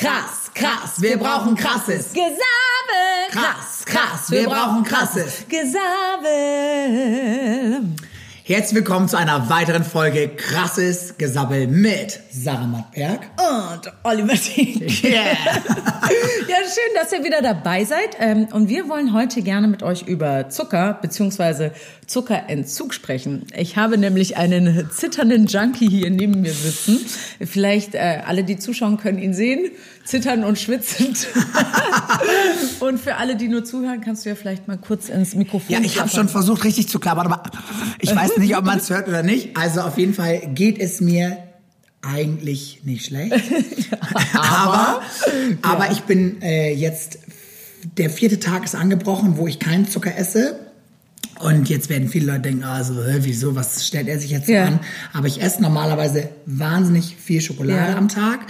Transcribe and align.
krass, 0.00 0.50
krass, 0.54 1.00
wir 1.00 1.18
brauchen 1.18 1.54
krasses. 1.54 2.12
Gesabel. 2.12 2.38
Krass, 3.30 3.84
krass, 3.84 4.30
wir 4.30 4.48
brauchen 4.48 4.82
krasses. 4.82 5.44
Gesabel. 5.48 5.80
Herzlich 8.50 8.78
willkommen 8.78 9.06
zu 9.06 9.16
einer 9.16 9.48
weiteren 9.48 9.84
Folge 9.84 10.28
Krasses 10.28 11.14
Gesabbel 11.16 11.68
mit 11.68 12.18
Sarah 12.32 12.66
Mattberg. 12.66 13.20
Und 13.38 13.92
Oliver 14.02 14.34
Dien. 14.34 14.80
Yeah. 15.04 15.36
Ja, 16.48 16.56
schön, 16.64 16.94
dass 17.00 17.12
ihr 17.12 17.22
wieder 17.22 17.42
dabei 17.42 17.84
seid. 17.84 18.16
Ähm, 18.18 18.48
Und 18.52 18.68
wir 18.68 18.88
wollen 18.88 19.12
heute 19.12 19.42
gerne 19.42 19.68
mit 19.68 19.84
euch 19.84 20.02
über 20.02 20.48
Zucker 20.48 20.98
bzw. 21.00 21.70
Zuckerentzug 22.08 22.92
sprechen. 22.92 23.46
Ich 23.56 23.76
habe 23.76 23.96
nämlich 23.96 24.36
einen 24.36 24.90
zitternden 24.90 25.46
Junkie 25.46 25.88
hier 25.88 26.10
neben 26.10 26.40
mir 26.40 26.52
sitzen. 26.52 26.98
Vielleicht 27.40 27.94
äh, 27.94 28.22
alle, 28.26 28.42
die 28.42 28.56
zuschauen, 28.56 28.96
können 28.96 29.20
ihn 29.20 29.32
sehen. 29.32 29.70
Zittern 30.04 30.42
und 30.42 30.58
schwitzend. 30.58 31.28
und 32.80 32.98
für 32.98 33.16
alle, 33.16 33.36
die 33.36 33.46
nur 33.46 33.64
zuhören, 33.64 34.00
kannst 34.00 34.24
du 34.24 34.30
ja 34.30 34.34
vielleicht 34.34 34.66
mal 34.66 34.76
kurz 34.78 35.08
ins 35.08 35.36
Mikrofon 35.36 35.72
Ja, 35.72 35.80
ich 35.80 36.00
habe 36.00 36.08
schon 36.08 36.28
versucht, 36.28 36.64
richtig 36.64 36.88
zu 36.88 36.98
klappern, 36.98 37.26
aber 37.26 37.44
ich 38.00 38.14
weiß 38.14 38.38
nicht, 38.38 38.39
ob 38.56 38.64
man 38.64 38.78
es 38.78 38.90
hört 38.90 39.08
oder 39.08 39.22
nicht. 39.22 39.56
Also 39.56 39.80
auf 39.82 39.98
jeden 39.98 40.14
Fall 40.14 40.40
geht 40.54 40.78
es 40.78 41.00
mir 41.00 41.36
eigentlich 42.02 42.80
nicht 42.84 43.06
schlecht. 43.06 43.34
aber, 44.34 45.02
aber 45.62 45.90
ich 45.92 46.00
bin 46.02 46.40
äh, 46.42 46.72
jetzt, 46.72 47.18
der 47.98 48.10
vierte 48.10 48.40
Tag 48.40 48.64
ist 48.64 48.74
angebrochen, 48.74 49.36
wo 49.36 49.46
ich 49.46 49.58
keinen 49.58 49.86
Zucker 49.88 50.16
esse. 50.16 50.58
Und 51.40 51.68
jetzt 51.70 51.88
werden 51.88 52.08
viele 52.08 52.26
Leute 52.26 52.42
denken, 52.42 52.64
so, 52.84 52.94
hä, 53.02 53.18
wieso, 53.20 53.54
was 53.54 53.86
stellt 53.86 54.08
er 54.08 54.18
sich 54.18 54.30
jetzt 54.30 54.48
Ja. 54.48 54.66
an? 54.66 54.80
Aber 55.14 55.26
ich 55.26 55.40
esse 55.42 55.62
normalerweise 55.62 56.28
wahnsinnig 56.46 57.16
viel 57.16 57.40
Schokolade 57.40 57.92
Ja. 57.92 57.96
am 57.96 58.08
Tag. 58.08 58.40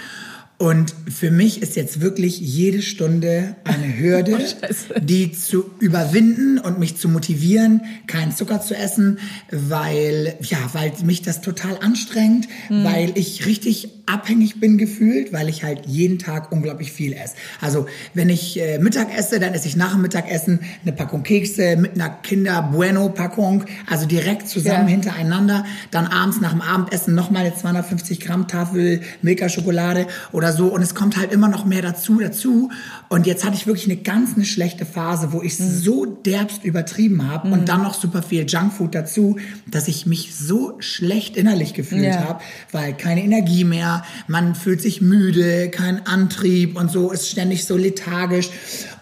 Und 0.60 0.95
für 1.09 1.30
mich 1.30 1.62
ist 1.62 1.74
jetzt 1.74 2.02
wirklich 2.02 2.38
jede 2.38 2.82
Stunde 2.82 3.56
eine 3.64 3.98
Hürde, 3.98 4.32
Scheiße. 4.60 5.00
die 5.00 5.33
zu 5.33 5.70
überwinden 5.80 6.58
und 6.58 6.78
mich 6.78 6.98
zu 6.98 7.08
motivieren, 7.08 7.80
keinen 8.06 8.36
Zucker 8.36 8.61
zu 8.61 8.77
essen, 8.77 9.19
weil, 9.50 10.34
ja, 10.42 10.58
weil 10.75 10.92
mich 11.03 11.22
das 11.22 11.41
total 11.41 11.78
anstrengt, 11.81 12.47
weil 12.69 13.12
ich 13.14 13.47
richtig 13.47 13.88
abhängig 14.05 14.61
bin 14.61 14.77
gefühlt, 14.77 15.33
weil 15.33 15.48
ich 15.48 15.62
halt 15.62 15.86
jeden 15.86 16.19
Tag 16.19 16.53
unglaublich 16.53 16.92
viel 16.92 17.12
esse. 17.14 17.34
Also, 17.61 17.86
wenn 18.12 18.28
ich 18.28 18.61
äh, 18.61 18.78
Mittag 18.81 19.16
esse, 19.16 19.38
dann 19.38 19.55
esse 19.55 19.66
ich 19.69 19.77
nach 19.77 19.92
dem 19.92 20.03
Mittagessen 20.03 20.61
eine 20.83 20.92
Packung 20.92 21.22
Kekse 21.22 21.77
mit 21.77 21.94
einer 21.94 22.11
Kinder 22.11 22.69
Bueno 22.72 23.08
Packung, 23.08 23.64
also 23.88 24.06
direkt 24.06 24.48
zusammen 24.48 24.88
Ja. 24.88 24.94
hintereinander. 24.94 25.64
Dann 25.91 26.06
abends 26.06 26.41
nach 26.41 26.50
dem 26.50 26.61
Abendessen 26.61 27.14
nochmal 27.14 27.47
eine 27.47 27.55
250 27.55 28.20
Gramm 28.20 28.47
Tafel 28.48 29.00
Milka 29.22 29.48
Schokolade 29.48 30.06
oder 30.33 30.50
so. 30.53 30.69
Und 30.69 30.83
es 30.83 30.95
kommt 30.95 31.17
halt 31.17 31.33
immer 31.33 31.48
noch 31.48 31.65
mehr 31.65 31.83
dazu, 31.83 32.19
dazu. 32.20 32.70
Und 33.09 33.27
jetzt 33.27 33.45
hatte 33.45 33.56
ich 33.56 33.67
wirklich 33.67 33.87
eine 33.87 33.97
ganz 33.97 34.34
eine 34.37 34.45
schlechte 34.45 34.87
Phase, 34.87 35.33
wo 35.33 35.43
ich 35.43 35.56
so 35.56 36.05
derbst 36.06 36.65
übertrieben 36.65 37.29
habe 37.29 37.51
und 37.51 37.69
dann 37.69 37.83
noch 37.83 37.95
super 37.95 38.23
viel 38.23 38.47
Junkfood 38.47 38.95
dazu, 38.95 39.39
dass 39.67 39.89
ich 39.89 40.06
mich 40.06 40.34
so 40.34 40.77
schlecht 40.81 41.37
innerlich 41.37 41.75
gefühlt 41.75 42.05
Ja. 42.05 42.25
habe, 42.28 42.41
weil 42.73 42.97
keine 42.97 43.23
Energie 43.23 43.65
mehr, 43.65 44.03
man 44.28 44.55
fühlt 44.55 44.81
sich 44.81 45.01
müde, 45.01 45.71
kein 45.71 46.06
Antrieb 46.06 46.77
und 46.78 46.91
so, 46.91 47.11
ist 47.12 47.28
ständig 47.28 47.65
so 47.65 47.77
lethargisch. 47.77 48.51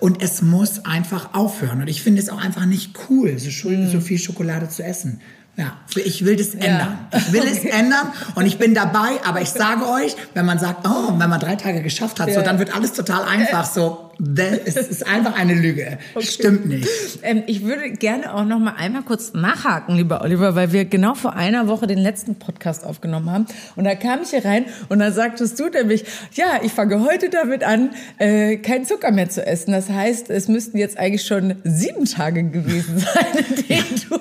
Und 0.00 0.22
es 0.22 0.42
muss 0.42 0.84
einfach 0.84 1.34
aufhören. 1.34 1.80
Und 1.80 1.88
ich 1.88 2.02
finde 2.02 2.20
es 2.22 2.28
auch 2.28 2.42
einfach 2.42 2.66
nicht 2.66 2.92
cool, 3.08 3.38
so, 3.38 3.50
so 3.50 4.00
viel 4.00 4.18
Schokolade 4.18 4.68
zu 4.68 4.82
essen. 4.84 5.20
Ja, 5.58 5.72
ich 5.96 6.24
will 6.24 6.36
das 6.36 6.54
ändern. 6.54 6.98
Ich 7.16 7.32
will 7.32 7.42
es 7.42 7.64
ändern 7.64 8.12
und 8.36 8.46
ich 8.46 8.58
bin 8.58 8.74
dabei, 8.74 9.18
aber 9.26 9.40
ich 9.40 9.50
sage 9.50 9.88
euch, 9.88 10.14
wenn 10.34 10.46
man 10.46 10.60
sagt, 10.60 10.86
oh, 10.86 11.12
wenn 11.18 11.28
man 11.28 11.40
drei 11.40 11.56
Tage 11.56 11.82
geschafft 11.82 12.20
hat, 12.20 12.28
so, 12.28 12.36
Ja. 12.36 12.42
dann 12.42 12.60
wird 12.60 12.76
alles 12.76 12.92
total 12.92 13.24
einfach. 13.24 13.64
So, 13.64 14.07
das- 14.18 14.58
es 14.64 14.88
ist 14.88 15.06
einfach 15.06 15.38
eine 15.38 15.54
Lüge. 15.54 15.98
Stimmt 16.20 16.66
nicht. 16.66 16.88
Ähm, 17.22 17.42
ich 17.46 17.64
würde 17.64 17.90
gerne 17.90 18.34
auch 18.34 18.44
noch 18.44 18.58
mal 18.58 18.74
einmal 18.76 19.02
kurz 19.02 19.32
nachhaken, 19.32 19.96
lieber 19.96 20.22
Oliver, 20.22 20.54
weil 20.54 20.72
wir 20.72 20.84
genau 20.84 21.14
vor 21.14 21.34
einer 21.36 21.68
Woche 21.68 21.86
den 21.86 21.98
letzten 21.98 22.34
Podcast 22.36 22.84
aufgenommen 22.84 23.30
haben. 23.30 23.46
Und 23.76 23.84
da 23.84 23.94
kam 23.94 24.20
ich 24.22 24.30
hier 24.30 24.44
rein 24.44 24.64
und 24.88 24.98
dann 24.98 25.12
sagtest 25.12 25.58
du 25.60 25.68
nämlich, 25.68 26.04
ja, 26.34 26.60
ich 26.62 26.72
fange 26.72 27.04
heute 27.04 27.30
damit 27.30 27.62
an, 27.64 27.90
äh, 28.18 28.56
keinen 28.56 28.84
Zucker 28.84 29.10
mehr 29.12 29.28
zu 29.30 29.46
essen. 29.46 29.72
Das 29.72 29.88
heißt, 29.88 30.30
es 30.30 30.48
müssten 30.48 30.78
jetzt 30.78 30.98
eigentlich 30.98 31.22
schon 31.24 31.54
sieben 31.64 32.04
Tage 32.04 32.42
gewesen 32.44 32.98
sein, 33.14 33.44
in 33.48 33.66
denen 33.68 34.02
du... 34.08 34.18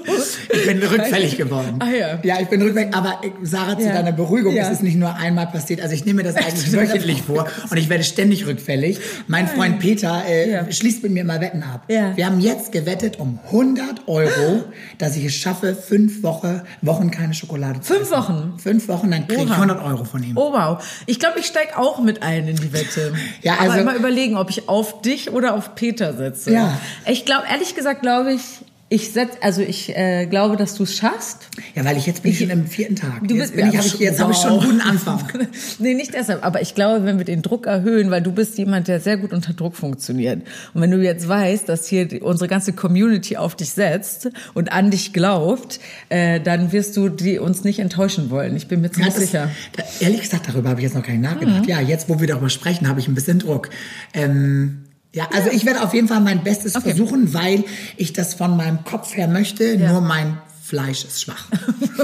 Ich 0.53 0.65
bin 0.65 0.83
rückfällig 0.83 1.37
geworden. 1.37 1.77
Ah, 1.79 1.89
ja. 1.89 2.19
Ja, 2.23 2.39
ich 2.41 2.47
bin 2.47 2.61
rückfällig. 2.61 2.93
Aber 2.95 3.21
äh, 3.23 3.29
Sarah, 3.43 3.77
zu 3.77 3.85
Ja. 3.85 3.93
deiner 3.93 4.11
Beruhigung, 4.11 4.53
Ja. 4.53 4.63
es 4.65 4.71
ist 4.73 4.83
nicht 4.83 4.95
nur 4.97 5.15
einmal 5.15 5.47
passiert. 5.47 5.81
Also 5.81 5.93
ich 5.93 6.05
nehme 6.05 6.23
mir 6.23 6.31
das 6.31 6.35
eigentlich 6.45 6.71
wöchentlich 6.71 7.21
vor 7.23 7.47
und 7.69 7.77
ich 7.77 7.89
werde 7.89 8.03
ständig 8.03 8.45
rückfällig. 8.45 8.99
Mein 9.27 9.47
Freund 9.47 9.79
Peter 9.79 9.86
äh, 9.95 10.51
Ja. 10.51 10.71
schließt 10.71 11.03
mit 11.03 11.11
mir 11.11 11.23
mal 11.23 11.39
Wetten 11.41 11.63
ab. 11.63 11.83
Ja. 11.87 12.15
Wir 12.17 12.25
haben 12.25 12.39
jetzt 12.39 12.71
gewettet 12.71 13.19
um 13.19 13.39
100 13.45 14.07
Euro, 14.07 14.63
dass 14.97 15.15
ich 15.15 15.25
es 15.25 15.35
schaffe, 15.35 15.75
fünf 15.75 16.23
Woche, 16.23 16.63
Wochen 16.81 17.11
keine 17.11 17.33
Schokolade 17.33 17.79
zu 17.81 17.93
Fünf 17.93 18.03
essen. 18.11 18.11
Wochen? 18.17 18.53
Fünf 18.59 18.87
Wochen, 18.87 19.11
dann 19.11 19.27
kriege 19.27 19.43
ich 19.43 19.47
Oha. 19.49 19.55
100 19.55 19.83
Euro 19.83 20.03
von 20.03 20.23
ihm. 20.23 20.37
Oh 20.37 20.51
wow. 20.53 20.83
Ich 21.05 21.19
glaube, 21.19 21.39
ich 21.39 21.45
steige 21.45 21.77
auch 21.77 21.99
mit 21.99 22.23
ein 22.23 22.47
in 22.47 22.55
die 22.55 22.73
Wette. 22.73 23.13
Ja, 23.41 23.53
Aber 23.59 23.61
also- 23.71 23.79
immer 23.79 23.95
überlegen, 23.95 24.37
ob 24.37 24.49
ich 24.49 24.67
auf 24.69 25.01
dich 25.01 25.31
oder 25.31 25.53
auf 25.53 25.75
Peter 25.75 26.13
setze. 26.15 26.51
Ja. 26.51 26.79
Ich 27.05 27.25
glaube, 27.25 27.43
ehrlich 27.49 27.75
gesagt, 27.75 28.01
glaube 28.01 28.33
ich, 28.33 28.41
ich 28.89 29.11
setz, 29.11 29.33
also 29.41 29.61
ich 29.61 29.97
äh, 29.97 30.27
glaube, 30.27 30.55
dass 30.55 30.75
du 30.75 30.83
es 30.83 30.95
schaffst. 30.95 31.49
Ja, 31.75 31.83
weil 31.83 31.97
ich 31.97 32.05
jetzt 32.05 32.23
bin 32.23 32.31
ich 32.31 32.39
schon 32.39 32.49
im 32.49 32.67
vierten 32.67 32.95
Tag. 32.95 33.27
Du 33.27 33.35
jetzt 33.35 33.53
bist, 33.53 33.55
bin 33.57 33.69
ich, 33.69 33.77
hab 33.77 33.85
ich, 33.85 33.99
jetzt 33.99 34.21
habe 34.21 34.31
ich 34.31 34.37
schon 34.37 34.51
einen 34.51 34.61
guten 34.61 34.81
Anfang. 34.81 35.27
nee, 35.79 35.93
nicht 35.93 36.13
deshalb. 36.13 36.45
Aber 36.45 36.61
ich 36.61 36.73
glaube, 36.73 37.03
wenn 37.03 37.17
wir 37.17 37.25
den 37.25 37.41
Druck 37.41 37.65
erhöhen, 37.65 38.11
weil 38.11 38.21
du 38.21 38.31
bist 38.31 38.57
jemand, 38.57 38.87
der 38.87 39.01
sehr 39.01 39.17
gut 39.17 39.33
unter 39.33 39.51
Druck 39.51 39.75
funktioniert. 39.75 40.41
Und 40.73 40.81
wenn 40.81 40.91
du 40.91 41.03
jetzt 41.03 41.27
weißt, 41.27 41.67
dass 41.67 41.87
hier 41.87 42.05
die, 42.05 42.21
unsere 42.21 42.47
ganze 42.47 42.71
Community 42.71 43.35
auf 43.35 43.55
dich 43.55 43.71
setzt 43.71 44.29
und 44.53 44.71
an 44.71 44.89
dich 44.89 45.11
glaubt, 45.11 45.81
äh, 46.07 46.39
dann 46.39 46.71
wirst 46.71 46.95
du 46.95 47.09
die 47.09 47.39
uns 47.39 47.65
nicht 47.65 47.79
enttäuschen 47.79 48.29
wollen. 48.29 48.55
Ich 48.55 48.69
bin 48.69 48.79
mir 48.79 48.87
Ja, 48.87 48.93
ziemlich 48.93 49.13
das, 49.15 49.23
sicher. 49.23 49.51
Da, 49.75 49.83
ehrlich 49.99 50.21
gesagt, 50.21 50.47
darüber 50.47 50.69
habe 50.69 50.79
ich 50.79 50.85
jetzt 50.85 50.95
noch 50.95 51.03
gar 51.03 51.11
nicht 51.11 51.23
nachgedacht. 51.23 51.63
Mhm. 51.63 51.67
Ja, 51.69 51.81
jetzt, 51.81 52.07
wo 52.07 52.21
wir 52.21 52.27
darüber 52.27 52.49
sprechen, 52.49 52.87
habe 52.87 53.01
ich 53.01 53.09
ein 53.09 53.15
bisschen 53.15 53.39
Druck. 53.39 53.69
Ähm, 54.13 54.86
ja, 55.13 55.27
also 55.33 55.49
ich 55.49 55.65
werde 55.65 55.81
auf 55.81 55.93
jeden 55.93 56.07
Fall 56.07 56.19
mein 56.21 56.43
Bestes 56.43 56.75
Okay. 56.75 56.89
versuchen, 56.89 57.33
weil 57.33 57.63
ich 57.95 58.13
das 58.13 58.33
von 58.33 58.55
meinem 58.57 58.83
Kopf 58.83 59.15
her 59.15 59.27
möchte. 59.27 59.73
Ja. 59.75 59.91
Nur 59.91 60.01
mein 60.01 60.37
Fleisch 60.63 61.05
ist 61.05 61.21
schwach. 61.21 61.45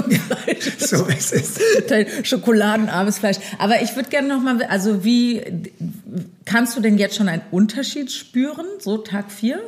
ja, 0.08 0.18
so 0.86 1.04
ist 1.04 1.32
es. 1.34 1.54
Dein 1.88 2.06
schokoladenarmes 2.24 3.18
Fleisch. 3.18 3.36
Aber 3.58 3.82
ich 3.82 3.94
würde 3.94 4.08
gerne 4.08 4.28
noch 4.28 4.42
mal, 4.42 4.62
also 4.64 5.04
wie 5.04 5.42
kannst 6.44 6.76
du 6.76 6.80
denn 6.80 6.98
jetzt 6.98 7.16
schon 7.16 7.28
einen 7.28 7.42
Unterschied 7.50 8.10
spüren, 8.12 8.66
so 8.78 8.98
Tag 8.98 9.30
vier? 9.32 9.60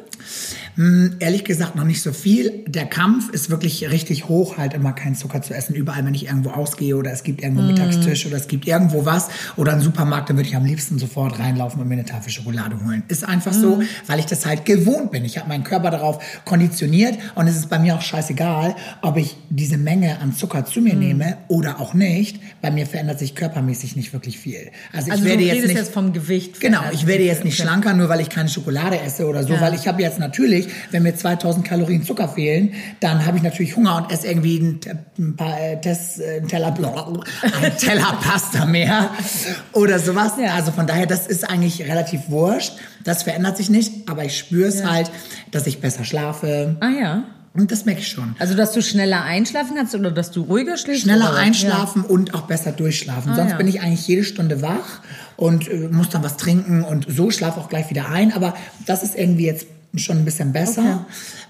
Ehrlich 1.21 1.45
gesagt 1.45 1.75
noch 1.77 1.85
nicht 1.85 2.03
so 2.03 2.13
viel. 2.13 2.65
Der 2.67 2.85
Kampf 2.87 3.31
ist 3.31 3.49
wirklich 3.51 3.89
richtig 3.91 4.29
hoch, 4.29 4.59
halt 4.59 4.75
immer 4.75 4.93
keinen 4.93 5.15
Zucker 5.15 5.41
zu 5.41 5.55
essen. 5.55 5.75
Überall, 5.75 6.05
wenn 6.05 6.15
ich 6.15 6.27
irgendwo 6.27 6.51
ausgehe 6.51 6.97
oder 6.97 7.13
es 7.13 7.23
gibt 7.23 7.43
irgendwo 7.43 7.63
Mhm. 7.63 7.69
Mittagstisch 7.69 8.27
oder 8.27 8.37
es 8.37 8.47
gibt 8.49 8.67
irgendwo 8.67 9.05
was 9.07 9.29
oder 9.57 9.73
einen 9.73 9.81
Supermarkt, 9.81 10.29
dann 10.29 10.37
würde 10.37 10.49
ich 10.49 10.57
am 10.57 10.65
liebsten 10.65 10.99
sofort 10.99 11.39
reinlaufen 11.39 11.81
und 11.81 11.89
mir 11.89 11.95
eine 11.95 12.05
Tafel 12.05 12.31
Schokolade 12.31 12.77
holen. 12.85 13.03
Ist 13.09 13.25
einfach 13.25 13.53
so, 13.55 13.77
Mhm. 13.77 13.89
weil 14.07 14.19
ich 14.19 14.27
das 14.27 14.45
halt 14.45 14.65
gewohnt 14.67 15.11
bin. 15.13 15.25
Ich 15.25 15.39
habe 15.39 15.49
meinen 15.49 15.65
Körper 15.65 15.91
darauf 15.91 16.19
konditioniert 16.45 17.19
und 17.35 17.47
es 17.49 17.57
ist 17.57 17.69
bei 17.71 17.79
mir 17.79 17.95
auch 17.95 18.03
scheißegal, 18.03 18.77
ob 19.03 19.17
ich 19.17 19.37
diese 19.49 19.79
Menge 19.79 20.21
an 20.21 20.35
Zucker 20.35 20.65
zu 20.67 20.81
mir 20.81 20.95
Mhm. 20.95 21.01
nehme 21.01 21.37
oder 21.49 21.81
auch 21.81 21.95
nicht. 21.95 22.39
Bei 22.61 22.71
mir 22.71 22.87
verändert 22.87 23.19
sich 23.19 23.35
körpermäßig 23.35 23.97
nicht 23.97 24.13
wirklich 24.13 24.39
viel. 24.39 24.71
Also 24.93 25.07
ich 25.09 25.13
Also 25.13 25.25
werde 25.25 25.39
du 25.43 25.49
jetzt 25.49 25.67
nicht 25.67 25.77
jetzt 25.77 25.93
vom 25.93 26.13
Gewicht. 26.13 26.61
Genau, 26.67 26.83
ich 26.93 27.07
werde 27.07 27.25
jetzt 27.25 27.45
nicht 27.45 27.57
schlanker, 27.57 27.93
nur 27.95 28.09
weil 28.09 28.21
ich 28.21 28.29
keine 28.29 28.49
Schokolade 28.49 28.99
esse 29.01 29.27
oder 29.27 29.43
so, 29.45 29.55
Ja. 29.55 29.61
weil 29.61 29.75
ich 29.75 29.87
habe 29.89 30.03
jetzt 30.03 30.19
natürlich, 30.19 30.69
wenn 30.91 31.03
mir 31.03 31.15
2000 31.15 31.65
Kalorien 31.67 32.03
Zucker 32.05 32.29
fehlen, 32.29 32.75
dann 33.01 33.25
habe 33.25 33.37
ich 33.37 33.43
natürlich 33.43 33.77
Hunger 33.77 33.97
und 33.97 34.13
esse 34.13 34.27
irgendwie 34.27 34.59
ein, 34.59 34.81
ein 35.19 35.37
paar 35.37 35.61
äh, 35.61 35.81
Tess, 35.81 36.19
äh, 36.19 36.39
ein 36.41 36.49
Teller, 36.49 36.75
ein 37.63 37.77
Teller 37.79 38.19
Pasta 38.23 38.65
mehr 38.67 39.11
oder 39.73 39.99
sowas. 39.99 40.33
Ja. 40.43 40.55
Also 40.55 40.73
von 40.73 40.87
daher, 40.87 41.07
das 41.07 41.27
ist 41.27 41.49
eigentlich 41.49 41.83
relativ 41.83 42.23
wurscht. 42.29 42.73
Das 43.05 43.23
verändert 43.23 43.57
sich 43.57 43.71
nicht, 43.71 44.09
aber 44.09 44.25
ich 44.25 44.37
spüre 44.37 44.69
es 44.69 44.81
Ja. 44.81 44.91
halt, 44.91 45.11
dass 45.53 45.67
ich 45.67 45.81
besser 45.81 46.05
schlafe. 46.05 46.77
Ah 46.81 46.89
ja. 46.89 47.23
Und 47.55 47.73
das 47.73 47.87
merke 47.87 48.01
ich 48.03 48.09
schon. 48.09 48.35
Also 48.39 48.55
dass 48.55 48.73
du 48.73 48.83
schneller 48.83 49.23
einschlafen 49.23 49.77
kannst 49.77 49.95
oder 49.95 50.11
dass 50.11 50.31
du 50.31 50.43
ruhiger 50.43 50.77
schläfst? 50.77 51.05
Schneller 51.05 51.35
einschlafen 51.35 52.03
und 52.03 52.35
auch 52.35 52.43
besser 52.43 52.71
durchschlafen. 52.73 53.33
Ah, 53.33 53.37
Sonst 53.37 53.53
ja. 53.53 53.57
bin 53.57 53.67
ich 53.67 53.81
eigentlich 53.81 54.07
jede 54.07 54.25
Stunde 54.25 54.61
wach 54.61 55.01
und 55.37 55.69
äh, 55.69 55.89
muss 55.91 56.09
dann 56.09 56.23
was 56.23 56.37
trinken 56.37 56.83
und 56.83 57.07
so 57.09 57.31
schlafe 57.31 57.61
auch 57.61 57.69
gleich 57.69 57.91
wieder 57.91 58.09
ein. 58.09 58.33
Aber 58.33 58.55
das 58.87 59.03
ist 59.03 59.17
irgendwie 59.17 59.47
jetzt 59.47 59.67
schon 59.99 60.19
ein 60.19 60.25
bisschen 60.27 60.53
besser. 60.53 61.07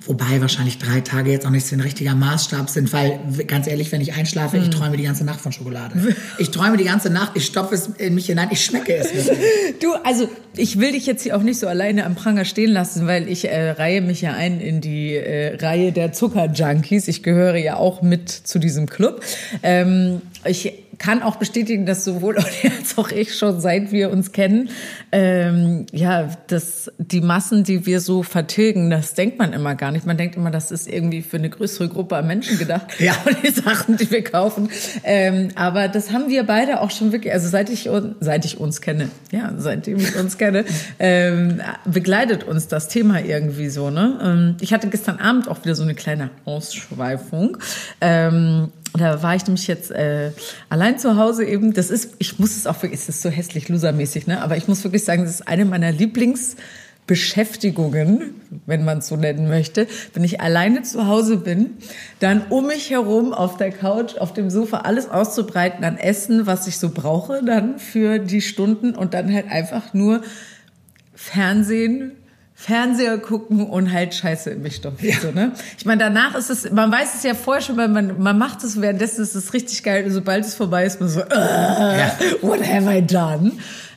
Wobei 0.07 0.41
wahrscheinlich 0.41 0.79
drei 0.79 1.01
Tage 1.01 1.33
jetzt 1.33 1.45
auch 1.47 1.51
nicht 1.51 1.67
so 1.67 1.75
ein 1.75 1.81
richtiger 1.81 2.15
Maßstab 2.15 2.71
sind, 2.71 2.93
weil 2.93 3.19
ganz 3.49 3.67
ehrlich, 3.67 3.91
wenn 3.91 4.01
ich 4.01 4.15
einschlafe, 4.15 4.57
Hm. 4.57 4.63
ich 4.63 4.71
träume 4.71 4.97
die 4.97 5.03
ganze 5.03 5.25
Nacht 5.25 5.41
von 5.41 5.51
Schokolade. 5.51 6.15
Ich 6.39 6.53
träume 6.53 6.77
die 6.77 6.85
ganze 6.85 7.11
Nacht, 7.11 7.33
ich 7.35 7.45
stopfe 7.47 7.75
es 7.75 7.89
in 7.99 8.15
mich 8.15 8.27
hinein, 8.27 8.49
ich 8.53 8.65
schmecke 8.65 8.95
es. 8.95 9.09
Du, 9.83 9.95
also 10.05 10.29
ich 10.57 10.79
will 10.79 10.93
dich 10.93 11.07
jetzt 11.07 11.25
hier 11.25 11.37
auch 11.37 11.43
nicht 11.43 11.59
so 11.59 11.67
alleine 11.67 12.07
am 12.07 12.15
Pranger 12.15 12.45
stehen 12.45 12.71
lassen, 12.71 13.09
weil 13.09 13.29
ich 13.29 13.49
äh, 13.49 13.71
reihe 13.71 14.01
mich 14.01 14.21
ja 14.21 14.33
ein 14.33 14.61
in 14.61 14.81
die 14.81 15.15
äh, 15.15 15.57
Reihe 15.57 15.91
der 15.91 16.13
Zuckerjunkies. 16.13 17.09
Ich 17.09 17.25
gehöre 17.25 17.57
ja 17.57 17.77
auch 17.77 18.01
mit 18.01 18.31
zu 18.31 18.61
diesem 18.61 18.87
Club. 18.89 19.23
Ähm, 19.65 20.23
ich 20.45 20.73
kann 20.99 21.23
auch 21.23 21.37
bestätigen, 21.37 21.87
dass 21.87 22.05
sowohl 22.05 22.37
als 22.79 22.99
auch 22.99 23.11
ich 23.11 23.37
schon 23.37 23.61
seit 23.61 23.93
wir 23.93 24.11
uns 24.11 24.33
kennen, 24.33 24.71
ähm, 25.13 25.87
ja, 25.93 26.31
dass 26.49 26.91
die 26.99 27.21
Massen, 27.21 27.65
die 27.65 27.87
wir 27.87 28.01
so 28.01 28.23
vertilgen, 28.23 28.91
das 28.91 29.15
denkt 29.15 29.39
man 29.39 29.53
immer 29.53 29.75
gar 29.75 29.93
nicht. 29.93 30.07
Man 30.07 30.17
denkt 30.17 30.37
immer, 30.37 30.51
das 30.51 30.71
ist 30.71 30.89
irgendwie 30.89 31.23
für 31.23 31.37
eine 31.37 31.51
größere 31.51 31.89
Gruppe 31.89 32.17
an 32.17 32.27
Menschen 32.27 32.59
gedacht. 32.59 33.01
Ja. 33.01 33.15
die 33.43 33.51
Sachen, 33.51 33.97
die 33.97 34.11
wir 34.11 34.23
kaufen. 34.23 34.71
Ähm, 35.05 35.49
aber 35.55 35.89
das 35.89 36.13
haben 36.13 36.29
wir 36.29 36.45
beide 36.45 36.81
auch 36.81 36.91
schon 36.91 37.13
wirklich, 37.13 37.33
also 37.33 37.49
seit 37.49 37.71
ich, 37.71 37.89
seit 38.21 38.45
ich 38.45 38.59
uns 38.59 38.81
kenne, 38.81 39.09
ja, 39.31 39.53
seitdem 39.57 39.99
ich 39.99 40.17
uns 40.17 40.39
kenne, 40.39 40.65
ähm, 40.99 41.61
begleitet 41.85 42.45
uns 42.45 42.69
das 42.69 42.89
Thema 42.89 43.21
irgendwie 43.21 43.69
so. 43.69 43.91
Ne? 43.91 44.19
Ähm, 44.23 44.57
ich 44.61 44.73
hatte 44.73 44.89
gestern 44.89 45.19
Abend 45.19 45.49
auch 45.49 45.63
wieder 45.65 45.75
so 45.75 45.83
eine 45.83 45.95
kleine 45.95 46.31
Ausschweifung. 46.45 47.59
Ähm, 48.01 48.69
da 48.97 49.23
war 49.23 49.35
ich 49.35 49.47
nämlich 49.47 49.67
jetzt 49.67 49.91
äh, 49.91 50.31
allein 50.69 50.99
zu 50.99 51.17
Hause 51.17 51.45
eben. 51.45 51.73
Das 51.73 51.91
ist, 51.91 52.15
ich 52.19 52.39
muss 52.39 52.57
es 52.57 52.67
auch 52.67 52.83
wirklich, 52.83 53.01
es 53.01 53.09
ist 53.09 53.23
so 53.23 53.31
hässlich 53.31 53.69
losermäßig, 53.69 54.27
ne? 54.27 54.43
Aber 54.43 54.57
ich 54.57 54.69
muss 54.69 54.85
wirklich 54.85 55.05
sagen, 55.05 55.25
das 55.25 55.33
ist 55.33 55.49
eine 55.49 55.65
meiner 55.65 55.91
Lieblingsbeschäftigungen, 55.93 58.35
wenn 58.67 58.85
man 58.85 58.99
es 58.99 59.09
so 59.09 59.17
nennen 59.17 59.49
möchte, 59.49 59.87
wenn 60.15 60.25
ich 60.25 60.41
alleine 60.41 60.83
zu 60.83 61.07
Hause 61.07 61.37
bin, 61.37 61.77
dann 62.21 62.43
um 62.49 62.69
mich 62.69 62.91
herum 62.91 63.33
auf 63.33 63.57
der 63.57 63.73
Couch, 63.73 64.17
auf 64.19 64.33
dem 64.33 64.51
Sofa 64.51 64.79
alles 64.79 65.11
auszubreiten 65.11 65.85
an 65.85 65.99
Essen, 65.99 66.47
was 66.47 66.67
ich 66.67 66.79
so 66.79 66.91
brauche 66.91 67.43
dann 67.45 67.79
für 67.79 68.19
die 68.19 68.41
Stunden 68.41 68.95
und 68.95 69.15
dann 69.15 69.33
halt 69.33 69.51
einfach 69.51 69.95
nur 69.95 70.23
Fernsehen, 71.15 72.13
Fernseher 72.59 73.19
gucken 73.19 73.67
und 73.67 73.93
halt 73.93 74.15
Scheiße 74.15 74.49
in 74.49 74.63
mich 74.63 74.77
stopfen. 74.77 75.07
Ja. 75.07 75.21
So, 75.21 75.31
ne? 75.31 75.53
Ich 75.77 75.85
meine, 75.85 76.03
danach 76.03 76.35
ist 76.35 76.49
es, 76.49 76.71
man 76.73 76.91
weiß 76.91 77.15
es 77.15 77.23
ja 77.23 77.35
vorher 77.35 77.63
schon, 77.63 77.77
weil 77.77 77.89
man, 77.89 78.21
man 78.21 78.39
macht 78.39 78.65
es 78.65 78.81
währenddessen 78.81 79.23
ist 79.23 79.35
es 79.35 79.53
richtig 79.53 79.83
geil. 79.83 80.05
Und 80.07 80.11
sobald 80.11 80.45
es 80.45 80.55
vorbei 80.55 80.87
ist, 80.87 80.99
man 80.99 81.11
so, 81.11 81.21
äh, 81.21 81.29
ja. 81.29 82.13
what 82.41 82.67
have 82.67 82.91
I 82.91 83.03
done? 83.03 83.53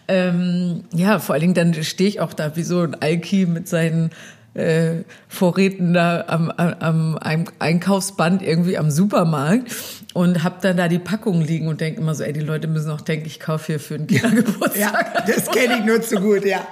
Ähm, 0.10 0.84
ja, 0.94 1.20
vor 1.20 1.34
allen 1.34 1.42
Dingen 1.42 1.54
dann 1.54 1.74
stehe 1.86 2.10
ich 2.10 2.20
auch 2.20 2.34
da 2.34 2.58
wie 2.58 2.64
so 2.64 2.82
ein 2.82 3.02
Alki 3.02 3.46
mit 3.46 3.70
seinen 3.70 4.12
äh, 4.56 5.04
Vorräten 5.30 5.94
da 5.94 6.26
am, 6.28 6.52
am, 6.52 7.16
am 7.18 7.50
Einkaufsband 7.60 8.42
irgendwie 8.42 8.78
am 8.78 8.92
Supermarkt 8.92 9.74
und 10.14 10.44
hab 10.44 10.62
dann 10.62 10.76
da 10.76 10.90
die 10.90 11.00
Packungen 11.00 11.44
liegen 11.44 11.68
und 11.70 11.80
denke 11.80 12.02
immer 12.02 12.14
so, 12.14 12.24
ey, 12.24 12.34
die 12.34 12.42
Leute 12.42 12.68
müssen 12.68 12.92
auch 12.92 13.02
denken, 13.02 13.26
ich 13.26 13.40
kaufe 13.40 13.68
hier 13.68 13.80
für 13.80 13.96
einen 13.96 14.08
Kindergeburtstag. 14.08 15.14
Ja, 15.16 15.24
das 15.26 15.50
kenne 15.50 15.78
ich 15.80 15.86
nur 15.86 16.02
zu 16.02 16.18
gut, 16.18 16.44
ja. 16.44 16.68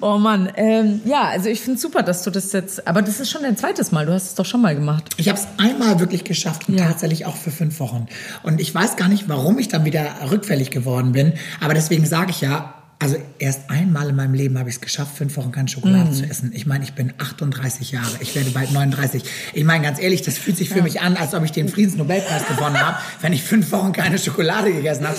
Oh 0.00 0.18
Mann, 0.18 0.50
ähm, 0.56 1.00
ja, 1.04 1.28
also 1.28 1.48
ich 1.48 1.60
finde 1.60 1.78
super, 1.78 2.02
dass 2.02 2.22
du 2.22 2.30
das 2.30 2.52
jetzt, 2.52 2.86
aber 2.86 3.02
das 3.02 3.20
ist 3.20 3.30
schon 3.30 3.42
dein 3.42 3.56
zweites 3.56 3.92
Mal, 3.92 4.06
du 4.06 4.12
hast 4.12 4.24
es 4.24 4.34
doch 4.34 4.44
schon 4.44 4.60
mal 4.60 4.74
gemacht. 4.74 5.10
Ich 5.16 5.28
habe 5.28 5.38
es 5.38 5.46
einmal 5.58 6.00
wirklich 6.00 6.24
geschafft 6.24 6.68
und 6.68 6.78
ja. 6.78 6.86
tatsächlich 6.86 7.26
auch 7.26 7.36
für 7.36 7.50
fünf 7.50 7.78
Wochen. 7.80 8.06
Und 8.42 8.60
ich 8.60 8.74
weiß 8.74 8.96
gar 8.96 9.08
nicht, 9.08 9.28
warum 9.28 9.58
ich 9.58 9.68
dann 9.68 9.84
wieder 9.84 10.06
rückfällig 10.30 10.70
geworden 10.70 11.12
bin, 11.12 11.34
aber 11.60 11.74
deswegen 11.74 12.06
sage 12.06 12.30
ich 12.30 12.40
ja, 12.40 12.74
also 13.04 13.16
erst 13.38 13.68
einmal 13.68 14.08
in 14.08 14.16
meinem 14.16 14.34
Leben 14.34 14.58
habe 14.58 14.68
ich 14.68 14.76
es 14.76 14.80
geschafft, 14.80 15.16
fünf 15.16 15.36
Wochen 15.36 15.52
keine 15.52 15.68
Schokolade 15.68 16.10
mm. 16.10 16.14
zu 16.14 16.24
essen. 16.24 16.52
Ich 16.54 16.64
meine, 16.64 16.84
ich 16.84 16.94
bin 16.94 17.12
38 17.18 17.90
Jahre, 17.90 18.16
ich 18.20 18.34
werde 18.34 18.50
bald 18.50 18.72
39. 18.72 19.24
Ich 19.52 19.64
meine, 19.64 19.84
ganz 19.84 20.00
ehrlich, 20.00 20.22
das 20.22 20.38
fühlt 20.38 20.56
sich 20.56 20.70
für 20.70 20.78
ja. 20.78 20.84
mich 20.84 21.00
an, 21.00 21.16
als 21.16 21.34
ob 21.34 21.44
ich 21.44 21.52
den 21.52 21.68
Friedensnobelpreis 21.68 22.46
gewonnen 22.46 22.80
habe, 22.80 22.96
wenn 23.20 23.32
ich 23.32 23.42
fünf 23.42 23.70
Wochen 23.72 23.92
keine 23.92 24.18
Schokolade 24.18 24.72
gegessen 24.72 25.06
habe. 25.06 25.18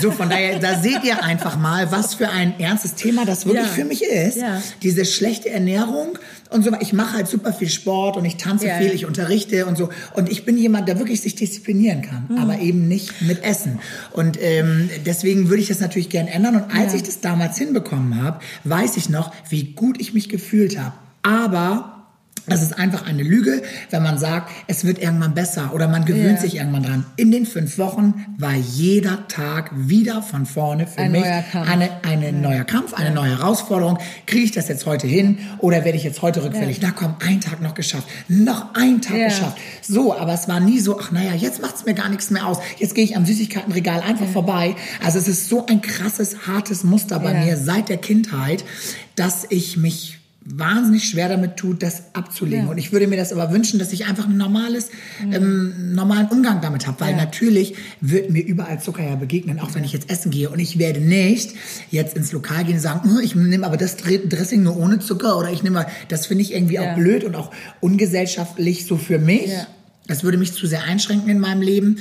So, 0.00 0.10
von 0.10 0.28
daher, 0.28 0.58
da 0.58 0.78
seht 0.78 1.04
ihr 1.04 1.22
einfach 1.22 1.58
mal, 1.58 1.90
was 1.90 2.14
für 2.14 2.28
ein 2.28 2.58
ernstes 2.58 2.94
Thema 2.94 3.24
das 3.24 3.46
wirklich 3.46 3.66
ja. 3.66 3.72
für 3.72 3.84
mich 3.84 4.02
ist. 4.02 4.38
Ja. 4.38 4.62
Diese 4.82 5.04
schlechte 5.04 5.50
Ernährung 5.50 6.18
und 6.50 6.64
so. 6.64 6.72
Ich 6.80 6.92
mache 6.92 7.16
halt 7.16 7.28
super 7.28 7.52
viel 7.52 7.68
Sport 7.68 8.16
und 8.16 8.24
ich 8.24 8.36
tanze 8.36 8.68
viel, 8.78 8.92
ich 8.92 9.06
unterrichte 9.06 9.66
und 9.66 9.76
so. 9.76 9.90
Und 10.14 10.30
ich 10.30 10.44
bin 10.44 10.56
jemand, 10.56 10.88
der 10.88 10.98
wirklich 10.98 11.20
sich 11.20 11.34
disziplinieren 11.34 12.02
kann, 12.02 12.26
mm. 12.28 12.38
aber 12.38 12.58
eben 12.58 12.88
nicht 12.88 13.22
mit 13.22 13.42
Essen. 13.44 13.80
Und 14.12 14.38
ähm, 14.40 14.88
deswegen 15.04 15.48
würde 15.48 15.62
ich 15.62 15.68
das 15.68 15.80
natürlich 15.80 16.10
gern 16.10 16.26
ändern. 16.26 16.56
Und 16.56 16.74
als 16.74 16.94
ich 16.94 17.02
das 17.02 17.20
damals 17.20 17.58
hinbekommen 17.58 18.22
habe, 18.22 18.40
weiß 18.64 18.96
ich 18.96 19.08
noch, 19.08 19.32
wie 19.48 19.72
gut 19.74 20.00
ich 20.00 20.14
mich 20.14 20.28
gefühlt 20.28 20.78
habe. 20.78 20.94
Aber 21.22 21.93
das 22.46 22.62
ist 22.62 22.78
einfach 22.78 23.06
eine 23.06 23.22
Lüge, 23.22 23.62
wenn 23.90 24.02
man 24.02 24.18
sagt, 24.18 24.50
es 24.66 24.84
wird 24.84 24.98
irgendwann 24.98 25.34
besser 25.34 25.72
oder 25.72 25.88
man 25.88 26.04
gewöhnt 26.04 26.32
yeah. 26.32 26.40
sich 26.40 26.56
irgendwann 26.56 26.82
dran. 26.82 27.06
In 27.16 27.30
den 27.30 27.46
fünf 27.46 27.78
Wochen 27.78 28.26
war 28.38 28.54
jeder 28.54 29.26
Tag 29.28 29.70
wieder 29.74 30.22
von 30.22 30.44
vorne 30.44 30.86
für 30.86 30.98
ein 30.98 31.12
mich 31.12 31.24
eine, 31.24 31.90
eine 32.02 32.26
ja. 32.26 32.32
neuer 32.32 32.64
Kampf, 32.64 32.92
eine 32.92 33.08
ja. 33.08 33.14
neue 33.14 33.38
Herausforderung. 33.38 33.98
Kriege 34.26 34.44
ich 34.44 34.52
das 34.52 34.68
jetzt 34.68 34.84
heute 34.84 35.06
hin 35.06 35.38
oder 35.58 35.84
werde 35.84 35.96
ich 35.96 36.04
jetzt 36.04 36.20
heute 36.20 36.44
rückfällig? 36.44 36.82
Ja. 36.82 36.88
Na 36.88 36.94
komm, 36.94 37.14
ein 37.26 37.40
Tag 37.40 37.62
noch 37.62 37.74
geschafft, 37.74 38.08
noch 38.28 38.74
ein 38.74 39.00
Tag 39.00 39.16
geschafft. 39.16 39.58
So, 39.80 40.14
aber 40.16 40.34
es 40.34 40.46
war 40.46 40.60
nie 40.60 40.80
so, 40.80 41.00
ach 41.00 41.12
naja, 41.12 41.32
jetzt 41.32 41.62
macht 41.62 41.76
es 41.76 41.84
mir 41.86 41.94
gar 41.94 42.10
nichts 42.10 42.30
mehr 42.30 42.46
aus. 42.46 42.58
Jetzt 42.78 42.94
gehe 42.94 43.04
ich 43.04 43.16
am 43.16 43.24
Süßigkeitenregal 43.24 44.00
einfach 44.00 44.28
vorbei. 44.28 44.76
Also 45.02 45.18
es 45.18 45.28
ist 45.28 45.48
so 45.48 45.64
ein 45.66 45.80
krasses, 45.80 46.46
hartes 46.46 46.84
Muster 46.84 47.18
bei 47.20 47.32
mir 47.32 47.56
seit 47.56 47.88
der 47.88 47.98
Kindheit, 47.98 48.64
dass 49.16 49.46
ich 49.48 49.76
mich 49.76 50.18
wahnsinnig 50.46 51.08
schwer 51.08 51.28
damit 51.28 51.56
tut, 51.56 51.82
das 51.82 52.02
abzulegen. 52.12 52.66
Ja. 52.66 52.70
Und 52.70 52.78
ich 52.78 52.92
würde 52.92 53.06
mir 53.06 53.16
das 53.16 53.32
aber 53.32 53.50
wünschen, 53.50 53.78
dass 53.78 53.92
ich 53.92 54.06
einfach 54.06 54.26
ein 54.26 54.36
normales, 54.36 54.90
mhm. 55.24 55.32
ähm, 55.32 55.94
normalen 55.94 56.28
Umgang 56.28 56.60
damit 56.60 56.86
habe. 56.86 57.00
Weil 57.00 57.12
ja. 57.12 57.16
natürlich 57.16 57.74
wird 58.00 58.30
mir 58.30 58.42
überall 58.44 58.80
Zucker 58.80 59.02
ja 59.02 59.16
begegnen, 59.16 59.58
auch 59.58 59.74
wenn 59.74 59.84
ich 59.84 59.92
jetzt 59.92 60.10
essen 60.10 60.30
gehe. 60.30 60.50
Und 60.50 60.58
ich 60.58 60.78
werde 60.78 61.00
nicht 61.00 61.54
jetzt 61.90 62.16
ins 62.16 62.32
Lokal 62.32 62.64
gehen 62.64 62.74
und 62.74 62.80
sagen, 62.80 63.08
hm, 63.08 63.20
ich 63.22 63.34
nehme 63.34 63.66
aber 63.66 63.78
das 63.78 63.96
Dressing 63.96 64.62
nur 64.62 64.76
ohne 64.76 64.98
Zucker 64.98 65.38
oder 65.38 65.50
ich 65.50 65.62
nehme, 65.62 65.86
das 66.08 66.26
finde 66.26 66.42
ich 66.42 66.52
irgendwie 66.52 66.74
ja. 66.74 66.92
auch 66.92 66.94
blöd 66.94 67.24
und 67.24 67.36
auch 67.36 67.50
ungesellschaftlich 67.80 68.86
so 68.86 68.96
für 68.96 69.18
mich. 69.18 69.50
Das 70.06 70.22
würde 70.22 70.36
mich 70.36 70.52
zu 70.52 70.66
sehr 70.66 70.84
einschränken 70.84 71.30
in 71.30 71.38
meinem 71.38 71.62
Leben. 71.62 71.96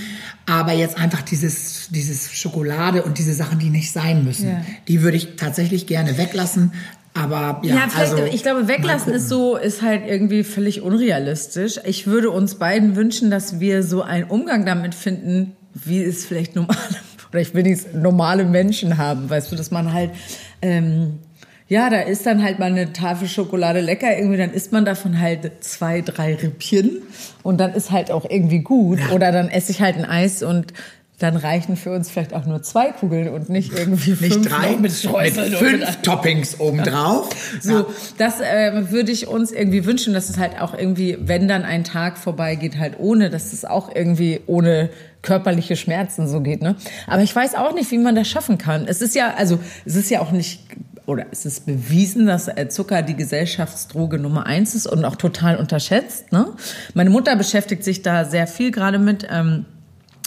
Aber 0.46 0.74
jetzt 0.74 0.98
einfach 0.98 1.22
dieses, 1.22 1.88
dieses 1.89 2.34
Schokolade 2.34 3.04
und 3.04 3.18
diese 3.18 3.34
Sachen, 3.34 3.60
die 3.60 3.69
nicht 3.69 3.94
sein 3.94 4.25
müssen, 4.25 4.50
ja. 4.50 4.66
die 4.89 5.01
würde 5.01 5.16
ich 5.16 5.38
tatsächlich 5.38 5.88
gerne 5.88 6.18
weglassen. 6.18 6.74
Aber 7.13 7.62
ja, 7.63 7.75
ja 7.75 7.88
vielleicht, 7.89 8.13
also, 8.13 8.24
ich 8.24 8.42
glaube, 8.42 8.68
weglassen 8.68 9.13
ist 9.13 9.30
so, 9.30 9.56
ist 9.56 9.81
halt 9.81 10.04
irgendwie 10.07 10.44
völlig 10.44 10.81
unrealistisch. 10.81 11.80
Ich 11.86 12.07
würde 12.07 12.31
uns 12.31 12.56
beiden 12.56 12.95
wünschen, 12.95 13.30
dass 13.30 13.60
wir 13.60 13.83
so 13.83 14.01
einen 14.01 14.25
Umgang 14.25 14.65
damit 14.65 14.95
finden, 14.95 15.56
wie 15.74 16.01
es 16.01 16.25
vielleicht 16.25 16.56
normale, 16.56 16.80
oder 17.30 17.39
ich 17.39 17.54
will 17.54 17.63
nicht 17.63 17.94
normale 17.94 18.45
Menschen 18.45 18.98
haben, 18.98 19.30
weißt 19.30 19.51
du, 19.51 19.56
dass 19.56 19.69
man 19.69 19.94
halt, 19.94 20.12
ähm, 20.62 21.19
ja, 21.68 21.89
da 21.89 22.01
ist 22.01 22.25
dann 22.25 22.44
halt 22.44 22.60
mal 22.60 22.65
eine 22.65 22.94
Tafel 22.94 23.27
Schokolade 23.27 23.80
lecker, 23.80 24.15
irgendwie, 24.15 24.38
dann 24.38 24.51
isst 24.51 24.71
man 24.71 24.86
davon 24.86 25.19
halt 25.19 25.51
zwei, 25.63 26.01
drei 26.01 26.36
Rippchen 26.36 27.01
und 27.42 27.60
dann 27.60 27.74
ist 27.74 27.92
halt 27.92 28.12
auch 28.12 28.30
irgendwie 28.30 28.60
gut. 28.60 29.00
Ja. 29.00 29.10
Oder 29.12 29.31
dann 29.31 29.50
esse 29.50 29.71
ich 29.71 29.81
halt 29.81 29.98
ein 29.98 30.06
Eis 30.06 30.44
und 30.44 30.74
dann 31.24 31.38
reichen 31.38 31.78
für 31.78 31.92
uns 31.92 32.12
vielleicht 32.12 32.34
auch 32.34 32.46
nur 32.46 32.62
zwei 32.62 32.92
Kugeln 32.92 33.30
und 33.30 33.50
nicht 33.50 33.72
irgendwie 33.72 34.12
nicht 34.12 34.34
fünf 34.34 34.48
drei 34.48 34.75
mit, 34.75 34.81
mit 34.81 35.56
fünf 35.56 36.02
Toppings 36.02 36.60
obendrauf. 36.60 37.30
So, 37.62 37.72
ja. 37.72 37.86
das 38.18 38.42
äh, 38.42 38.92
würde 38.92 39.12
ich 39.12 39.27
uns 39.27 39.51
irgendwie 39.51 39.86
wünschen, 39.86 40.13
dass 40.13 40.30
es 40.30 40.38
halt 40.38 40.60
auch 40.60 40.77
irgendwie, 40.77 41.18
wenn 41.22 41.48
dann 41.48 41.63
ein 41.63 41.86
Tag 41.86 42.18
vorbeigeht, 42.18 42.77
halt 42.77 42.96
ohne, 43.00 43.30
dass 43.30 43.53
es 43.53 43.63
auch 43.63 43.94
irgendwie 43.96 44.42
ohne 44.48 44.89
körperliche 45.22 45.77
Schmerzen 45.77 46.27
so 46.27 46.42
geht. 46.42 46.62
Ne? 46.62 46.75
Aber 47.08 47.22
ich 47.22 47.34
weiß 47.34 47.56
auch 47.56 47.74
nicht, 47.74 47.89
wie 47.92 47.98
man 47.98 48.15
das 48.15 48.27
schaffen 48.27 48.58
kann. 48.58 48.86
Es 48.86 49.01
ist 49.01 49.15
ja, 49.15 49.34
also 49.36 49.60
es 49.86 49.96
ist 49.96 50.10
ja 50.10 50.20
auch 50.20 50.32
nicht 50.32 50.60
oder 51.06 51.25
es 51.32 51.46
ist 51.46 51.65
bewiesen, 51.65 52.25
dass 52.25 52.48
äh, 52.48 52.68
Zucker 52.70 53.01
die 53.01 53.15
Gesellschaftsdroge 53.15 54.20
Nummer 54.20 54.46
eins 54.46 54.75
ist 54.75 54.88
und 54.88 55.03
auch 55.06 55.15
total 55.15 55.58
unterschätzt. 55.58 56.32
Ne? 56.32 56.48
Meine 56.94 57.10
Mutter 57.10 57.36
beschäftigt 57.36 57.84
sich 57.84 58.01
da 58.01 58.25
sehr 58.25 58.48
viel 58.48 58.72
gerade 58.72 59.00
mit. 59.00 59.27
Ähm, 59.30 59.65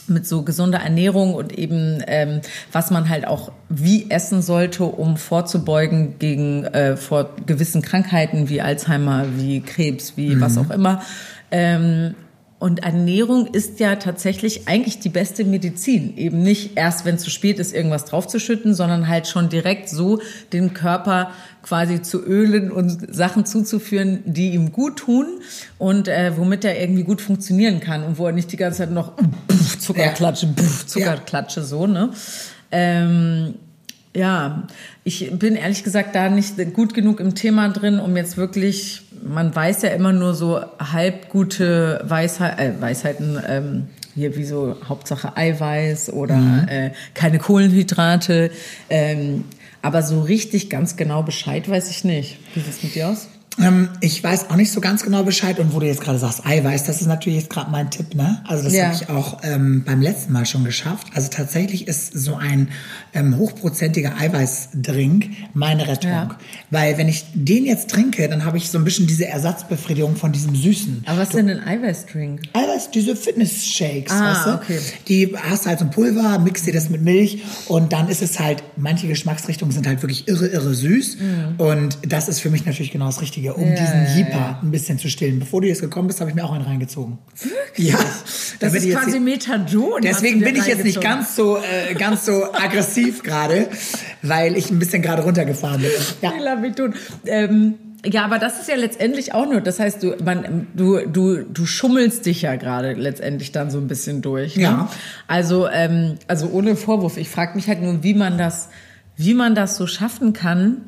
mit 0.09 0.27
so 0.27 0.43
gesunder 0.43 0.79
Ernährung 0.79 1.35
und 1.35 1.57
eben 1.57 2.03
ähm, 2.07 2.41
was 2.73 2.91
man 2.91 3.09
halt 3.09 3.27
auch 3.27 3.53
wie 3.69 4.11
essen 4.11 4.43
sollte, 4.43 4.85
um 4.85 5.17
vorzubeugen 5.17 6.19
gegen 6.19 6.65
äh, 6.65 6.97
vor 6.97 7.31
gewissen 7.47 7.83
Krankheiten 7.83 8.49
wie 8.49 8.61
Alzheimer, 8.61 9.27
wie 9.37 9.61
Krebs, 9.61 10.17
wie 10.17 10.37
mhm. 10.37 10.41
was 10.41 10.59
auch 10.59 10.71
immer. 10.71 11.03
Ähm, 11.51 12.15
und 12.59 12.85
Ernährung 12.85 13.47
ist 13.47 13.81
ja 13.81 13.97
tatsächlich 13.97 14.67
eigentlich 14.67 14.99
die 14.99 15.11
beste 15.11 15.45
Medizin. 15.45 16.17
Eben 16.17 16.43
nicht 16.43 16.77
erst, 16.77 17.05
wenn 17.05 17.17
es 17.17 17.23
zu 17.23 17.29
spät 17.29 17.59
ist, 17.59 17.75
irgendwas 17.75 18.07
draufzuschütten, 18.07 18.75
sondern 18.75 19.09
halt 19.09 19.29
schon 19.29 19.51
direkt 19.51 19.91
so 19.91 20.21
den 20.55 20.73
Körper 20.73 21.33
quasi 21.67 22.01
zu 22.03 22.25
ölen 22.25 22.71
und 22.71 23.15
Sachen 23.15 23.45
zuzuführen, 23.45 24.23
die 24.25 24.51
ihm 24.51 24.73
gut 24.73 24.99
tun 24.99 25.27
und 25.79 26.09
äh, 26.09 26.37
womit 26.37 26.65
er 26.65 26.81
irgendwie 26.81 27.03
gut 27.03 27.21
funktionieren 27.21 27.81
kann 27.81 28.05
und 28.05 28.19
wo 28.19 28.27
er 28.27 28.33
nicht 28.33 28.53
die 28.53 28.57
ganze 28.57 28.79
Zeit 28.79 28.93
noch 28.93 29.13
pff, 29.51 29.79
Zuckerklatsche, 29.79 30.49
pff, 30.49 30.87
Zuckerklatsche, 30.87 31.63
so, 31.63 31.87
ne? 31.87 32.11
Ähm, 32.71 33.55
ja, 34.15 34.67
ich 35.05 35.31
bin 35.39 35.57
ehrlich 35.57 35.85
gesagt 35.85 36.15
da 36.15 36.31
nicht 36.31 36.57
gut 36.73 36.95
genug 36.95 37.21
im 37.21 37.35
Thema 37.35 37.69
drin, 37.69 37.99
um 37.99 38.17
jetzt 38.17 38.37
wirklich, 38.37 39.03
man 39.23 39.55
weiß 39.55 39.83
ja 39.83 39.91
immer 39.91 40.13
nur 40.13 40.35
so 40.35 40.61
halb 40.79 41.29
gute 41.29 42.01
Weisheit, 42.05 42.59
äh, 42.59 42.81
Weisheiten, 42.81 43.39
ähm, 43.47 43.89
hier 44.15 44.35
wie 44.37 44.45
so 44.45 44.77
Hauptsache 44.89 45.37
Eiweiß 45.37 46.11
oder 46.11 46.37
mhm. 46.37 46.69
äh, 46.69 46.91
keine 47.13 47.39
Kohlenhydrate. 47.39 48.51
Ähm, 48.89 49.45
aber 49.87 50.02
so 50.02 50.21
richtig 50.21 50.69
ganz 50.69 50.97
genau 50.97 51.23
Bescheid 51.23 51.69
weiß 51.69 51.90
ich 51.90 52.02
nicht. 52.02 52.38
Wie 52.55 52.61
sieht 52.61 52.73
es 52.73 52.83
mit 52.83 52.97
dir 52.97 53.09
aus? 53.09 53.28
Ähm, 53.59 53.89
ich 54.01 54.23
weiß 54.23 54.51
auch 54.51 54.57
nicht 54.57 54.71
so 54.71 54.81
ganz 54.81 55.03
genau 55.03 55.23
Bescheid. 55.23 55.59
Und 55.59 55.73
wo 55.75 55.81
du 55.81 55.87
jetzt 55.87 56.01
gerade 56.03 56.19
sagst, 56.19 56.45
Eiweiß, 56.47 56.85
das 56.85 57.01
ist 57.01 57.07
natürlich 57.07 57.39
jetzt 57.41 57.51
gerade 57.51 57.71
mein 57.71 57.91
Tipp, 57.91 58.15
ne? 58.15 58.43
Also 58.47 58.65
das 58.65 58.73
Ja. 58.75 58.87
habe 58.87 58.95
ich 58.95 59.09
auch 59.09 59.39
ähm, 59.45 59.83
beim 59.85 60.03
letzten 60.03 60.33
Mal 60.33 60.45
schon 60.47 60.65
geschafft. 60.65 61.07
Also 61.15 61.29
tatsächlich 61.31 61.89
ist 61.89 62.13
so 62.13 62.35
ein 62.37 62.69
ähm, 63.15 63.37
hochprozentiger 63.39 64.13
Eiweißdrink 64.19 65.29
meine 65.55 65.87
Rettung. 65.89 66.11
Ja. 66.11 66.39
Weil 66.71 66.99
wenn 66.99 67.09
ich 67.09 67.25
den 67.35 67.65
jetzt 67.65 67.91
trinke, 67.91 68.29
dann 68.29 68.45
habe 68.45 68.57
ich 68.59 68.71
so 68.71 68.79
ein 68.79 68.85
bisschen 68.85 69.07
diese 69.07 69.27
Ersatzbefriedigung 69.27 70.17
von 70.17 70.33
diesem 70.33 70.55
Süßen. 70.55 71.05
Aber 71.07 71.19
was 71.19 71.29
ist 71.29 71.37
denn 71.37 71.49
ein 71.49 71.67
Eiweißdrink? 71.67 72.43
Eiweiß, 72.53 72.91
diese 72.91 73.17
Fitness-Shakes, 73.17 74.13
Ah, 74.13 74.25
weißt 74.33 74.47
du? 74.47 74.51
okay. 74.55 74.79
Die 75.09 75.35
hast 75.37 75.65
du 75.65 75.69
halt 75.71 75.79
so 75.79 75.85
ein 75.85 75.91
Pulver, 75.91 76.39
mixt 76.41 76.67
dir 76.67 76.73
das 76.73 76.91
mit 76.91 77.03
Milch 77.03 77.43
und 77.69 77.93
dann 77.93 78.09
ist 78.09 78.23
es 78.23 78.39
halt, 78.41 78.63
manche 78.77 79.09
Geschmacksrichtungen 79.09 79.73
sind 79.73 79.87
halt 79.87 80.03
wirklich 80.03 80.29
irre, 80.29 80.47
irre 80.49 80.75
süß. 80.75 81.17
Und 81.59 81.99
das 82.07 82.29
ist 82.29 82.41
für 82.41 82.51
mich 82.51 82.67
natürlich 82.67 82.91
genau 82.93 83.07
das 83.07 83.21
Richtige, 83.21 83.46
um 83.53 83.65
Mhm. 83.65 83.75
Ja, 83.75 83.81
diesen 84.05 84.17
Jeeper 84.17 84.59
ein 84.62 84.71
bisschen 84.71 84.99
zu 84.99 85.09
stillen. 85.09 85.38
Bevor 85.38 85.61
du 85.61 85.69
jetzt 85.69 85.81
gekommen 85.81 86.09
bist, 86.09 86.21
habe 86.21 86.31
ich 86.31 86.37
mir 86.37 86.45
auch 86.45 86.53
einen 86.53 86.65
reingezogen. 86.65 87.19
Wirklich? 87.41 87.88
Ja. 87.93 87.99
Das 88.61 88.75
ist 88.75 88.91
quasi 88.91 89.12
hier- 89.12 89.21
Methadon. 89.21 90.00
Deswegen 90.03 90.41
bin 90.41 90.57
ich 90.57 90.67
jetzt 90.67 90.85
nicht 90.85 91.00
ganz 91.00 91.37
so, 91.37 91.59
äh, 91.59 91.95
ganz 91.95 92.25
so 92.25 92.45
aggressiv 92.53 93.23
gerade, 93.23 93.69
weil 94.23 94.57
ich 94.57 94.71
ein 94.71 94.79
bisschen 94.79 95.03
gerade 95.03 95.23
runtergefahren 95.23 95.83
bin. 95.83 95.91
Ja. 96.23 96.33
Methadon. 96.57 96.95
Ähm, 97.26 97.75
ja, 98.05 98.25
aber 98.25 98.38
das 98.38 98.61
ist 98.61 98.69
ja 98.69 98.76
letztendlich 98.76 99.35
auch 99.35 99.47
nur, 99.50 99.61
das 99.61 99.81
heißt, 99.81 100.00
du, 100.03 100.15
man, 100.25 100.69
du, 100.75 101.07
du, 101.07 101.43
du 101.43 101.67
schummelst 101.67 102.25
dich 102.25 102.43
ja 102.43 102.55
gerade 102.57 102.93
letztendlich 102.93 103.50
dann 103.53 103.71
so 103.71 103.79
ein 103.79 103.88
bisschen 103.88 104.23
durch. 104.23 104.57
Ne? 104.57 104.62
Ja. 104.62 104.91
Also, 105.26 105.69
ähm, 105.69 106.15
also 106.29 106.49
ohne 106.50 106.76
Vorwurf. 106.76 107.17
Ich 107.17 107.29
frage 107.29 107.57
mich 107.57 107.67
halt 107.69 107.83
nur, 107.83 108.03
wie 108.05 108.15
man 108.15 108.38
das, 108.38 108.69
wie 109.17 109.35
man 109.35 109.55
das 109.57 109.76
so 109.76 109.87
schaffen 109.87 110.35
kann, 110.35 110.83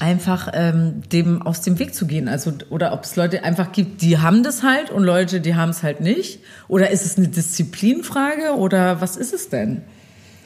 einfach 0.00 0.48
ähm, 0.52 1.02
dem 1.12 1.42
aus 1.42 1.60
dem 1.60 1.78
Weg 1.78 1.94
zu 1.94 2.06
gehen. 2.06 2.28
Also 2.28 2.52
oder 2.70 2.92
ob 2.92 3.04
es 3.04 3.16
Leute 3.16 3.44
einfach 3.44 3.72
gibt, 3.72 4.02
die 4.02 4.18
haben 4.18 4.42
das 4.42 4.62
halt 4.62 4.90
und 4.90 5.04
Leute, 5.04 5.40
die 5.40 5.54
haben 5.54 5.70
es 5.70 5.82
halt 5.82 6.00
nicht. 6.00 6.40
Oder 6.68 6.90
ist 6.90 7.04
es 7.04 7.16
eine 7.16 7.28
Disziplinfrage 7.28 8.56
oder 8.56 9.00
was 9.00 9.16
ist 9.16 9.32
es 9.32 9.48
denn? 9.48 9.82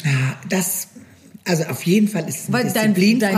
Ja, 0.04 0.36
das, 0.48 0.88
also 1.46 1.64
auf 1.64 1.82
jeden 1.84 2.08
Fall 2.08 2.28
ist 2.28 2.40
es 2.40 2.46
eine 2.48 2.54
Weil 2.54 2.64
dein- 2.72 2.74
dein 2.74 2.94
Peter, 2.94 3.30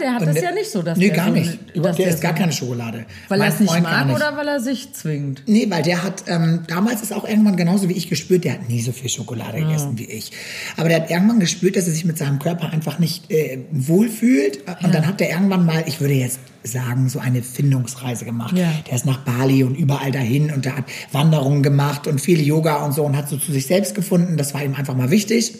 der 0.00 0.14
hat 0.14 0.20
Und 0.22 0.26
das 0.28 0.40
ja 0.42 0.52
nicht 0.52 0.70
so, 0.70 0.82
dass 0.82 0.98
nee, 0.98 1.08
der 1.08 1.16
gar 1.16 1.30
nicht. 1.30 1.58
der 1.74 1.92
der 1.92 2.08
ist 2.08 2.20
gar 2.20 2.34
keine 2.34 2.52
Schokolade. 2.52 3.06
Weil 3.28 3.40
er 3.40 3.48
es 3.48 3.58
nicht 3.60 3.70
Freund 3.70 3.84
mag 3.84 4.14
oder 4.14 4.36
weil 4.36 4.46
er 4.48 4.60
sich 4.60 4.92
zwingt? 4.92 5.42
Nee, 5.46 5.66
weil 5.68 5.82
der 5.82 6.02
hat, 6.04 6.24
ähm, 6.26 6.64
damals 6.68 7.02
ist 7.02 7.12
auch 7.12 7.26
irgendwann 7.26 7.56
genauso 7.56 7.88
wie 7.88 7.94
ich 7.94 8.08
gespürt, 8.08 8.44
der 8.44 8.52
hat 8.54 8.68
nie 8.68 8.80
so 8.82 8.92
viel 8.92 9.08
Schokolade 9.08 9.56
Ah. 9.58 9.60
gegessen 9.66 9.98
wie 9.98 10.04
ich. 10.04 10.30
Aber 10.76 10.88
der 10.88 11.02
hat 11.02 11.10
irgendwann 11.10 11.40
gespürt, 11.40 11.76
dass 11.76 11.86
er 11.86 11.92
sich 11.92 12.04
mit 12.04 12.18
seinem 12.18 12.38
Körper 12.38 12.70
einfach 12.72 12.98
nicht 12.98 13.30
äh, 13.30 13.58
wohlfühlt. 13.70 14.60
Und 14.82 14.94
dann 14.94 15.06
hat 15.06 15.20
er 15.20 15.30
irgendwann 15.30 15.64
mal, 15.66 15.84
ich 15.86 16.00
würde 16.00 16.14
jetzt 16.14 16.38
sagen, 16.64 17.08
so 17.08 17.18
eine 17.18 17.42
Findungsreise 17.42 18.24
gemacht. 18.24 18.56
Ja. 18.56 18.70
Der 18.88 18.94
ist 18.94 19.06
nach 19.06 19.18
Bali 19.18 19.64
und 19.64 19.74
überall 19.74 20.12
dahin 20.12 20.50
und 20.52 20.64
der 20.64 20.76
hat 20.76 20.84
Wanderungen 21.12 21.62
gemacht 21.62 22.06
und 22.06 22.20
viel 22.20 22.40
Yoga 22.42 22.84
und 22.84 22.92
so 22.92 23.04
und 23.04 23.16
hat 23.16 23.28
so 23.28 23.36
zu 23.38 23.52
sich 23.52 23.66
selbst 23.66 23.94
gefunden. 23.94 24.36
Das 24.36 24.52
war 24.54 24.62
ihm 24.62 24.74
einfach 24.74 24.94
mal 24.94 25.10
wichtig 25.10 25.54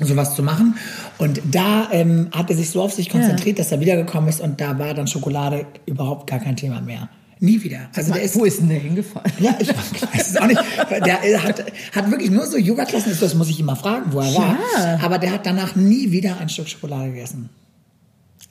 sowas 0.00 0.34
zu 0.34 0.42
machen. 0.42 0.76
Und 1.18 1.40
da 1.50 1.88
ähm, 1.92 2.28
hat 2.32 2.50
er 2.50 2.56
sich 2.56 2.70
so 2.70 2.82
auf 2.82 2.92
sich 2.92 3.10
konzentriert, 3.10 3.58
dass 3.58 3.72
er 3.72 3.80
wiedergekommen 3.80 4.28
ist 4.28 4.40
und 4.40 4.60
da 4.60 4.78
war 4.78 4.94
dann 4.94 5.06
Schokolade 5.06 5.66
überhaupt 5.86 6.28
gar 6.28 6.40
kein 6.40 6.56
Thema 6.56 6.80
mehr. 6.80 7.08
Nie 7.40 7.62
wieder. 7.62 7.88
Also 7.94 8.12
der 8.12 8.22
ist 8.22 8.36
Wo 8.36 8.44
ist 8.44 8.60
denn 8.60 8.68
der 8.68 8.78
hingefallen? 8.78 9.30
ja, 9.38 9.54
ich 9.58 9.68
weiß 9.68 10.30
es 10.30 10.36
auch 10.36 10.46
nicht. 10.46 10.60
Der 10.90 11.24
äh, 11.24 11.36
hat, 11.38 11.64
hat 11.94 12.10
wirklich 12.10 12.30
nur 12.30 12.46
so 12.46 12.56
Yoga-Klassen, 12.56 13.16
das 13.18 13.34
muss 13.34 13.50
ich 13.50 13.62
mal 13.62 13.74
fragen, 13.74 14.12
wo 14.12 14.20
er 14.20 14.34
war. 14.34 14.58
Ja. 14.78 14.98
Aber 15.02 15.18
der 15.18 15.32
hat 15.32 15.44
danach 15.44 15.76
nie 15.76 16.10
wieder 16.10 16.38
ein 16.40 16.48
Stück 16.48 16.68
Schokolade 16.68 17.10
gegessen. 17.10 17.50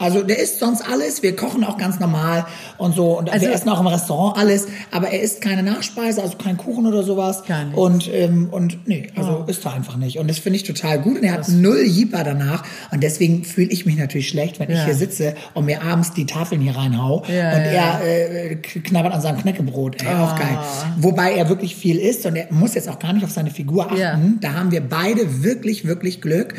Also 0.03 0.21
der 0.23 0.39
isst 0.39 0.59
sonst 0.59 0.81
alles, 0.89 1.23
wir 1.23 1.35
kochen 1.35 1.63
auch 1.63 1.77
ganz 1.77 1.99
normal 1.99 2.45
und 2.77 2.95
so. 2.95 3.17
Und 3.17 3.31
Also- 3.31 3.45
wir 3.47 3.53
essen 3.53 3.69
auch 3.69 3.79
im 3.79 3.87
Restaurant 3.87 4.37
alles, 4.37 4.67
aber 4.91 5.09
er 5.09 5.21
isst 5.21 5.41
keine 5.41 5.63
Nachspeise, 5.63 6.21
also 6.21 6.37
kein 6.37 6.57
Kuchen 6.57 6.85
oder 6.85 7.03
sowas. 7.03 7.43
Gar 7.45 7.65
nichts. 7.65 7.79
Und 7.79 8.09
ähm, 8.13 8.49
und 8.51 8.87
nee, 8.87 9.07
also 9.15 9.43
isst 9.47 9.65
er 9.65 9.73
einfach 9.73 9.95
nicht. 9.97 10.19
Und 10.19 10.29
das 10.29 10.39
finde 10.39 10.57
ich 10.57 10.63
total 10.63 10.99
gut. 10.99 11.17
Und 11.17 11.23
er 11.23 11.33
hat 11.33 11.47
null 11.49 11.83
Jipper 11.85 12.23
danach. 12.23 12.63
Und 12.91 13.01
deswegen 13.03 13.43
fühle 13.43 13.69
ich 13.69 13.85
mich 13.85 13.97
natürlich 13.97 14.27
schlecht, 14.29 14.59
wenn 14.59 14.69
ich 14.69 14.77
Ja. 14.77 14.85
hier 14.85 14.95
sitze 14.95 15.35
und 15.53 15.65
mir 15.65 15.81
abends 15.83 16.13
die 16.13 16.25
Tafeln 16.25 16.61
hier 16.61 16.75
reinhau 16.75 17.23
Ja, 17.27 17.55
und 17.55 17.63
ja, 17.73 17.99
er 17.99 18.51
äh, 18.51 18.55
knabbert 18.55 19.13
an 19.13 19.21
seinem 19.21 19.37
Knäckebrot, 19.39 20.01
ey, 20.01 20.07
auch 20.15 20.35
geil. 20.37 20.57
Wobei 20.97 21.33
er 21.33 21.49
wirklich 21.49 21.75
viel 21.75 21.97
isst 21.97 22.25
und 22.25 22.35
er 22.35 22.47
muss 22.51 22.75
jetzt 22.75 22.89
auch 22.89 22.99
gar 22.99 23.13
nicht 23.13 23.23
auf 23.23 23.31
seine 23.31 23.51
Figur 23.51 23.91
achten. 23.91 24.37
Da 24.41 24.53
haben 24.53 24.71
wir 24.71 24.81
beide 24.81 25.43
wirklich, 25.43 25.85
wirklich 25.87 26.21
Glück, 26.21 26.53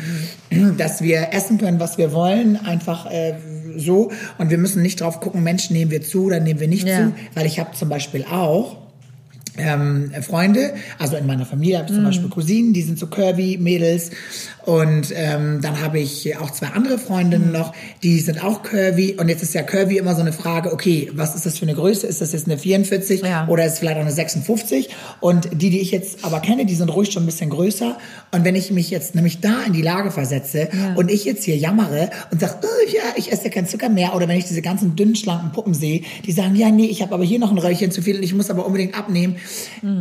dass 0.77 1.01
wir 1.01 1.29
essen 1.31 1.57
können, 1.57 1.79
was 1.79 1.97
wir 1.97 2.13
wollen, 2.13 2.57
einfach 2.65 3.05
äh, 3.11 3.34
so. 3.77 4.11
Und 4.37 4.49
wir 4.49 4.57
müssen 4.57 4.81
nicht 4.81 5.01
drauf 5.01 5.19
gucken, 5.19 5.43
Mensch, 5.43 5.69
nehmen 5.69 5.91
wir 5.91 6.01
zu 6.01 6.25
oder 6.25 6.39
nehmen 6.39 6.59
wir 6.59 6.67
nicht 6.67 6.87
Ja. 6.87 6.97
zu. 7.07 7.13
Weil 7.33 7.45
ich 7.45 7.59
habe 7.59 7.71
zum 7.73 7.89
Beispiel 7.89 8.25
auch 8.25 8.77
ähm, 9.57 10.11
Freunde, 10.21 10.73
also 10.99 11.15
in 11.15 11.25
meiner 11.25 11.45
Familie 11.45 11.77
habe 11.77 11.87
ich 11.87 11.93
zum 11.93 12.01
Mhm. 12.03 12.07
Beispiel 12.07 12.29
Cousinen, 12.29 12.73
die 12.73 12.81
sind 12.81 12.99
so 12.99 13.07
Curvy-Mädels. 13.07 14.11
Und 14.65 15.13
ähm, 15.15 15.59
dann 15.61 15.79
habe 15.81 15.99
ich 15.99 16.35
auch 16.37 16.49
zwei 16.51 16.67
andere. 16.67 16.97
Freundinnen 16.97 17.51
noch, 17.51 17.73
die 18.03 18.19
sind 18.19 18.43
auch 18.43 18.63
Curvy. 18.63 19.15
Und 19.19 19.29
jetzt 19.29 19.43
ist 19.43 19.53
ja 19.53 19.61
Curvy 19.61 19.97
immer 19.97 20.15
so 20.15 20.21
eine 20.21 20.33
Frage, 20.33 20.73
okay, 20.73 21.09
was 21.13 21.35
ist 21.35 21.45
das 21.45 21.59
für 21.59 21.65
eine 21.65 21.75
Größe? 21.75 22.07
Ist 22.07 22.21
das 22.21 22.31
jetzt 22.31 22.47
eine 22.47 22.57
44 22.57 23.21
Ja. 23.21 23.47
oder 23.47 23.65
ist 23.65 23.73
es 23.73 23.79
vielleicht 23.79 23.97
auch 23.97 24.01
eine 24.01 24.11
56? 24.11 24.89
Und 25.19 25.49
die, 25.53 25.69
die 25.69 25.81
ich 25.81 25.91
jetzt 25.91 26.23
aber 26.25 26.39
kenne, 26.39 26.65
die 26.65 26.73
sind 26.75 26.89
ruhig 26.89 27.11
schon 27.11 27.23
ein 27.23 27.25
bisschen 27.27 27.49
größer. 27.51 27.97
Und 28.31 28.43
wenn 28.43 28.55
ich 28.55 28.71
mich 28.71 28.89
jetzt 28.89 29.13
nämlich 29.13 29.39
da 29.41 29.61
in 29.67 29.73
die 29.73 29.81
Lage 29.83 30.09
versetze 30.09 30.69
und 30.95 31.11
ich 31.11 31.25
jetzt 31.25 31.43
hier 31.43 31.57
jammere 31.57 32.09
und 32.31 32.39
sage, 32.41 32.55
oh, 32.63 32.89
ja, 32.91 33.03
ich 33.17 33.31
esse 33.31 33.49
keinen 33.51 33.67
Zucker 33.67 33.89
mehr, 33.89 34.15
oder 34.15 34.27
wenn 34.27 34.37
ich 34.37 34.45
diese 34.45 34.61
ganzen 34.63 34.95
dünnen, 34.95 35.15
schlanken 35.15 35.51
Puppen 35.51 35.73
sehe, 35.75 36.01
die 36.25 36.31
sagen, 36.31 36.55
ja, 36.55 36.71
nee, 36.71 36.85
ich 36.87 37.01
habe 37.01 37.13
aber 37.13 37.23
hier 37.23 37.39
noch 37.39 37.51
ein 37.51 37.57
Röllchen 37.57 37.91
zu 37.91 38.01
viel 38.01 38.15
und 38.17 38.23
ich 38.23 38.33
muss 38.33 38.49
aber 38.49 38.65
unbedingt 38.65 38.97
abnehmen. 38.97 39.35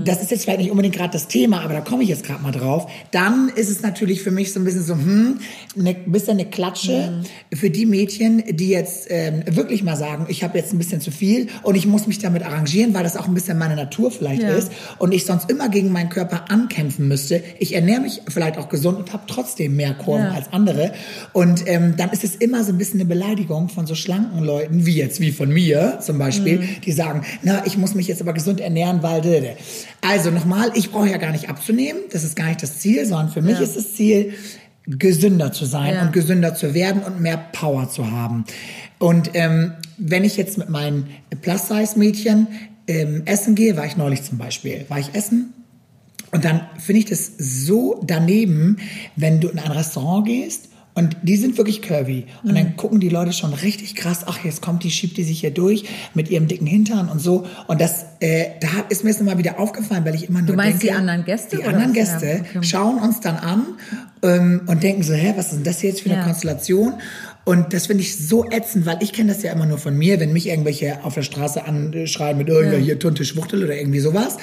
Das 0.05 0.23
ist 0.23 0.31
jetzt 0.31 0.43
vielleicht 0.45 0.61
nicht 0.61 0.71
unbedingt 0.71 0.95
gerade 0.95 1.13
das 1.13 1.29
Thema, 1.29 1.61
aber 1.63 1.75
da 1.75 1.81
komme 1.81 2.03
ich 2.03 2.09
jetzt 2.09 2.25
gerade 2.25 2.43
mal 2.43 2.53
drauf. 2.53 2.91
Dann 3.11 3.51
ist 3.55 3.71
es 3.71 3.83
natürlich 3.83 4.23
für 4.23 4.31
mich 4.31 4.53
so 4.53 4.61
ein 4.61 4.65
bisschen 4.65 4.83
so, 4.83 4.95
hm, 4.95 5.39
ein 5.77 5.97
bisschen 6.13 6.33
eine 6.39 6.47
Klatsche 6.47 7.23
für 7.53 7.71
die 7.71 7.87
Mädchen, 7.87 8.43
die 8.51 8.69
jetzt 8.69 9.07
ähm, 9.11 9.43
wirklich 9.47 9.83
mal 9.83 9.97
sagen, 9.97 10.27
ich 10.29 10.43
habe 10.45 10.57
jetzt 10.59 10.73
ein 10.73 10.79
bisschen 10.79 11.01
zu 11.01 11.11
viel 11.11 11.49
und 11.63 11.75
ich 11.75 11.87
muss 11.87 12.07
mich 12.07 12.19
damit 12.19 12.43
arrangieren, 12.45 12.95
weil 12.95 13.03
das 13.05 13.17
auch 13.17 13.27
ein 13.29 13.35
bisschen 13.35 13.59
meine 13.59 13.77
Natur 13.77 14.11
vielleicht 14.11 14.43
Ja. 14.43 14.51
ist 14.55 14.73
und 14.99 15.13
ich 15.13 15.25
sonst 15.27 15.51
immer 15.51 15.69
gegen 15.69 15.91
meinen 15.93 16.09
Körper 16.09 16.51
ankämpfen 16.51 17.09
müsste. 17.09 17.43
Ich 17.59 17.75
ernähre 17.75 18.01
mich 18.01 18.23
vielleicht 18.29 18.59
auch 18.59 18.69
gesund 18.69 18.99
und 18.99 19.13
habe 19.13 19.25
trotzdem 19.27 19.77
mehr 19.77 19.95
Kurven 19.95 20.27
Ja. 20.27 20.33
als 20.33 20.53
andere. 20.53 20.93
Und 21.33 21.63
ähm, 21.67 21.95
dann 21.97 22.11
ist 22.11 22.25
es 22.25 22.35
immer 22.37 22.65
so 22.65 22.73
ein 22.73 22.79
bisschen 22.79 23.01
eine 23.01 23.09
Beleidigung 23.09 23.69
von 23.69 23.87
so 23.87 23.95
schlanken 23.95 24.43
Leuten, 24.43 24.87
wie 24.87 24.95
jetzt, 24.97 25.21
wie 25.21 25.33
von 25.33 25.49
mir 25.51 25.99
zum 26.01 26.19
Beispiel, 26.19 26.59
Mhm. 26.61 26.69
die 26.85 26.93
sagen, 26.93 27.23
na, 27.43 27.63
ich 27.67 27.77
muss 27.77 27.95
mich 27.95 28.07
jetzt 28.09 28.21
aber 28.21 28.33
gesund 28.33 28.61
ernähren, 28.61 29.03
weil... 29.03 29.23
dede. 29.41 29.57
Also 30.01 30.31
nochmal, 30.31 30.71
ich 30.75 30.91
brauche 30.91 31.09
ja 31.11 31.17
gar 31.19 31.33
nicht 31.33 31.49
abzunehmen, 31.49 32.01
das 32.13 32.25
ist 32.25 32.37
gar 32.37 32.47
nicht 32.49 32.63
das 32.63 32.79
Ziel, 32.79 33.05
sondern 33.07 33.31
für 33.31 33.43
mich 33.43 33.59
Ja. 33.59 33.65
ist 33.65 33.77
das 33.77 33.95
Ziel, 33.95 34.35
gesünder 34.87 35.51
zu 35.53 35.65
sein 35.65 35.95
Ja. 35.95 36.03
und 36.03 36.13
gesünder 36.13 36.55
zu 36.55 36.75
werden 36.75 37.03
und 37.03 37.21
mehr 37.21 37.39
Power 37.53 37.89
zu 37.89 38.11
haben. 38.11 38.45
Und 38.99 39.31
ähm, 39.35 39.73
wenn 39.97 40.25
ich 40.25 40.37
jetzt 40.37 40.59
mit 40.59 40.69
meinen 40.69 41.09
Plus-Size-Mädchen 41.41 42.49
ähm, 42.87 43.23
essen 43.25 43.55
gehe, 43.55 43.77
war 43.77 43.87
ich 43.87 43.97
neulich 43.97 44.23
zum 44.25 44.37
Beispiel, 44.39 44.85
war 44.89 44.99
ich 44.99 45.15
essen 45.15 45.55
und 46.33 46.45
dann 46.45 46.61
finde 46.79 46.99
ich 46.99 47.05
das 47.07 47.33
so 47.39 48.03
daneben, 48.07 48.77
wenn 49.17 49.41
du 49.41 49.49
in 49.49 49.59
ein 49.59 49.71
Restaurant 49.71 50.27
gehst 50.27 50.69
und 50.95 51.17
die 51.23 51.37
sind 51.37 51.59
wirklich 51.59 51.83
curvy. 51.83 52.27
Und 52.43 52.53
Mhm. 52.53 52.55
dann 52.55 52.77
gucken 52.77 53.01
die 53.01 53.09
Leute 53.09 53.33
schon 53.33 53.53
richtig 53.53 53.95
krass, 53.97 54.21
ach, 54.27 54.45
jetzt 54.45 54.63
kommt 54.63 54.85
die, 54.85 54.91
schiebt 54.91 55.17
die 55.17 55.25
sich 55.25 55.41
hier 55.41 55.51
durch 55.51 55.85
mit 56.15 56.31
ihrem 56.31 56.47
dicken 56.47 56.67
Hintern 56.67 57.09
und 57.09 57.21
so. 57.21 57.47
Und 57.67 57.81
das, 57.81 58.05
äh, 58.21 58.47
da 58.61 58.69
ist 58.89 59.03
mir 59.05 59.11
das 59.11 59.21
immer 59.21 59.37
wieder 59.39 59.59
aufgefallen, 59.59 60.05
weil 60.05 60.15
ich 60.15 60.29
immer 60.29 60.41
nur 60.43 60.55
meinst 60.57 60.83
denke, 60.83 60.87
die 60.87 60.93
anderen 60.93 61.25
Gäste, 61.25 61.57
Die 61.57 61.65
anderen? 61.65 61.93
Gäste 61.93 62.27
Ja, 62.27 62.41
okay. 62.59 62.63
schauen 62.63 62.99
uns 63.01 63.21
dann 63.21 63.37
an 63.37 63.67
ähm, 64.23 64.63
und 64.67 64.83
denken 64.83 65.03
so, 65.03 65.15
hä, 65.15 65.35
was 65.37 65.47
ist 65.47 65.55
denn 65.57 65.65
das 65.65 65.83
jetzt 65.83 66.01
für 66.03 66.11
eine 66.11 66.19
Ja. 66.21 66.25
Konstellation? 66.25 66.95
Und 67.45 67.75
das 67.75 67.89
finde 67.89 68.03
ich 68.03 68.17
so 68.17 68.47
ätzend, 68.51 68.87
weil 68.87 68.97
ich 69.03 69.13
kenne 69.13 69.33
das 69.35 69.43
ja 69.43 69.53
immer 69.53 69.67
nur 69.67 69.77
von 69.77 69.95
mir, 69.97 70.19
wenn 70.19 70.33
mich 70.33 70.49
irgendwelche 70.49 71.05
auf 71.05 71.13
der 71.15 71.23
Straße 71.23 71.63
anschreien 71.65 72.39
mit 72.39 72.49
irgendwer 72.49 72.79
hier 72.79 72.99
Tunte 72.99 73.25
Schwuchtel 73.27 73.63
oder 73.63 73.77
irgendwie 73.77 74.01
sowas. 74.01 74.39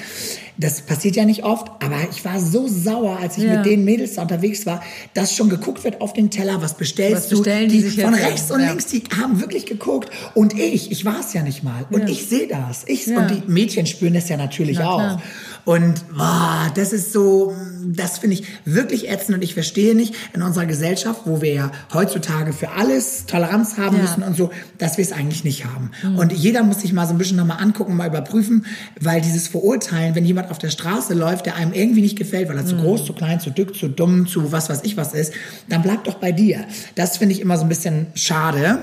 Das 0.58 0.82
passiert 0.82 1.16
ja 1.16 1.26
nicht 1.26 1.44
oft, 1.44 1.68
aber 1.84 1.96
ich 2.12 2.24
war 2.24 2.40
so 2.40 2.68
sauer, 2.68 3.18
als 3.20 3.38
ich 3.40 3.46
Ja. 3.46 3.56
mit 3.58 3.66
den 3.66 3.84
Mädels 3.86 4.14
da 4.16 4.22
unterwegs 4.22 4.68
war, 4.68 4.84
dass 5.16 5.34
schon 5.36 5.50
geguckt 5.50 5.84
wird 5.84 6.00
auf 6.00 6.14
den 6.14 6.30
Teller, 6.30 6.62
was 6.62 6.76
bestellst 6.78 7.32
Was 7.32 7.40
du? 7.40 7.42
die 7.44 7.82
sich 7.82 8.00
von 8.04 8.14
rechts 8.14 8.52
und 8.52 8.60
Ja. 8.60 8.70
links, 8.70 8.86
die 8.88 9.02
haben 9.20 9.42
wirklich 9.42 9.66
geguckt. 9.66 10.12
Und 10.36 10.58
ich, 10.60 10.92
ich 10.92 11.04
war 11.04 11.22
es 11.22 11.34
ja 11.34 11.42
nicht 11.42 11.64
mal. 11.64 11.86
Und 11.90 12.02
Ja. 12.02 12.08
ich 12.10 12.28
sehe 12.28 12.48
das. 12.48 12.84
Ich, 12.86 13.08
Ja. 13.08 13.22
Und 13.22 13.32
die 13.32 13.42
Mädchen 13.52 13.88
spüren 13.88 14.14
das 14.14 14.30
ja 14.30 14.38
natürlich 14.38 14.78
Na 14.78 14.90
auch. 14.92 14.98
klar. 15.00 15.22
Und 15.66 16.04
boah, 16.18 16.72
das 16.76 16.92
ist 16.94 17.14
so, 17.14 17.54
das 17.86 18.18
finde 18.20 18.36
ich 18.36 18.44
wirklich 18.66 19.10
ätzend 19.10 19.36
und 19.36 19.44
ich 19.44 19.54
verstehe 19.54 19.96
nicht 19.96 20.16
in 20.34 20.42
unserer 20.42 20.66
Gesellschaft, 20.66 21.22
wo 21.26 21.42
wir 21.42 21.54
ja 21.54 21.72
heutzutage 21.94 22.52
für 22.54 22.70
alles 22.72 23.26
Toleranz 23.28 23.78
haben 23.78 23.96
Ja. 23.98 24.02
müssen 24.04 24.24
und 24.24 24.36
so, 24.36 24.50
dass 24.78 24.98
wir 24.98 25.06
es 25.06 25.12
eigentlich 25.12 25.44
nicht 25.44 25.66
haben. 25.66 25.92
Mhm. 26.04 26.18
Und 26.18 26.34
jeder 26.34 26.64
muss 26.64 26.82
sich 26.82 26.94
mal 26.94 27.06
so 27.06 27.14
ein 27.14 27.18
bisschen 27.18 27.38
nochmal 27.38 27.62
angucken, 27.62 27.96
mal 27.96 28.08
überprüfen, 28.08 28.66
weil 29.00 29.22
dieses 29.22 29.48
Verurteilen, 29.48 30.16
wenn 30.16 30.26
jemand 30.26 30.50
auf 30.52 30.58
der 30.58 30.70
Straße 30.70 31.14
läuft, 31.14 31.46
der 31.46 31.56
einem 31.56 31.74
irgendwie 31.74 32.02
nicht 32.02 32.18
gefällt, 32.18 32.50
weil 32.50 32.58
er 32.58 32.64
Mhm. 32.64 32.68
zu 32.68 32.76
groß, 32.78 33.06
zu 33.06 33.14
klein, 33.14 33.40
zu 33.40 33.50
dick, 33.52 33.76
zu 33.76 33.88
dumm, 33.88 34.28
zu 34.28 34.52
was 34.52 34.70
weiß 34.70 34.82
ich 34.84 34.98
was 34.98 35.14
ist, 35.14 35.34
dann 35.70 35.82
bleib 35.84 36.04
doch 36.06 36.16
bei 36.16 36.32
dir. 36.32 36.66
Das 36.96 37.18
finde 37.18 37.34
ich 37.36 37.42
immer 37.42 37.58
so 37.58 37.64
ein 37.64 37.70
bisschen 37.70 38.08
schade. 38.16 38.80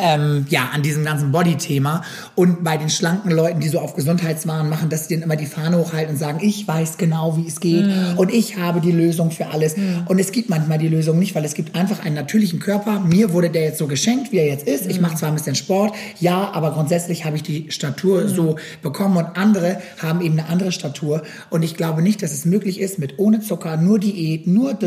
Ähm, 0.00 0.46
ja, 0.48 0.70
an 0.72 0.82
diesem 0.82 1.04
ganzen 1.04 1.32
Body-Thema. 1.32 2.02
Und 2.34 2.64
bei 2.64 2.76
den 2.76 2.90
schlanken 2.90 3.30
Leuten, 3.30 3.60
die 3.60 3.68
so 3.68 3.78
auf 3.78 3.94
Gesundheitswahn 3.94 4.68
machen, 4.68 4.88
dass 4.88 5.08
sie 5.08 5.14
dann 5.14 5.24
immer 5.24 5.36
die 5.36 5.46
Fahne 5.46 5.78
hochhalten 5.78 6.14
und 6.14 6.18
sagen, 6.18 6.38
ich 6.42 6.66
weiß 6.66 6.98
genau, 6.98 7.36
wie 7.36 7.46
es 7.46 7.60
geht 7.60 7.86
mm. 7.86 8.18
und 8.18 8.32
ich 8.32 8.58
habe 8.58 8.80
die 8.80 8.92
Lösung 8.92 9.30
für 9.30 9.48
alles. 9.48 9.76
Mm. 9.76 10.06
Und 10.06 10.18
es 10.18 10.32
gibt 10.32 10.50
manchmal 10.50 10.78
die 10.78 10.88
Lösung 10.88 11.18
nicht, 11.18 11.34
weil 11.34 11.44
es 11.44 11.54
gibt 11.54 11.74
einfach 11.74 12.04
einen 12.04 12.14
natürlichen 12.14 12.60
Körper. 12.60 13.00
Mir 13.00 13.32
wurde 13.32 13.50
der 13.50 13.62
jetzt 13.62 13.78
so 13.78 13.86
geschenkt, 13.86 14.32
wie 14.32 14.38
er 14.38 14.46
jetzt 14.46 14.66
ist. 14.66 14.86
Mm. 14.86 14.90
Ich 14.90 15.00
mache 15.00 15.16
zwar 15.16 15.28
ein 15.28 15.34
bisschen 15.34 15.54
Sport, 15.54 15.94
ja, 16.20 16.50
aber 16.52 16.72
grundsätzlich 16.72 17.24
habe 17.24 17.36
ich 17.36 17.42
die 17.42 17.70
Statur 17.70 18.28
so 18.28 18.56
bekommen 18.82 19.16
und 19.16 19.36
andere 19.36 19.80
haben 20.02 20.20
eben 20.20 20.38
eine 20.38 20.48
andere 20.48 20.72
Statur. 20.72 21.22
Und 21.50 21.62
ich 21.62 21.76
glaube 21.76 22.02
nicht, 22.02 22.22
dass 22.22 22.32
es 22.32 22.44
möglich 22.44 22.80
ist, 22.80 22.98
mit 22.98 23.18
ohne 23.18 23.40
Zucker, 23.40 23.76
nur 23.76 23.98
Diät, 23.98 24.46
nur 24.46 24.78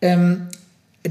ähm, 0.00 0.48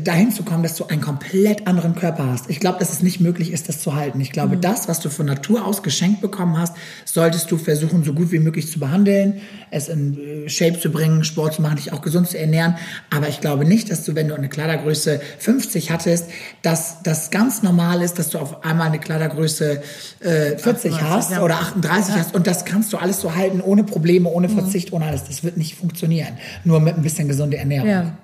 dahin 0.04 0.32
zu 0.32 0.44
kommen, 0.44 0.64
dass 0.64 0.76
du 0.76 0.86
einen 0.86 1.02
komplett 1.02 1.68
anderen 1.68 1.96
Körper 1.96 2.28
hast. 2.32 2.50
Ich 2.50 2.60
glaube, 2.60 2.80
dass 2.80 2.92
es 2.92 3.02
nicht 3.02 3.20
möglich 3.20 3.52
ist, 3.52 3.70
das 3.70 3.80
zu 3.80 3.96
halten. 3.96 4.20
Ich 4.20 4.32
glaube, 4.32 4.58
mhm. 4.58 4.62
das, 4.62 4.88
was 4.88 5.00
du 5.00 5.10
von 5.10 5.26
Natur 5.26 5.66
aus 5.66 5.84
geschenkt 5.84 6.22
bekommen 6.22 6.58
hast, 6.58 6.76
solltest 7.06 7.52
du 7.52 7.58
versuchen, 7.58 8.04
so 8.04 8.14
gut 8.14 8.32
wie 8.32 8.40
möglich 8.40 8.72
zu 8.72 8.80
behandeln, 8.80 9.42
es 9.72 9.88
in 9.88 10.18
äh, 10.46 10.50
Shape 10.50 10.80
zu 10.80 10.92
bringen, 10.92 11.24
Sport 11.24 11.56
zu 11.56 11.62
machen, 11.62 11.78
dich 11.78 11.94
auch 11.94 12.02
gesund 12.02 12.28
zu 12.28 12.38
ernähren. 12.38 12.76
Aber 13.10 13.28
ich 13.28 13.42
glaube 13.42 13.66
nicht, 13.66 13.92
dass 13.92 14.04
du, 14.04 14.16
wenn 14.16 14.28
du 14.28 14.36
eine 14.36 14.50
Kleidergröße 14.50 15.22
50 15.40 15.92
hattest, 15.92 16.26
dass 16.62 17.04
das 17.04 17.32
ganz 17.32 17.64
normal 17.64 18.02
ist, 18.02 18.20
dass 18.20 18.30
du 18.30 18.40
auf 18.40 18.64
einmal 18.64 18.88
eine 18.88 19.00
Kleidergröße 19.00 19.82
äh, 20.22 20.58
40 20.58 20.94
38, 20.94 21.02
hast 21.02 21.32
ja. 21.32 21.44
oder 21.44 21.56
38 21.56 22.14
ja. 22.14 22.22
hast. 22.22 22.36
Und 22.36 22.48
das 22.48 22.66
kannst 22.66 22.92
du 22.94 22.98
alles 22.98 23.22
so 23.22 23.36
halten, 23.36 23.62
ohne 23.62 23.84
Probleme, 23.84 24.30
ohne 24.30 24.48
mhm. 24.48 24.60
Verzicht, 24.60 24.94
ohne 24.94 25.06
alles. 25.06 25.24
Das 25.24 25.44
wird 25.44 25.58
nicht 25.58 25.76
funktionieren. 25.76 26.38
Nur 26.64 26.80
mit 26.80 26.96
ein 26.96 27.02
bisschen 27.02 27.28
gesunde 27.28 27.58
Ernährung. 27.58 27.90
Ja. 27.90 28.18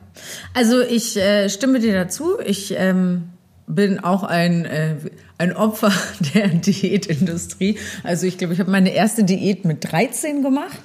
Also 0.54 0.82
ich 0.82 1.18
äh, 1.18 1.50
stimme 1.50 1.80
dir 1.80 1.94
dazu. 1.94 2.40
Ich 2.44 2.74
ähm, 2.78 3.30
bin 3.68 4.00
auch 4.00 4.24
ein, 4.24 4.66
äh, 4.66 4.96
ein 5.38 5.56
Opfer 5.56 5.92
der 6.34 6.50
Diätindustrie. 6.50 7.78
Also 8.04 8.28
ich 8.28 8.38
glaube, 8.38 8.54
ich 8.54 8.60
habe 8.60 8.72
meine 8.72 8.94
erste 8.94 9.24
Diät 9.24 9.66
mit 9.66 9.92
13 9.92 10.44
gemacht. 10.44 10.80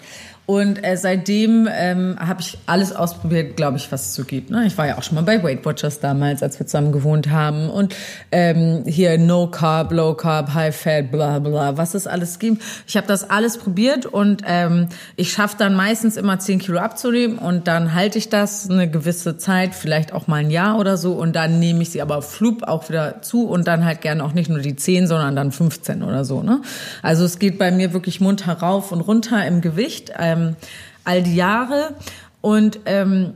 Und 0.47 0.85
äh, 0.85 0.97
seitdem 0.97 1.69
ähm, 1.71 2.17
habe 2.21 2.41
ich 2.41 2.57
alles 2.67 2.95
ausprobiert, 2.95 3.57
glaube 3.57 3.79
ich, 3.79 3.91
was 3.91 4.07
es 4.07 4.15
so 4.15 4.25
gibt. 4.25 4.49
Ne? 4.51 4.65
Ich 4.67 4.79
war 4.79 4.87
ja 4.87 4.97
auch 4.97 5.03
schon 5.03 5.17
mal 5.17 5.25
bei 5.25 5.43
Weight 5.43 5.65
Watchers 5.65 5.99
damals, 5.99 6.41
als 6.41 6.61
wir 6.61 6.67
zusammen 6.67 6.93
gewohnt 6.93 7.31
haben. 7.31 7.69
Und 7.69 7.97
ähm, 8.31 8.85
hier 8.87 9.19
No 9.19 9.49
Carb, 9.49 9.91
Low 9.91 10.15
Carb, 10.15 10.55
High 10.55 10.75
Fat, 10.75 11.11
bla 11.11 11.41
bla, 11.41 11.77
was 11.77 11.95
es 11.95 12.07
alles 12.07 12.39
gibt. 12.39 12.63
Ich 12.87 12.97
habe 12.97 13.09
das 13.09 13.29
alles 13.29 13.59
probiert 13.59 14.07
und 14.07 14.43
ähm, 14.47 14.89
ich 15.17 15.33
schaffe 15.33 15.57
dann 15.59 15.75
meistens 15.75 16.17
immer 16.17 16.39
10 16.39 16.61
Kilo 16.61 16.79
abzunehmen 16.79 17.39
und 17.39 17.67
dann 17.67 17.93
halte 17.93 18.19
ich 18.19 18.29
das 18.29 18.71
eine 18.71 18.89
gewisse 18.89 19.39
Zeit, 19.39 19.75
vielleicht 19.75 20.13
auch 20.13 20.29
mal 20.29 20.37
ein 20.37 20.51
Jahr 20.51 20.79
oder 20.79 20.97
so. 20.97 21.15
Und 21.15 21.35
dann 21.35 21.59
nehme 21.59 21.83
ich 21.83 21.91
sie 21.91 22.03
aber 22.03 22.23
flup 22.23 22.63
auch 22.63 22.89
wieder 22.89 23.21
zu 23.21 23.49
und 23.49 23.67
dann 23.67 23.85
halt 23.85 24.01
gerne 24.01 24.23
auch 24.23 24.33
nicht 24.33 24.49
nur 24.49 24.61
die 24.61 24.77
10, 24.77 25.09
sondern 25.09 25.35
dann 25.35 25.51
15 25.51 26.05
oder 26.05 26.25
so. 26.25 26.45
Ne? 26.45 26.63
Also 27.03 27.25
es 27.25 27.41
geht 27.41 27.59
bei 27.59 27.73
mir 27.73 27.93
wirklich 27.93 28.21
munter 28.21 28.53
rauf 28.53 28.93
und 28.93 29.01
runter 29.01 29.45
im 29.45 29.61
Gewicht. 29.61 30.13
Ähm, 30.17 30.36
ähm, 30.37 30.57
all 31.05 31.23
die 31.23 31.37
Jahre. 31.37 31.95
Und 32.41 32.81
ähm, 32.87 33.33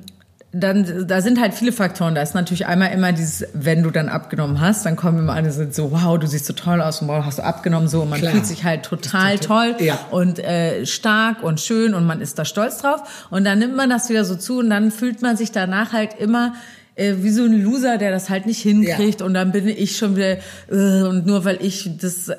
dann, 0.53 1.07
da 1.07 1.21
sind 1.21 1.41
halt 1.41 1.55
viele 1.55 1.71
Faktoren. 1.71 2.17
Da 2.17 2.23
ist 2.23 2.35
natürlich 2.35 2.67
einmal 2.67 2.93
immer 2.93 3.13
dieses, 3.13 3.47
wenn 3.55 3.85
du 3.85 3.91
dann 3.91 4.09
abgenommen 4.09 4.61
hast, 4.61 4.85
dann 4.85 4.97
kommen 4.97 5.21
immer 5.21 5.35
alle 5.35 5.53
sind 5.53 5.75
so, 5.75 5.93
wow, 5.93 6.19
du 6.19 6.27
siehst 6.27 6.47
so 6.47 6.53
toll 6.55 6.83
aus 6.83 7.01
und 7.03 7.09
wow, 7.09 7.25
hast 7.25 7.39
du 7.39 7.45
abgenommen 7.45 7.89
so. 7.89 8.03
Und 8.03 8.11
man 8.11 8.19
Klar. 8.19 8.33
fühlt 8.33 8.47
sich 8.47 8.65
halt 8.65 8.83
total 8.83 9.39
toll 9.39 9.77
ja. 9.79 9.99
und 10.11 10.41
äh, 10.41 10.87
stark 10.87 11.45
und 11.45 11.61
schön 11.61 11.95
und 11.95 12.05
man 12.05 12.21
ist 12.21 12.39
da 12.39 12.45
stolz 12.45 12.79
drauf. 12.79 13.29
Und 13.31 13.45
dann 13.45 13.61
nimmt 13.61 13.77
man 13.77 13.91
das 13.91 14.09
wieder 14.09 14.25
so 14.25 14.35
zu 14.35 14.59
und 14.59 14.71
dann 14.71 14.91
fühlt 14.91 15.23
man 15.23 15.37
sich 15.37 15.53
danach 15.53 15.93
halt 15.93 16.19
immer 16.19 16.55
äh, 16.95 17.15
wie 17.19 17.31
so 17.31 17.45
ein 17.45 17.63
Loser, 17.63 17.99
der 17.99 18.11
das 18.11 18.31
halt 18.31 18.47
nicht 18.47 18.61
hinkriegt 18.63 19.21
ja. 19.21 19.27
und 19.27 19.35
dann 19.35 19.53
bin 19.53 19.69
ich 19.69 19.97
schon 19.97 20.17
wieder 20.17 20.39
äh, 20.71 21.03
und 21.03 21.27
nur 21.27 21.45
weil 21.45 21.59
ich 21.65 21.91
das 21.99 22.31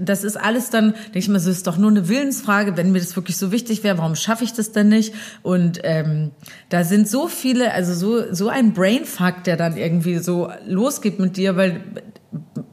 das 0.00 0.24
ist 0.24 0.36
alles 0.36 0.70
dann 0.70 0.94
denke 1.06 1.18
ich 1.18 1.28
mir 1.28 1.40
so 1.40 1.50
ist 1.50 1.66
doch 1.66 1.76
nur 1.76 1.90
eine 1.90 2.08
Willensfrage, 2.08 2.76
wenn 2.76 2.92
mir 2.92 3.00
das 3.00 3.16
wirklich 3.16 3.36
so 3.36 3.52
wichtig 3.52 3.84
wäre, 3.84 3.98
warum 3.98 4.14
schaffe 4.14 4.44
ich 4.44 4.52
das 4.52 4.72
denn 4.72 4.88
nicht? 4.88 5.14
Und 5.42 5.80
ähm, 5.82 6.30
da 6.68 6.84
sind 6.84 7.08
so 7.08 7.28
viele, 7.28 7.72
also 7.72 7.94
so 7.94 8.32
so 8.32 8.48
ein 8.48 8.72
Brainfuck, 8.72 9.44
der 9.44 9.56
dann 9.56 9.76
irgendwie 9.76 10.18
so 10.18 10.50
losgeht 10.66 11.18
mit 11.18 11.36
dir, 11.36 11.56
weil 11.56 11.80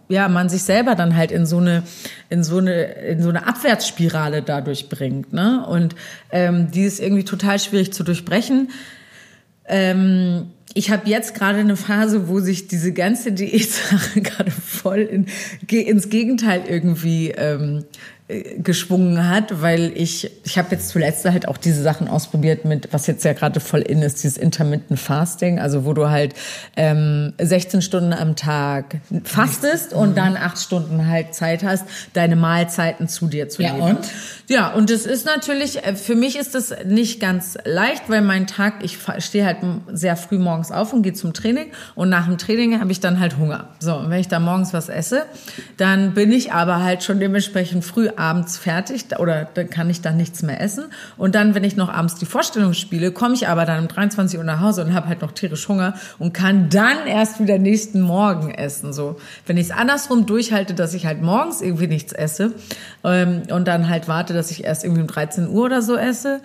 ja, 0.08 0.28
man 0.28 0.50
sich 0.50 0.64
selber 0.64 0.96
dann 0.96 1.16
halt 1.16 1.32
in 1.32 1.46
so 1.46 1.58
eine 1.58 1.84
in 2.30 2.44
so 2.44 2.58
eine 2.58 2.84
in 2.84 3.22
so 3.22 3.30
eine 3.30 3.48
Abwärtsspirale 3.48 4.42
dadurch 4.42 4.90
bringt, 4.90 5.34
ne? 5.34 5.66
Und 5.68 5.96
ähm, 6.32 6.72
die 6.72 6.84
ist 6.84 7.00
irgendwie 7.00 7.26
total 7.26 7.60
schwierig 7.60 7.94
zu 7.94 8.04
durchbrechen. 8.04 8.70
Ähm, 9.66 10.48
ich 10.74 10.92
habe 10.92 11.10
jetzt 11.10 11.34
gerade 11.34 11.60
eine 11.60 11.76
Phase, 11.76 12.28
wo 12.28 12.40
sich 12.40 12.68
diese 12.68 12.94
ganze 12.94 13.32
Diät-Sache 13.32 14.22
gerade 14.22 14.52
voll 14.52 15.00
in, 15.00 15.26
ins 15.70 16.10
Gegenteil 16.10 16.64
irgendwie 16.68 17.32
ähm, 17.32 17.80
äh, 17.80 18.19
geschwungen 18.58 19.28
hat, 19.28 19.64
weil 19.64 19.92
ich, 19.96 20.30
ich 20.44 20.60
habe 20.60 20.68
jetzt 20.72 20.90
zuletzt 20.90 21.26
halt 21.26 21.48
auch 21.48 21.58
diese 21.58 21.82
Sachen 21.82 22.08
ausprobiert 22.08 22.64
mit, 22.64 22.94
was 22.94 23.08
jetzt 23.08 23.26
ja 23.26 23.34
gerade 23.34 23.60
voll 23.60 23.82
in 23.82 24.04
ist, 24.04 24.24
dieses 24.24 24.38
Intermittent 24.38 25.00
Fasting, 25.00 25.60
also 25.60 25.84
wo 25.84 25.94
du 25.94 26.12
halt 26.12 26.36
ähm, 26.76 27.34
16 27.40 27.82
Stunden 27.82 28.14
am 28.14 28.36
Tag 28.36 28.98
fastest 29.24 29.94
und 29.94 30.16
dann 30.16 30.38
acht 30.38 30.60
Stunden 30.60 31.08
halt 31.08 31.34
Zeit 31.34 31.64
hast, 31.64 31.86
deine 32.14 32.36
Mahlzeiten 32.36 33.08
zu 33.08 33.26
dir 33.26 33.50
zu 33.50 33.64
nehmen. 33.64 33.80
Ja, 33.80 33.86
und? 33.86 34.00
Ja, 34.48 34.74
und 34.74 34.92
es 34.92 35.08
ist 35.08 35.26
natürlich, 35.26 35.84
äh, 35.84 35.96
für 35.96 36.16
mich 36.16 36.38
ist 36.38 36.54
das 36.54 36.72
nicht 36.86 37.20
ganz 37.20 37.58
leicht, 37.66 38.10
weil 38.10 38.22
mein 38.22 38.46
Tag, 38.46 38.84
ich 38.84 39.00
stehe 39.18 39.44
halt 39.44 39.58
sehr 39.92 40.16
früh 40.16 40.38
morgens 40.38 40.72
auf 40.72 40.94
und 40.94 41.02
gehe 41.02 41.14
zum 41.14 41.34
Training 41.34 41.72
und 41.96 42.10
nach 42.10 42.28
dem 42.28 42.38
Training 42.38 42.80
habe 42.80 42.92
ich 42.92 43.00
dann 43.00 43.20
halt 43.20 43.38
Hunger. 43.38 43.70
So, 43.80 43.96
und 43.96 44.12
wenn 44.12 44.20
ich 44.20 44.28
da 44.28 44.40
morgens 44.40 44.72
was 44.72 44.88
esse, 44.88 45.26
dann 45.78 46.14
bin 46.14 46.32
ich 46.32 46.54
aber 46.54 46.84
halt 46.84 47.04
schon 47.04 47.20
dementsprechend 47.20 47.84
früh 47.84 48.10
abends 48.20 48.58
fertig 48.58 49.06
oder 49.18 49.48
dann 49.54 49.70
kann 49.70 49.90
ich 49.90 50.02
dann 50.02 50.18
nichts 50.18 50.44
mehr 50.44 50.62
essen. 50.62 50.86
Und 51.18 51.36
dann, 51.36 51.56
wenn 51.56 51.64
ich 51.64 51.76
noch 51.76 51.90
abends 51.90 52.16
die 52.16 52.26
Vorstellung 52.26 52.74
spiele, 52.74 53.12
komme 53.12 53.34
ich 53.34 53.48
aber 53.48 53.66
dann 53.66 53.84
um 53.84 53.88
23 53.88 54.38
Uhr 54.38 54.44
nach 54.44 54.60
Hause 54.60 54.84
und 54.84 54.94
habe 54.94 55.08
halt 55.08 55.22
noch 55.22 55.32
tierisch 55.32 55.68
Hunger 55.68 55.94
und 56.20 56.34
kann 56.34 56.70
dann 56.70 57.08
erst 57.08 57.40
wieder 57.40 57.58
nächsten 57.58 58.02
Morgen 58.02 58.52
essen. 58.52 58.94
So, 58.94 59.18
wenn 59.46 59.58
ich 59.58 59.68
es 59.68 59.72
andersrum 59.72 60.26
durchhalte, 60.26 60.74
dass 60.74 60.94
ich 60.94 61.06
halt 61.06 61.22
morgens 61.22 61.62
irgendwie 61.62 61.88
nichts 61.88 62.14
esse 62.14 62.54
ähm, 63.04 63.44
und 63.50 63.68
dann 63.68 63.90
halt 63.90 64.08
warte, 64.08 64.34
dass 64.34 64.52
ich 64.52 64.66
erst 64.66 64.84
irgendwie 64.84 65.02
um 65.02 65.08
13 65.08 65.48
Uhr 65.48 65.66
oder 65.66 65.82
so 65.82 65.96
esse, 65.96 66.42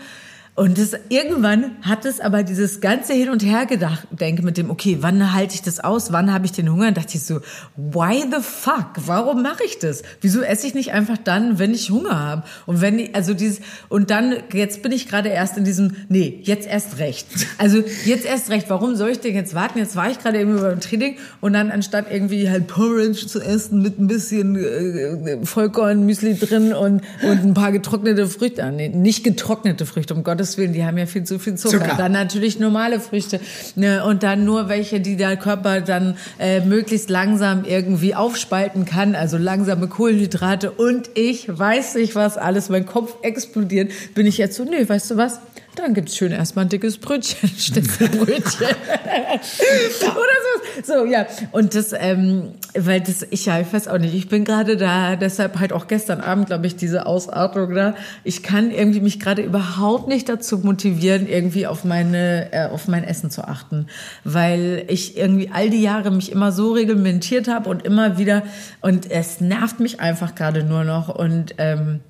und 0.56 0.78
das, 0.78 0.92
irgendwann 1.08 1.72
hat 1.82 2.04
es 2.04 2.20
aber 2.20 2.44
dieses 2.44 2.80
ganze 2.80 3.12
Hin 3.12 3.28
und 3.28 3.44
Her 3.44 3.66
gedacht, 3.66 4.06
denke 4.12 4.42
mit 4.42 4.56
dem, 4.56 4.70
okay, 4.70 4.98
wann 5.00 5.32
halte 5.32 5.56
ich 5.56 5.62
das 5.62 5.80
aus? 5.80 6.12
Wann 6.12 6.32
habe 6.32 6.46
ich 6.46 6.52
den 6.52 6.70
Hunger? 6.70 6.86
Und 6.86 6.96
dachte 6.96 7.16
ich 7.16 7.24
so, 7.24 7.40
why 7.74 8.22
the 8.30 8.40
fuck? 8.40 8.90
Warum 9.04 9.42
mache 9.42 9.64
ich 9.64 9.80
das? 9.80 10.04
Wieso 10.20 10.42
esse 10.42 10.68
ich 10.68 10.74
nicht 10.74 10.92
einfach 10.92 11.18
dann, 11.18 11.58
wenn 11.58 11.74
ich 11.74 11.90
Hunger 11.90 12.20
habe? 12.20 12.44
Und 12.66 12.80
wenn 12.80 13.12
also 13.16 13.34
dieses, 13.34 13.62
und 13.88 14.10
dann, 14.10 14.36
jetzt 14.52 14.82
bin 14.82 14.92
ich 14.92 15.08
gerade 15.08 15.28
erst 15.28 15.56
in 15.56 15.64
diesem, 15.64 15.96
nee, 16.08 16.40
jetzt 16.44 16.68
erst 16.68 16.98
recht. 16.98 17.26
Also 17.58 17.82
jetzt 18.04 18.24
erst 18.24 18.50
recht. 18.50 18.70
Warum 18.70 18.94
soll 18.94 19.10
ich 19.10 19.20
denn 19.20 19.34
jetzt 19.34 19.54
warten? 19.54 19.78
Jetzt 19.78 19.96
war 19.96 20.08
ich 20.08 20.20
gerade 20.20 20.38
irgendwie 20.38 20.60
beim 20.60 20.78
Training 20.80 21.16
und 21.40 21.54
dann 21.54 21.72
anstatt 21.72 22.06
irgendwie 22.12 22.48
halt 22.48 22.68
Porridge 22.68 23.26
zu 23.26 23.40
essen 23.40 23.82
mit 23.82 23.98
ein 23.98 24.06
bisschen 24.06 24.54
äh, 24.56 25.44
Vollkornmüsli 25.44 26.38
drin 26.38 26.72
und, 26.72 27.02
und 27.22 27.44
ein 27.44 27.54
paar 27.54 27.72
getrocknete 27.72 28.28
Früchte, 28.28 28.62
ah, 28.62 28.70
nee, 28.70 28.88
nicht 28.88 29.24
getrocknete 29.24 29.86
Früchte, 29.86 30.14
um 30.14 30.22
Gottes 30.22 30.43
Gottes 30.44 30.58
Willen, 30.58 30.74
die 30.74 30.84
haben 30.84 30.98
ja 30.98 31.06
viel 31.06 31.24
zu 31.24 31.38
viel 31.38 31.54
Zucker. 31.54 31.78
Zucker. 31.78 31.94
Dann 31.96 32.12
natürlich 32.12 32.58
normale 32.58 33.00
Früchte 33.00 33.40
ne? 33.76 34.04
und 34.04 34.22
dann 34.22 34.44
nur 34.44 34.68
welche, 34.68 35.00
die 35.00 35.16
der 35.16 35.38
Körper 35.38 35.80
dann 35.80 36.18
äh, 36.38 36.60
möglichst 36.60 37.08
langsam 37.08 37.64
irgendwie 37.64 38.14
aufspalten 38.14 38.84
kann, 38.84 39.14
also 39.14 39.38
langsame 39.38 39.88
Kohlenhydrate 39.88 40.70
und 40.70 41.08
ich 41.14 41.46
weiß 41.48 41.94
nicht 41.94 42.14
was 42.14 42.36
alles, 42.36 42.68
mein 42.68 42.84
Kopf 42.84 43.14
explodiert, 43.22 43.90
bin 44.14 44.26
ich 44.26 44.36
jetzt 44.36 44.56
so, 44.56 44.64
nee, 44.64 44.86
weißt 44.86 45.12
du 45.12 45.16
was? 45.16 45.40
Dann 45.76 45.92
gibt's 45.94 46.16
schön 46.16 46.32
erstmal 46.32 46.66
ein 46.66 46.68
dickes 46.68 46.98
Brötchen, 46.98 47.48
Schnitzelbrötchen. 47.58 48.66
Oder 48.66 50.38
so. 50.44 50.54
So, 50.82 51.04
ja. 51.04 51.26
Und 51.52 51.74
das, 51.74 51.92
ähm, 51.96 52.52
weil 52.74 53.00
das, 53.00 53.26
ich 53.30 53.46
ja, 53.46 53.60
ich 53.60 53.72
weiß 53.72 53.88
auch 53.88 53.98
nicht, 53.98 54.14
ich 54.14 54.28
bin 54.28 54.44
gerade 54.44 54.76
da, 54.76 55.16
deshalb 55.16 55.58
halt 55.58 55.72
auch 55.72 55.86
gestern 55.86 56.20
Abend, 56.20 56.46
glaube 56.46 56.66
ich, 56.66 56.76
diese 56.76 57.06
Ausatmung 57.06 57.74
da. 57.74 57.94
Ich 58.22 58.42
kann 58.42 58.70
irgendwie 58.70 59.00
mich 59.00 59.18
gerade 59.20 59.42
überhaupt 59.42 60.08
nicht 60.08 60.28
dazu 60.28 60.58
motivieren, 60.58 61.28
irgendwie 61.28 61.66
auf 61.66 61.84
meine, 61.84 62.52
äh, 62.52 62.66
auf 62.66 62.88
mein 62.88 63.04
Essen 63.04 63.30
zu 63.30 63.42
achten. 63.42 63.86
Weil 64.24 64.84
ich 64.88 65.16
irgendwie 65.16 65.50
all 65.52 65.70
die 65.70 65.82
Jahre 65.82 66.10
mich 66.10 66.30
immer 66.30 66.52
so 66.52 66.72
reglementiert 66.72 67.48
habe 67.48 67.68
und 67.68 67.84
immer 67.84 68.18
wieder, 68.18 68.42
und 68.80 69.10
es 69.10 69.40
nervt 69.40 69.80
mich 69.80 70.00
einfach 70.00 70.34
gerade 70.34 70.64
nur 70.64 70.84
noch. 70.84 71.08
Und 71.08 71.54
ähm, 71.58 72.00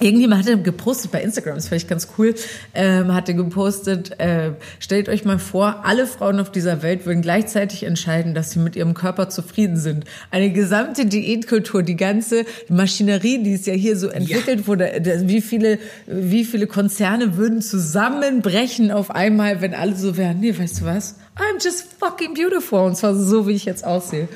Irgendjemand 0.00 0.46
hatte 0.46 0.60
gepostet 0.60 1.10
bei 1.10 1.22
Instagram, 1.22 1.56
das 1.56 1.68
fand 1.68 1.82
ich 1.82 1.88
ganz 1.88 2.08
cool, 2.16 2.34
ähm, 2.74 3.12
hatte 3.12 3.34
gepostet, 3.34 4.18
äh, 4.18 4.52
stellt 4.78 5.10
euch 5.10 5.26
mal 5.26 5.38
vor, 5.38 5.84
alle 5.84 6.06
Frauen 6.06 6.40
auf 6.40 6.50
dieser 6.50 6.82
Welt 6.82 7.04
würden 7.04 7.20
gleichzeitig 7.20 7.82
entscheiden, 7.82 8.34
dass 8.34 8.52
sie 8.52 8.60
mit 8.60 8.76
ihrem 8.76 8.94
Körper 8.94 9.28
zufrieden 9.28 9.76
sind. 9.76 10.04
Eine 10.30 10.52
gesamte 10.52 11.04
Diätkultur, 11.04 11.82
die 11.82 11.96
ganze 11.96 12.46
Maschinerie, 12.68 13.42
die 13.42 13.52
ist 13.52 13.66
ja 13.66 13.74
hier 13.74 13.96
so 13.96 14.08
entwickelt 14.08 14.60
ja. 14.60 14.66
wurde, 14.66 15.20
wie 15.24 15.42
viele, 15.42 15.78
wie 16.06 16.46
viele 16.46 16.66
Konzerne 16.66 17.36
würden 17.36 17.60
zusammenbrechen 17.60 18.90
auf 18.90 19.10
einmal, 19.10 19.60
wenn 19.60 19.74
alle 19.74 19.94
so 19.96 20.16
wären, 20.16 20.40
nee, 20.40 20.56
weißt 20.56 20.80
du 20.80 20.84
was? 20.86 21.16
I'm 21.36 21.62
just 21.62 21.84
fucking 21.98 22.34
beautiful. 22.34 22.80
Und 22.80 22.96
zwar 22.96 23.14
so, 23.14 23.46
wie 23.46 23.52
ich 23.52 23.64
jetzt 23.64 23.84
aussehe. 23.84 24.28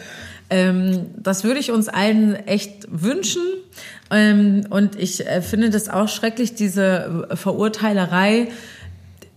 Ähm, 0.51 1.07
das 1.17 1.45
würde 1.45 1.61
ich 1.61 1.71
uns 1.71 1.89
allen 1.89 2.35
echt 2.35 2.87
wünschen. 2.91 3.43
Ähm, 4.11 4.67
und 4.71 4.97
ich 4.97 5.27
äh, 5.27 5.43
finde 5.43 5.71
das 5.71 5.89
auch 5.89 6.09
schrecklich, 6.09 6.55
diese 6.55 7.29
Verurteilerei 7.35 8.49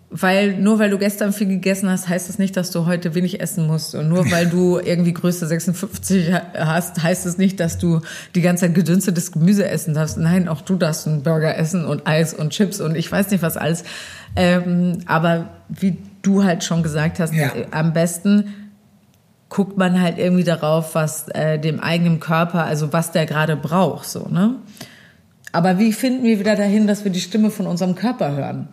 weil 0.09 0.55
nur 0.55 0.79
weil 0.79 0.89
du 0.89 0.97
gestern 0.97 1.33
viel 1.33 1.47
gegessen 1.47 1.89
hast, 1.89 2.07
heißt 2.07 2.29
das 2.29 2.39
nicht, 2.39 2.55
dass 2.55 2.71
du 2.71 2.85
heute 2.85 3.13
wenig 3.13 3.41
essen 3.41 3.67
musst. 3.67 3.93
Und 3.93 4.07
nur 4.07 4.31
weil 4.31 4.47
du 4.47 4.79
irgendwie 4.83 5.13
Größe 5.13 5.45
56 5.45 6.33
hast, 6.55 7.03
heißt 7.03 7.25
es 7.25 7.33
das 7.33 7.37
nicht, 7.37 7.59
dass 7.59 7.77
du 7.77 8.01
die 8.33 8.41
ganze 8.41 8.65
Zeit 8.65 8.75
gedünstetes 8.75 9.33
Gemüse 9.33 9.67
essen 9.67 9.93
darfst. 9.93 10.17
Nein, 10.17 10.47
auch 10.47 10.61
du 10.61 10.77
darfst 10.77 11.07
einen 11.07 11.23
Burger 11.23 11.57
essen 11.57 11.85
und 11.85 12.07
Eis 12.07 12.33
und 12.33 12.51
Chips 12.51 12.79
und 12.79 12.95
ich 12.95 13.11
weiß 13.11 13.31
nicht 13.31 13.41
was 13.41 13.57
alles. 13.57 13.83
Ähm, 14.35 14.99
aber 15.07 15.49
wie 15.67 15.97
du 16.21 16.43
halt 16.43 16.63
schon 16.63 16.83
gesagt 16.83 17.19
hast, 17.19 17.33
ja. 17.33 17.53
Äh, 17.53 17.67
am 17.71 17.91
besten 17.91 18.53
guckt 19.49 19.77
man 19.77 20.01
halt 20.01 20.17
irgendwie 20.17 20.43
darauf, 20.43 20.95
was 20.95 21.27
äh, 21.29 21.59
dem 21.59 21.79
eigenen 21.79 22.19
Körper, 22.19 22.65
also 22.65 22.91
was 22.93 23.11
der 23.11 23.25
gerade 23.25 23.55
braucht, 23.55 24.07
so, 24.07 24.27
ne? 24.29 24.55
Aber 25.53 25.79
wie 25.79 25.93
finden 25.93 26.23
wir 26.23 26.39
wieder 26.39 26.55
dahin, 26.55 26.87
dass 26.87 27.03
wir 27.03 27.11
die 27.11 27.21
Stimme 27.21 27.49
von 27.49 27.67
unserem 27.67 27.95
Körper 27.95 28.35
hören? 28.35 28.67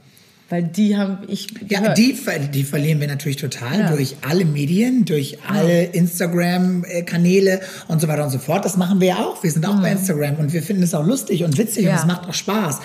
Weil 0.55 0.63
die 0.63 0.97
haben 0.97 1.19
ich 1.27 1.53
gehört. 1.53 1.71
Ja, 1.73 1.95
die, 1.95 2.17
die 2.53 2.63
verlieren 2.63 3.01
wir 3.01 3.09
natürlich 3.09 3.39
total 3.39 3.81
ja. 3.81 3.91
durch 3.91 4.15
alle 4.21 4.45
Medien, 4.45 5.05
durch 5.05 5.39
alle 5.49 5.83
Instagram-Kanäle 5.87 7.61
und 7.89 8.01
so 8.01 8.07
weiter 8.07 8.23
und 8.23 8.31
so 8.31 8.39
fort. 8.39 8.65
Das 8.65 8.77
machen 8.77 9.01
wir 9.01 9.09
ja 9.09 9.17
auch. 9.17 9.43
Wir 9.43 9.51
sind 9.51 9.67
auch 9.67 9.75
mhm. 9.75 9.83
bei 9.83 9.91
Instagram 9.91 10.37
und 10.37 10.53
wir 10.53 10.63
finden 10.63 10.85
es 10.85 10.95
auch 10.95 11.05
lustig 11.05 11.43
und 11.43 11.59
witzig 11.59 11.87
ja. 11.87 11.91
und 11.91 11.99
es 11.99 12.07
macht 12.07 12.29
auch 12.29 12.35
Spaß. 12.35 12.79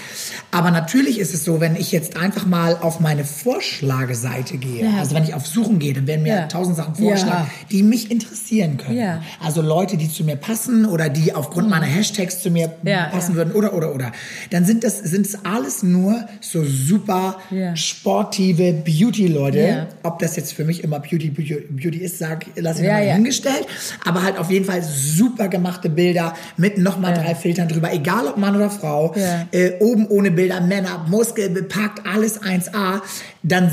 Aber 0.49 0.71
natürlich 0.71 1.19
ist 1.19 1.35
es 1.35 1.45
so, 1.45 1.61
wenn 1.61 1.75
ich 1.75 1.91
jetzt 1.91 2.17
einfach 2.17 2.47
mal 2.47 2.75
auf 2.75 3.01
meine 3.01 3.23
Vorschlageseite 3.23 4.57
gehe, 4.57 4.85
ja. 4.85 4.97
also 4.97 5.13
wenn 5.13 5.23
ich 5.23 5.35
auf 5.35 5.45
Suchen 5.45 5.77
gehe, 5.77 5.93
dann 5.93 6.07
werden 6.07 6.23
mir 6.23 6.47
tausend 6.47 6.75
Sachen 6.75 6.95
vorgeschlagen, 6.95 7.51
die 7.69 7.83
mich 7.83 8.09
interessieren 8.09 8.77
können. 8.77 9.21
Also 9.43 9.61
Leute, 9.61 9.95
die 9.95 10.11
zu 10.11 10.23
mir 10.23 10.37
passen 10.37 10.87
oder 10.87 11.09
die 11.09 11.35
aufgrund 11.35 11.67
mhm. 11.67 11.73
meiner 11.73 11.85
Hashtags 11.85 12.41
zu 12.41 12.49
mir 12.49 12.67
passen 13.11 13.35
würden 13.35 13.53
oder, 13.53 13.75
oder, 13.75 13.93
oder. 13.93 14.11
Dann 14.49 14.65
sind 14.65 14.83
das, 14.83 14.97
sind 14.97 15.27
es 15.27 15.45
alles 15.45 15.83
nur 15.83 16.25
so 16.41 16.63
super 16.63 17.37
yeah. 17.59 17.75
sportive 17.75 18.73
Beauty-Leute. 18.73 19.57
Yeah. 19.57 19.87
Ob 20.03 20.19
das 20.19 20.35
jetzt 20.35 20.53
für 20.53 20.63
mich 20.63 20.83
immer 20.83 20.99
Beauty, 20.99 21.29
Beauty, 21.29 21.65
Beauty 21.69 21.99
ist, 21.99 22.19
sag, 22.19 22.45
lasse 22.55 22.81
ich 22.81 22.87
ja, 22.87 22.93
mal 22.93 23.05
ja. 23.05 23.13
hingestellt. 23.13 23.67
Aber 24.05 24.23
halt 24.23 24.37
auf 24.37 24.49
jeden 24.49 24.65
Fall 24.65 24.81
super 24.83 25.47
gemachte 25.47 25.89
Bilder 25.89 26.35
mit 26.57 26.77
nochmal 26.77 27.15
ja. 27.15 27.23
drei 27.23 27.35
Filtern 27.35 27.67
drüber. 27.67 27.93
Egal 27.93 28.27
ob 28.27 28.37
Mann 28.37 28.55
oder 28.55 28.69
Frau. 28.69 29.13
Äh, 29.51 29.73
oben 29.79 30.07
ohne 30.07 30.31
Bilder, 30.31 30.61
Männer, 30.61 31.05
Muskel 31.09 31.49
bepackt, 31.49 32.05
alles 32.07 32.41
1A. 32.41 33.01
Dann 33.43 33.71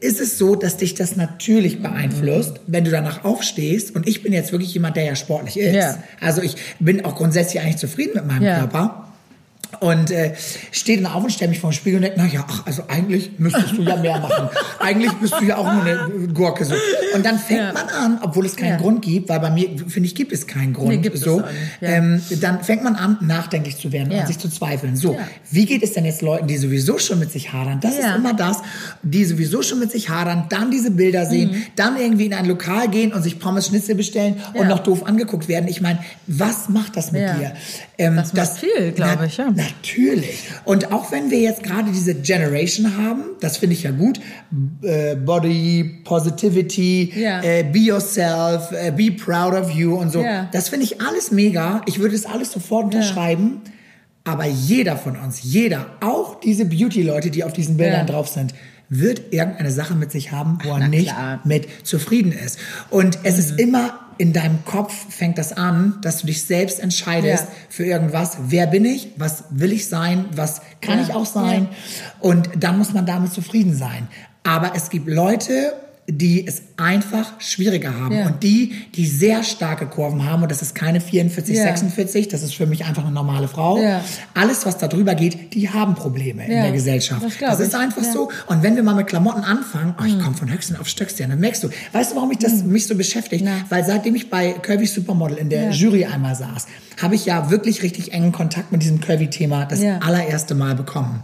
ist 0.00 0.20
es 0.20 0.38
so, 0.38 0.56
dass 0.56 0.76
dich 0.76 0.94
das 0.94 1.16
natürlich 1.16 1.82
beeinflusst, 1.82 2.52
mhm. 2.52 2.58
wenn 2.66 2.84
du 2.84 2.90
danach 2.90 3.24
aufstehst. 3.24 3.94
Und 3.94 4.06
ich 4.08 4.22
bin 4.22 4.32
jetzt 4.32 4.52
wirklich 4.52 4.74
jemand, 4.74 4.96
der 4.96 5.04
ja 5.04 5.16
sportlich 5.16 5.58
ist. 5.58 5.98
Also 6.20 6.42
ich 6.42 6.56
bin 6.78 7.04
auch 7.04 7.14
grundsätzlich 7.14 7.62
eigentlich 7.62 7.78
zufrieden 7.78 8.12
mit 8.14 8.26
meinem. 8.26 8.42
Körper. 8.60 9.09
Und 9.78 10.10
äh, 10.10 10.34
stehe 10.72 11.00
dann 11.00 11.12
auf 11.12 11.22
und 11.22 11.30
stelle 11.30 11.50
mich 11.50 11.60
vor 11.60 11.70
den 11.70 11.76
Spiegel 11.76 11.96
und 11.96 12.02
denke, 12.02 12.18
na 12.18 12.26
ja, 12.26 12.44
ach, 12.48 12.66
also 12.66 12.82
eigentlich 12.88 13.38
müsstest 13.38 13.78
du 13.78 13.82
ja 13.82 13.96
mehr 13.96 14.18
machen. 14.18 14.48
eigentlich 14.80 15.12
bist 15.12 15.34
du 15.40 15.44
ja 15.44 15.56
auch 15.56 15.72
nur 15.72 15.84
eine 15.84 16.28
Gurke 16.34 16.64
so. 16.64 16.74
Und 17.14 17.24
dann 17.24 17.38
fängt 17.38 17.60
ja. 17.60 17.72
man 17.72 17.88
an, 17.88 18.18
obwohl 18.22 18.44
es 18.46 18.56
keinen 18.56 18.72
ja. 18.72 18.76
Grund 18.76 19.02
gibt, 19.02 19.28
weil 19.28 19.40
bei 19.40 19.50
mir, 19.50 19.68
finde 19.88 20.06
ich, 20.06 20.14
gibt 20.14 20.32
es 20.32 20.46
keinen 20.46 20.72
Grund. 20.72 20.88
Nee, 20.88 20.98
gibt 20.98 21.18
so. 21.18 21.40
Ja. 21.80 21.88
Ähm, 21.88 22.20
dann 22.40 22.62
fängt 22.62 22.82
man 22.82 22.96
an, 22.96 23.18
nachdenklich 23.20 23.78
zu 23.78 23.92
werden 23.92 24.12
und 24.12 24.26
sich 24.26 24.38
zu 24.38 24.48
zweifeln. 24.48 24.96
So, 24.96 25.16
wie 25.50 25.66
geht 25.66 25.82
es 25.82 25.92
denn 25.92 26.04
jetzt 26.04 26.22
Leuten, 26.22 26.46
die 26.46 26.56
sowieso 26.56 26.98
schon 26.98 27.18
mit 27.18 27.30
sich 27.30 27.52
hadern? 27.52 27.80
Das 27.80 27.96
ist 27.98 28.06
immer 28.16 28.34
das, 28.34 28.58
die 29.02 29.24
sowieso 29.24 29.62
schon 29.62 29.78
mit 29.78 29.90
sich 29.90 30.10
hadern, 30.10 30.46
dann 30.48 30.70
diese 30.70 30.90
Bilder 30.90 31.26
sehen, 31.26 31.52
mhm. 31.52 31.62
dann 31.76 31.96
irgendwie 31.96 32.26
in 32.26 32.34
ein 32.34 32.46
Lokal 32.46 32.88
gehen 32.88 33.12
und 33.12 33.22
sich 33.22 33.38
Pommes 33.38 33.66
Schnitzel 33.66 33.94
bestellen 33.94 34.36
und 34.54 34.68
noch 34.68 34.80
doof 34.80 35.06
angeguckt 35.06 35.48
werden. 35.48 35.68
Ich 35.68 35.80
meine, 35.80 36.00
was 36.26 36.68
macht 36.68 36.96
das 36.96 37.12
mit 37.12 37.22
dir? 37.22 37.52
Ähm, 37.98 38.16
das 38.16 38.32
macht 38.32 38.38
das, 38.38 38.58
viel, 38.58 38.92
glaube 38.92 39.26
ich, 39.26 39.36
ja. 39.36 39.50
Natürlich. 39.60 40.44
Und 40.64 40.92
auch 40.92 41.12
wenn 41.12 41.30
wir 41.30 41.40
jetzt 41.40 41.62
gerade 41.62 41.90
diese 41.90 42.14
Generation 42.14 42.96
haben, 42.96 43.22
das 43.40 43.58
finde 43.58 43.74
ich 43.74 43.82
ja 43.82 43.90
gut, 43.90 44.20
äh, 44.82 45.16
Body, 45.16 46.02
Positivity, 46.04 47.12
ja. 47.14 47.42
äh, 47.42 47.62
Be 47.64 47.78
Yourself, 47.78 48.72
äh, 48.72 48.90
Be 48.90 49.10
Proud 49.10 49.54
of 49.54 49.70
You 49.70 49.96
und 49.96 50.12
so, 50.12 50.22
ja. 50.22 50.48
das 50.52 50.68
finde 50.68 50.84
ich 50.84 51.00
alles 51.00 51.30
mega. 51.30 51.82
Ich 51.86 51.98
würde 51.98 52.14
es 52.14 52.26
alles 52.26 52.52
sofort 52.52 52.86
unterschreiben. 52.86 53.60
Ja. 53.64 53.72
Aber 54.24 54.44
jeder 54.44 54.96
von 54.96 55.16
uns, 55.16 55.42
jeder, 55.42 55.86
auch 56.00 56.40
diese 56.40 56.66
Beauty-Leute, 56.66 57.30
die 57.30 57.42
auf 57.42 57.52
diesen 57.52 57.76
Bildern 57.76 58.06
drauf 58.06 58.28
sind, 58.28 58.54
wird 58.90 59.32
irgendeine 59.32 59.70
Sache 59.70 59.94
mit 59.94 60.10
sich 60.10 60.32
haben, 60.32 60.58
wo 60.62 60.72
Ach, 60.72 60.80
er 60.80 60.88
nicht 60.88 61.08
klar. 61.08 61.40
mit 61.44 61.68
zufrieden 61.86 62.32
ist. 62.32 62.58
Und 62.90 63.18
es 63.22 63.34
mhm. 63.34 63.40
ist 63.40 63.60
immer 63.60 63.98
in 64.20 64.34
deinem 64.34 64.66
Kopf 64.66 64.92
fängt 65.08 65.38
das 65.38 65.54
an, 65.54 65.96
dass 66.02 66.20
du 66.20 66.26
dich 66.26 66.44
selbst 66.44 66.78
entscheidest 66.78 67.44
ja. 67.44 67.54
für 67.70 67.86
irgendwas. 67.86 68.36
Wer 68.48 68.66
bin 68.66 68.84
ich? 68.84 69.08
Was 69.16 69.44
will 69.48 69.72
ich 69.72 69.88
sein? 69.88 70.26
Was 70.36 70.60
kann 70.82 70.98
ja. 70.98 71.04
ich 71.04 71.14
auch 71.14 71.24
sein? 71.24 71.68
Und 72.18 72.50
dann 72.54 72.76
muss 72.76 72.92
man 72.92 73.06
damit 73.06 73.32
zufrieden 73.32 73.74
sein. 73.74 74.08
Aber 74.42 74.72
es 74.76 74.90
gibt 74.90 75.08
Leute, 75.08 75.72
die 76.12 76.46
es 76.46 76.62
einfach 76.76 77.40
schwieriger 77.40 77.94
haben. 77.98 78.14
Ja. 78.14 78.26
Und 78.26 78.42
die, 78.42 78.72
die 78.94 79.06
sehr 79.06 79.42
starke 79.42 79.86
Kurven 79.86 80.24
haben, 80.24 80.42
und 80.42 80.50
das 80.50 80.62
ist 80.62 80.74
keine 80.74 81.00
44, 81.00 81.56
ja. 81.56 81.64
46, 81.64 82.28
das 82.28 82.42
ist 82.42 82.54
für 82.54 82.66
mich 82.66 82.84
einfach 82.84 83.04
eine 83.04 83.12
normale 83.12 83.48
Frau. 83.48 83.78
Ja. 83.78 84.02
Alles, 84.34 84.66
was 84.66 84.78
da 84.78 84.88
drüber 84.88 85.14
geht, 85.14 85.54
die 85.54 85.70
haben 85.70 85.94
Probleme 85.94 86.44
in 86.44 86.50
der 86.50 86.72
Gesellschaft. 86.72 87.22
Das, 87.22 87.38
das 87.38 87.60
ist 87.60 87.74
einfach 87.74 88.02
so. 88.02 88.30
Und 88.46 88.62
wenn 88.62 88.76
wir 88.76 88.82
mal 88.82 88.94
mit 88.94 89.06
Klamotten 89.06 89.42
anfangen, 89.42 89.94
oh, 90.00 90.04
ich 90.04 90.16
mhm. 90.16 90.22
komme 90.22 90.36
von 90.36 90.52
Höchsten 90.52 90.76
auf 90.76 90.88
Stöckchen, 90.88 91.30
dann 91.30 91.40
merkst 91.40 91.62
du, 91.64 91.68
weißt 91.92 92.12
du, 92.12 92.16
warum 92.16 92.28
mich 92.28 92.38
das 92.38 92.62
mhm. 92.62 92.72
mich 92.72 92.86
so 92.86 92.94
beschäftigt? 92.94 93.44
Weil 93.68 93.84
seitdem 93.84 94.14
ich 94.14 94.30
bei 94.30 94.52
Curvy 94.52 94.86
Supermodel 94.86 95.38
in 95.38 95.50
der 95.50 95.70
Jury 95.70 96.04
einmal 96.04 96.34
saß, 96.34 96.66
habe 97.00 97.14
ich 97.14 97.26
ja 97.26 97.50
wirklich 97.50 97.82
richtig 97.82 98.12
engen 98.12 98.32
Kontakt 98.32 98.72
mit 98.72 98.82
diesem 98.82 99.00
Curvy-Thema 99.00 99.66
das 99.66 99.80
allererste 100.00 100.54
Mal 100.54 100.74
bekommen. 100.74 101.22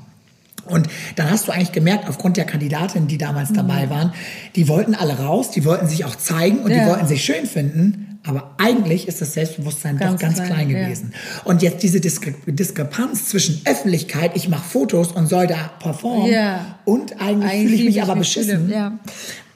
Und 0.67 0.89
dann 1.17 1.31
hast 1.31 1.49
du 1.49 1.53
eigentlich 1.53 1.73
gemerkt, 1.73 2.09
aufgrund 2.09 2.37
der 2.37 2.45
Kandidatinnen, 2.45 3.09
die 3.09 3.19
damals 3.19 3.51
mhm. 3.51 3.55
dabei 3.55 3.91
waren, 3.91 4.13
die 4.55 4.69
wollten 4.69 4.95
alle 4.95 5.19
raus, 5.19 5.51
die 5.51 5.65
wollten 5.65 5.89
sich 5.89 6.05
auch 6.05 6.17
zeigen 6.17 6.59
und 6.59 6.71
ja. 6.71 6.85
die 6.85 6.91
wollten 6.91 7.07
sich 7.07 7.25
schön 7.25 7.47
finden. 7.47 8.19
Aber 8.27 8.55
eigentlich 8.59 9.07
ist 9.07 9.21
das 9.21 9.35
Selbstbewusstsein 9.35 9.99
ganz 9.99 10.15
doch 10.15 10.21
ganz 10.21 10.37
klein, 10.37 10.49
klein 10.49 10.69
gewesen. 10.69 11.13
Ja. 11.13 11.43
Und 11.45 11.63
jetzt 11.63 11.83
diese 11.83 12.01
Diskre 12.01 12.35
Diskrepanz 12.47 13.29
zwischen 13.29 13.61
Öffentlichkeit, 13.65 14.33
ich 14.35 14.49
mache 14.49 14.69
Fotos 14.69 15.13
und 15.13 15.29
soll 15.29 15.47
da 15.47 15.71
performen, 15.79 16.31
ja. 16.31 16.79
und 16.85 17.21
eigentlich, 17.21 17.51
eigentlich 17.51 17.63
fühle 17.63 17.75
ich 17.75 17.85
mich 17.85 18.03
aber 18.03 18.17
beschissen. 18.17 18.73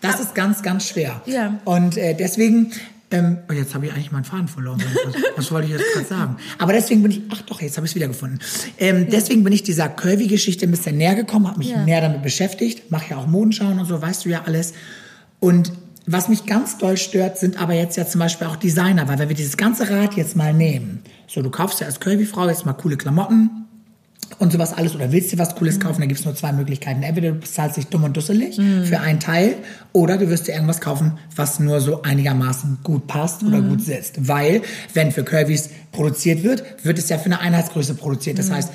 Das 0.00 0.20
ist 0.20 0.34
ganz, 0.34 0.62
ganz 0.62 0.88
schwer. 0.88 1.20
Und 1.64 1.96
äh, 1.96 2.14
deswegen 2.14 2.72
ähm, 3.10 3.38
oh, 3.48 3.52
jetzt 3.52 3.74
habe 3.74 3.86
ich 3.86 3.92
eigentlich 3.92 4.12
meinen 4.12 4.24
Faden 4.24 4.46
verloren. 4.46 4.82
Was, 5.04 5.14
was 5.36 5.52
wollte 5.52 5.66
ich 5.66 5.72
jetzt 5.72 5.92
gerade 5.92 6.06
sagen? 6.06 6.36
Aber 6.58 6.72
deswegen 6.72 7.02
bin 7.02 7.10
ich, 7.10 7.22
ach 7.30 7.42
doch, 7.42 7.60
jetzt 7.60 7.76
habe 7.76 7.86
ich 7.86 7.92
es 7.92 7.94
wiedergefunden. 7.96 8.38
Ähm, 8.78 9.04
ja. 9.04 9.08
Deswegen 9.10 9.42
bin 9.42 9.52
ich 9.52 9.62
dieser 9.62 9.88
Curvy-Geschichte 9.88 10.66
ein 10.66 10.70
bisschen 10.70 10.96
näher 10.96 11.16
gekommen, 11.16 11.48
habe 11.48 11.58
mich 11.58 11.70
ja. 11.70 11.84
näher 11.84 12.00
damit 12.00 12.22
beschäftigt, 12.22 12.90
mache 12.90 13.10
ja 13.10 13.16
auch 13.16 13.26
Modenschauen 13.26 13.78
und 13.78 13.86
so, 13.86 14.00
weißt 14.00 14.24
du 14.24 14.28
ja 14.28 14.42
alles. 14.46 14.74
Und 15.40 15.72
was 16.06 16.28
mich 16.28 16.46
ganz 16.46 16.78
doll 16.78 16.96
stört, 16.96 17.38
sind 17.38 17.60
aber 17.60 17.74
jetzt 17.74 17.96
ja 17.96 18.06
zum 18.06 18.20
Beispiel 18.20 18.46
auch 18.46 18.56
Designer, 18.56 19.08
weil 19.08 19.18
wenn 19.18 19.28
wir 19.28 19.36
dieses 19.36 19.56
ganze 19.56 19.90
Rad 19.90 20.14
jetzt 20.14 20.36
mal 20.36 20.54
nehmen, 20.54 21.02
so 21.26 21.42
du 21.42 21.50
kaufst 21.50 21.80
ja 21.80 21.86
als 21.86 22.00
Curvy-Frau 22.00 22.48
jetzt 22.48 22.64
mal 22.64 22.72
coole 22.74 22.96
Klamotten, 22.96 23.66
und 24.38 24.52
sowas 24.52 24.72
alles 24.72 24.94
oder 24.94 25.12
willst 25.12 25.32
dir 25.32 25.38
was 25.38 25.54
Cooles 25.54 25.76
mhm. 25.76 25.80
kaufen, 25.80 26.00
da 26.00 26.06
gibt's 26.06 26.24
nur 26.24 26.34
zwei 26.34 26.52
Möglichkeiten. 26.52 27.02
Entweder 27.02 27.32
du 27.32 27.40
bezahlst 27.40 27.76
dich 27.76 27.86
dumm 27.86 28.04
und 28.04 28.16
dusselig 28.16 28.58
mhm. 28.58 28.84
für 28.84 29.00
einen 29.00 29.20
Teil 29.20 29.56
oder 29.92 30.16
du 30.16 30.28
wirst 30.30 30.46
dir 30.46 30.52
irgendwas 30.52 30.80
kaufen, 30.80 31.18
was 31.34 31.60
nur 31.60 31.80
so 31.80 32.02
einigermaßen 32.02 32.78
gut 32.82 33.06
passt 33.06 33.42
oder 33.42 33.58
mhm. 33.58 33.70
gut 33.70 33.82
sitzt. 33.82 34.28
Weil, 34.28 34.62
wenn 34.94 35.12
für 35.12 35.24
Curvys 35.24 35.70
produziert 35.92 36.42
wird, 36.42 36.62
wird 36.84 36.98
es 36.98 37.08
ja 37.08 37.18
für 37.18 37.26
eine 37.26 37.40
Einheitsgröße 37.40 37.94
produziert. 37.94 38.38
Das 38.38 38.48
mhm. 38.48 38.54
heißt, 38.54 38.72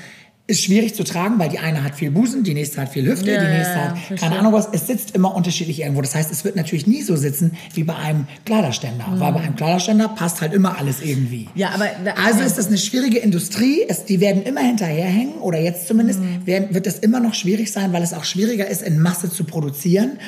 ist 0.47 0.63
schwierig 0.63 0.93
zu 0.93 1.03
tragen, 1.03 1.39
weil 1.39 1.49
die 1.49 1.57
eine 1.57 1.83
hat 1.83 1.95
viel 1.95 2.11
Busen, 2.11 2.43
die 2.43 2.53
nächste 2.53 2.79
hat 2.79 2.89
viel 2.89 3.07
Hüfte, 3.07 3.31
ja, 3.31 3.41
die 3.41 3.47
nächste 3.47 3.83
hat 3.83 3.95
ja, 4.11 4.15
keine 4.15 4.37
Ahnung 4.37 4.53
was. 4.53 4.69
Es 4.71 4.85
sitzt 4.85 5.15
immer 5.15 5.33
unterschiedlich 5.33 5.79
irgendwo. 5.79 6.03
Das 6.03 6.13
heißt, 6.13 6.31
es 6.31 6.45
wird 6.45 6.55
natürlich 6.55 6.85
nie 6.85 7.01
so 7.01 7.15
sitzen 7.15 7.57
wie 7.73 7.83
bei 7.83 7.95
einem 7.95 8.27
Kleiderständer, 8.45 9.07
mhm. 9.07 9.19
weil 9.19 9.31
bei 9.33 9.39
einem 9.39 9.55
Kleiderständer 9.55 10.07
passt 10.07 10.41
halt 10.41 10.53
immer 10.53 10.77
alles 10.77 11.01
irgendwie. 11.01 11.49
Ja, 11.55 11.69
aber 11.69 11.87
also 12.23 12.41
ist 12.41 12.59
das 12.59 12.67
eine 12.67 12.77
schwierige 12.77 13.17
Industrie. 13.17 13.85
Es, 13.87 14.05
die 14.05 14.19
werden 14.19 14.43
immer 14.43 14.61
hinterherhängen 14.61 15.39
oder 15.39 15.59
jetzt 15.59 15.87
zumindest 15.87 16.19
mhm. 16.19 16.45
werden, 16.45 16.75
wird 16.75 16.85
das 16.85 16.99
immer 16.99 17.19
noch 17.19 17.33
schwierig 17.33 17.71
sein, 17.71 17.91
weil 17.91 18.03
es 18.03 18.13
auch 18.13 18.23
schwieriger 18.23 18.67
ist, 18.67 18.83
in 18.83 19.01
Masse 19.01 19.31
zu 19.31 19.45
produzieren. 19.45 20.19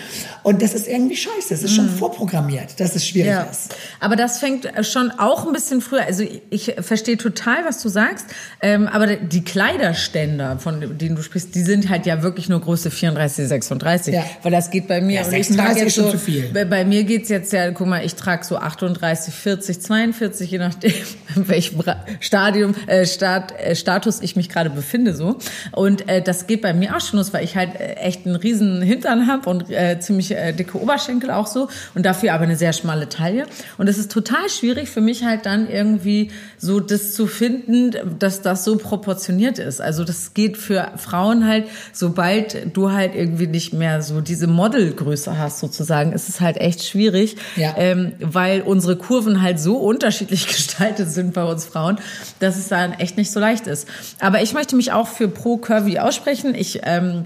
Und 0.41 0.63
das 0.63 0.73
ist 0.73 0.87
irgendwie 0.87 1.15
scheiße. 1.15 1.53
Es 1.53 1.61
ist 1.61 1.73
mhm. 1.73 1.75
schon 1.75 1.89
vorprogrammiert, 1.89 2.79
dass 2.79 2.95
es 2.95 3.05
schwierig 3.05 3.33
ja. 3.33 3.43
ist. 3.43 3.75
Aber 3.99 4.15
das 4.15 4.39
fängt 4.39 4.67
schon 4.81 5.11
auch 5.11 5.45
ein 5.45 5.53
bisschen 5.53 5.79
früher. 5.79 6.05
Also 6.05 6.23
ich, 6.23 6.41
ich 6.49 6.75
verstehe 6.79 7.17
total, 7.17 7.65
was 7.65 7.83
du 7.83 7.89
sagst. 7.89 8.25
Ähm, 8.63 8.87
aber 8.87 9.15
die 9.17 9.43
Kleiderständer 9.43 10.06
Ständer, 10.07 10.57
von 10.59 10.97
denen 10.97 11.15
du 11.15 11.21
sprichst, 11.21 11.53
die 11.53 11.61
sind 11.61 11.89
halt 11.89 12.05
ja 12.05 12.23
wirklich 12.23 12.49
nur 12.49 12.61
Größe 12.61 12.89
34, 12.89 13.47
36. 13.47 14.13
Ja. 14.13 14.23
Weil 14.41 14.51
das 14.51 14.71
geht 14.71 14.87
bei 14.87 15.01
mir. 15.01 15.21
Ja, 15.21 15.25
und 15.25 15.33
ich 15.33 15.47
36 15.47 15.57
trage 15.57 15.79
jetzt 15.79 15.87
ist 15.87 15.95
schon 15.95 16.05
so, 16.05 16.11
zu 16.11 16.19
viel. 16.19 16.49
Bei, 16.53 16.65
bei 16.65 16.85
mir 16.85 17.03
geht's 17.03 17.29
jetzt 17.29 17.53
ja, 17.53 17.69
guck 17.71 17.87
mal, 17.87 18.05
ich 18.05 18.15
trage 18.15 18.43
so 18.45 18.57
38, 18.57 19.33
40, 19.33 19.81
42, 19.81 20.51
je 20.51 20.57
nachdem, 20.57 20.93
in 21.35 21.47
welchem 21.47 21.83
Stadium, 22.19 22.73
äh, 22.87 23.05
Stat, 23.05 23.53
äh, 23.59 23.75
Status 23.75 24.21
ich 24.21 24.35
mich 24.35 24.49
gerade 24.49 24.69
befinde 24.69 25.13
so. 25.13 25.37
Und 25.71 26.07
äh, 26.09 26.21
das 26.21 26.47
geht 26.47 26.61
bei 26.61 26.73
mir 26.73 26.95
auch 26.95 27.01
schon 27.01 27.19
los, 27.19 27.33
weil 27.33 27.43
ich 27.43 27.55
halt 27.55 27.75
äh, 27.75 27.93
echt 27.95 28.25
einen 28.25 28.35
riesen 28.35 28.81
Hintern 28.81 29.27
habe 29.27 29.49
und 29.49 29.69
äh, 29.69 29.99
ziemlich 29.99 30.31
äh, 30.31 30.53
dicke 30.53 30.81
Oberschenkel 30.81 31.31
auch 31.31 31.47
so 31.47 31.67
und 31.95 32.05
dafür 32.05 32.33
aber 32.33 32.43
eine 32.43 32.55
sehr 32.55 32.73
schmale 32.73 33.09
Taille. 33.09 33.45
Und 33.77 33.87
es 33.87 33.97
ist 33.97 34.11
total 34.11 34.49
schwierig 34.49 34.89
für 34.89 35.01
mich 35.01 35.23
halt 35.23 35.45
dann 35.45 35.69
irgendwie 35.69 36.31
so 36.57 36.79
das 36.79 37.13
zu 37.13 37.27
finden, 37.27 37.91
dass 38.19 38.41
das 38.41 38.63
so 38.63 38.77
proportioniert 38.77 39.59
ist. 39.59 39.81
Also 39.81 39.96
das 40.03 40.33
geht 40.33 40.57
für 40.57 40.91
Frauen 40.97 41.47
halt, 41.47 41.65
sobald 41.93 42.75
du 42.75 42.91
halt 42.91 43.15
irgendwie 43.15 43.47
nicht 43.47 43.73
mehr 43.73 44.01
so 44.01 44.21
diese 44.21 44.47
Modelgröße 44.47 45.37
hast 45.37 45.59
sozusagen, 45.59 46.11
ist 46.13 46.29
es 46.29 46.41
halt 46.41 46.57
echt 46.57 46.83
schwierig, 46.83 47.35
Ja. 47.55 47.73
ähm, 47.77 48.13
weil 48.19 48.61
unsere 48.61 48.95
Kurven 48.95 49.41
halt 49.41 49.59
so 49.59 49.77
unterschiedlich 49.77 50.47
gestaltet 50.47 51.09
sind 51.09 51.33
bei 51.33 51.43
uns 51.43 51.65
Frauen, 51.65 51.97
dass 52.39 52.57
es 52.57 52.67
dann 52.67 52.93
echt 52.93 53.17
nicht 53.17 53.31
so 53.31 53.39
leicht 53.39 53.67
ist. 53.67 53.87
Aber 54.19 54.41
ich 54.41 54.53
möchte 54.53 54.75
mich 54.75 54.91
auch 54.91 55.07
für 55.07 55.27
Pro 55.27 55.57
Curvy 55.57 55.99
aussprechen. 55.99 56.55
Ich 56.55 56.81
ähm, 56.83 57.25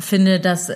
finde, 0.00 0.40
dass 0.40 0.70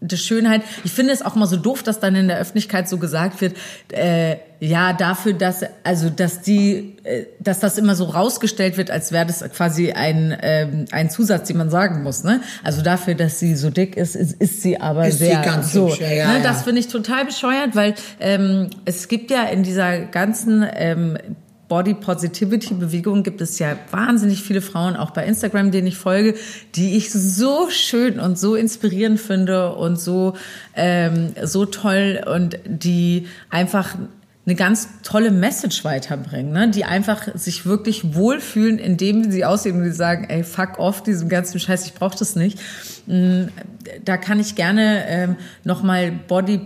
die 0.00 0.16
Schönheit, 0.16 0.62
ich 0.84 0.92
finde 0.92 1.12
es 1.12 1.22
auch 1.22 1.34
mal 1.34 1.46
so 1.46 1.56
doof, 1.56 1.82
dass 1.82 1.98
dann 1.98 2.14
in 2.14 2.28
der 2.28 2.38
Öffentlichkeit 2.38 2.88
so 2.88 2.98
gesagt 2.98 3.40
wird, 3.40 3.56
äh, 3.92 4.36
ja, 4.60 4.92
dafür, 4.92 5.32
dass, 5.34 5.64
also, 5.84 6.10
dass 6.10 6.40
die, 6.40 6.96
äh, 7.04 7.26
dass 7.40 7.60
das 7.60 7.78
immer 7.78 7.94
so 7.94 8.04
rausgestellt 8.04 8.76
wird, 8.76 8.90
als 8.90 9.12
wäre 9.12 9.26
das 9.26 9.40
quasi 9.50 9.92
ein, 9.92 10.36
ähm, 10.42 10.84
ein 10.90 11.10
Zusatz, 11.10 11.48
den 11.48 11.56
man 11.56 11.70
sagen 11.70 12.02
muss, 12.02 12.24
ne? 12.24 12.40
Also 12.62 12.82
dafür, 12.82 13.14
dass 13.14 13.38
sie 13.38 13.54
so 13.54 13.70
dick 13.70 13.96
ist, 13.96 14.16
ist, 14.16 14.40
ist 14.40 14.62
sie 14.62 14.80
aber 14.80 15.06
Ist 15.08 15.18
sie 15.18 15.26
sehr 15.26 15.42
ganz 15.42 15.72
so. 15.72 15.88
hübsch, 15.88 16.00
ja, 16.00 16.10
ja, 16.10 16.28
ne? 16.28 16.38
ja. 16.38 16.42
Das 16.42 16.62
finde 16.62 16.80
ich 16.80 16.88
total 16.88 17.24
bescheuert, 17.24 17.74
weil 17.74 17.94
ähm, 18.20 18.70
es 18.84 19.08
gibt 19.08 19.30
ja 19.30 19.44
in 19.44 19.62
dieser 19.62 20.00
ganzen 20.00 20.66
ähm, 20.74 21.18
Body 21.68 21.94
Positivity 21.94 22.74
Bewegung 22.74 23.22
gibt 23.22 23.40
es 23.40 23.58
ja 23.58 23.76
wahnsinnig 23.90 24.42
viele 24.42 24.62
Frauen, 24.62 24.96
auch 24.96 25.10
bei 25.10 25.24
Instagram, 25.26 25.70
denen 25.70 25.86
ich 25.86 25.98
folge, 25.98 26.34
die 26.74 26.96
ich 26.96 27.12
so 27.12 27.68
schön 27.68 28.18
und 28.18 28.38
so 28.38 28.54
inspirierend 28.54 29.20
finde 29.20 29.74
und 29.74 30.00
so, 30.00 30.34
ähm, 30.74 31.34
so 31.42 31.66
toll 31.66 32.20
und 32.26 32.58
die 32.64 33.26
einfach 33.50 33.96
eine 34.46 34.54
ganz 34.54 34.88
tolle 35.02 35.30
Message 35.30 35.84
weiterbringen, 35.84 36.52
ne? 36.52 36.70
die 36.70 36.86
einfach 36.86 37.28
sich 37.34 37.66
wirklich 37.66 38.14
wohlfühlen, 38.14 38.78
indem 38.78 39.30
sie 39.30 39.44
aussehen 39.44 39.76
und 39.76 39.84
die 39.84 39.90
sagen, 39.90 40.24
ey, 40.30 40.42
fuck 40.42 40.78
off, 40.78 41.02
diesen 41.02 41.28
ganzen 41.28 41.60
Scheiß, 41.60 41.84
ich 41.84 41.92
brauche 41.92 42.16
das 42.18 42.34
nicht. 42.34 42.58
Mm, 43.06 43.48
Da 44.06 44.16
kann 44.16 44.40
ich 44.40 44.54
gerne 44.54 45.04
ähm, 45.06 45.36
nochmal 45.64 46.12
Body, 46.26 46.60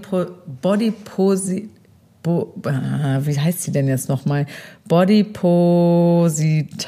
Body 0.61 0.93
Posi 0.93 1.71
Bo, 2.23 2.55
ah, 2.67 3.19
wie 3.23 3.39
heißt 3.39 3.63
sie 3.63 3.73
denn 3.73 3.89
jetzt 3.89 4.09
nochmal? 4.09 4.47
Body 4.93 5.25
Positanda? 5.25 6.85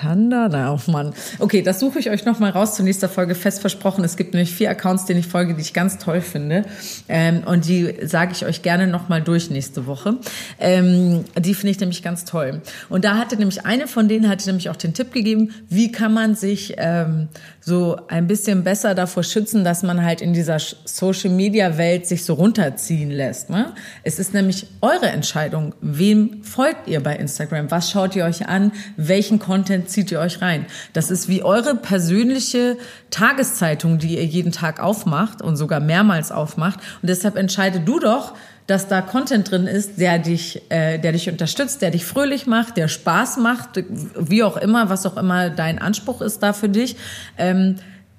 Na, 0.51 0.75
oh 0.75 0.90
Mann. 0.90 1.14
Okay, 1.38 1.62
das 1.62 1.81
suche 1.81 2.01
ich 2.01 2.11
euch 2.11 2.27
nochmal 2.27 2.51
raus 2.51 2.75
zur 2.75 2.85
nächsten 2.85 3.09
Folge. 3.09 3.35
Fest 3.35 3.62
versprochen. 3.62 4.05
Es 4.05 4.19
gibt 4.19 4.35
nämlich 4.35 4.53
vier 4.53 4.69
Accounts, 4.69 5.07
denen 5.07 5.21
ich 5.21 5.27
folge, 5.27 5.55
die 5.55 5.62
ich 5.62 5.73
ganz 5.73 5.97
toll 5.97 6.21
finde. 6.21 6.67
Ähm, 7.09 7.45
und 7.47 7.67
die 7.67 7.95
sage 8.03 8.33
ich 8.33 8.45
euch 8.45 8.61
gerne 8.61 8.88
nochmal 8.88 9.23
durch 9.23 9.49
nächste 9.49 9.87
Woche. 9.87 10.19
Ähm, 10.61 11.25
die 11.38 11.55
finde 11.55 11.71
ich 11.71 11.81
nämlich 11.81 12.03
ganz 12.03 12.27
toll. 12.27 12.61
Und 12.90 13.07
da 13.07 13.17
hatte 13.17 13.38
nämlich 13.38 13.64
eine 13.64 13.87
von 13.87 14.07
denen 14.07 14.29
hatte 14.29 14.45
nämlich 14.49 14.69
auch 14.69 14.77
den 14.77 14.93
Tipp 14.93 15.11
gegeben, 15.11 15.55
wie 15.71 15.90
kann 15.90 16.12
man 16.12 16.35
sich 16.35 16.75
ähm, 16.77 17.29
so 17.64 17.96
ein 18.09 18.27
bisschen 18.27 18.62
besser 18.62 18.94
davor 18.94 19.22
schützen, 19.22 19.64
dass 19.64 19.83
man 19.83 20.05
halt 20.05 20.20
in 20.20 20.35
dieser 20.35 20.59
Social 20.59 21.31
Media 21.31 21.79
Welt 21.79 22.07
sich 22.07 22.24
so 22.24 22.35
runterziehen 22.35 23.11
lässt. 23.11 23.48
Ne? 23.48 23.72
Es 24.03 24.18
ist 24.18 24.35
nämlich 24.35 24.66
eure 24.83 25.07
Entscheidung, 25.07 25.74
wem 25.81 26.42
folgt 26.42 26.88
ihr 26.88 27.03
bei 27.03 27.16
Instagram, 27.16 27.70
was 27.70 27.90
schaut 27.90 28.16
ihr 28.16 28.27
euch 28.27 28.48
an, 28.48 28.70
welchen 28.98 29.38
Content 29.38 29.88
zieht 29.88 30.12
ihr 30.12 30.20
euch 30.20 30.42
rein. 30.42 30.66
Das 30.92 31.11
ist 31.11 31.29
wie 31.29 31.42
eure 31.42 31.74
persönliche 31.74 32.77
Tageszeitung, 33.09 33.96
die 33.98 34.16
ihr 34.16 34.27
jeden 34.27 34.53
Tag 34.53 34.79
aufmacht 34.83 35.40
und 35.40 35.57
sogar 35.57 35.81
mehrmals 35.81 36.33
aufmacht. 36.33 36.81
Und 37.00 37.09
deshalb 37.09 37.37
entscheide 37.37 37.81
du 37.81 37.98
doch, 37.98 38.35
dass 38.66 38.88
da 38.88 39.03
Content 39.03 39.50
drin 39.50 39.66
ist, 39.66 40.00
der 40.00 40.18
dich, 40.18 40.62
äh, 40.70 40.98
der 40.98 41.12
dich 41.12 41.29
unterstützt, 41.29 41.83
der 41.83 41.90
dich 41.90 42.05
fröhlich 42.05 42.46
macht, 42.46 42.77
der 42.77 42.88
Spaß 42.88 43.37
macht, 43.38 43.85
wie 44.18 44.42
auch 44.42 44.57
immer, 44.57 44.88
was 44.88 45.05
auch 45.05 45.16
immer 45.16 45.50
dein 45.50 45.79
Anspruch 45.79 46.22
ist 46.22 46.42
da 46.42 46.53
für 46.53 46.68
dich. 46.68 46.96
Ähm, 47.37 47.77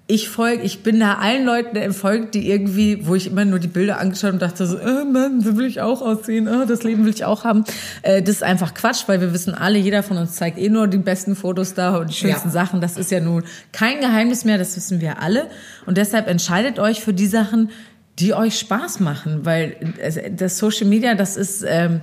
ich 0.08 0.30
folge, 0.30 0.62
ich 0.62 0.84
bin 0.84 1.00
da 1.00 1.16
allen 1.16 1.46
Leuten 1.46 1.76
entfolgt, 1.78 2.36
die 2.36 2.48
irgendwie, 2.48 3.08
wo 3.08 3.16
ich 3.16 3.26
immer 3.26 3.44
nur 3.44 3.58
die 3.58 3.68
Bilder 3.68 4.00
angeschaut 4.00 4.34
und 4.34 4.42
dachte 4.42 4.68
so, 4.68 4.78
äh, 4.78 5.04
Mann, 5.04 5.42
so 5.42 5.58
will 5.58 5.66
ich 5.66 5.82
auch 5.82 6.04
aussehen, 6.04 6.46
äh, 6.46 6.68
das 6.68 6.84
Leben 6.84 7.06
will 7.06 7.12
ich 7.12 7.26
auch 7.26 7.44
haben. 7.44 7.64
Äh, 8.04 8.22
das 8.22 8.36
ist 8.36 8.44
einfach 8.44 8.76
Quatsch, 8.76 9.06
weil 9.08 9.20
wir 9.20 9.34
wissen 9.34 9.56
alle, 9.56 9.80
jeder 9.80 10.04
von 10.04 10.18
uns 10.18 10.34
zeigt 10.36 10.60
eh 10.60 10.70
nur 10.70 10.88
die 10.88 11.00
besten 11.00 11.36
Fotos 11.36 11.74
da 11.74 11.98
und 11.98 12.12
die 12.12 12.14
schönsten 12.14 12.50
Ja. 12.50 12.54
Sachen. 12.54 12.82
Das 12.82 12.98
ist 12.98 13.10
ja 13.10 13.20
nun 13.20 13.44
kein 13.72 14.00
Geheimnis 14.00 14.46
mehr, 14.46 14.60
das 14.60 14.76
wissen 14.76 15.02
wir 15.02 15.24
alle. 15.24 15.48
Und 15.88 15.98
deshalb 15.98 16.28
entscheidet 16.28 16.78
euch 16.78 17.02
für 17.02 17.14
die 17.14 17.28
Sachen, 17.28 17.72
die 18.20 18.34
euch 18.34 18.58
Spaß 18.60 19.00
machen, 19.02 19.46
weil 19.46 19.76
es- 20.00 20.20
das 20.36 20.58
Social 20.58 20.88
Media, 20.88 21.16
das 21.16 21.36
ist, 21.38 21.66
ähm, 21.68 22.02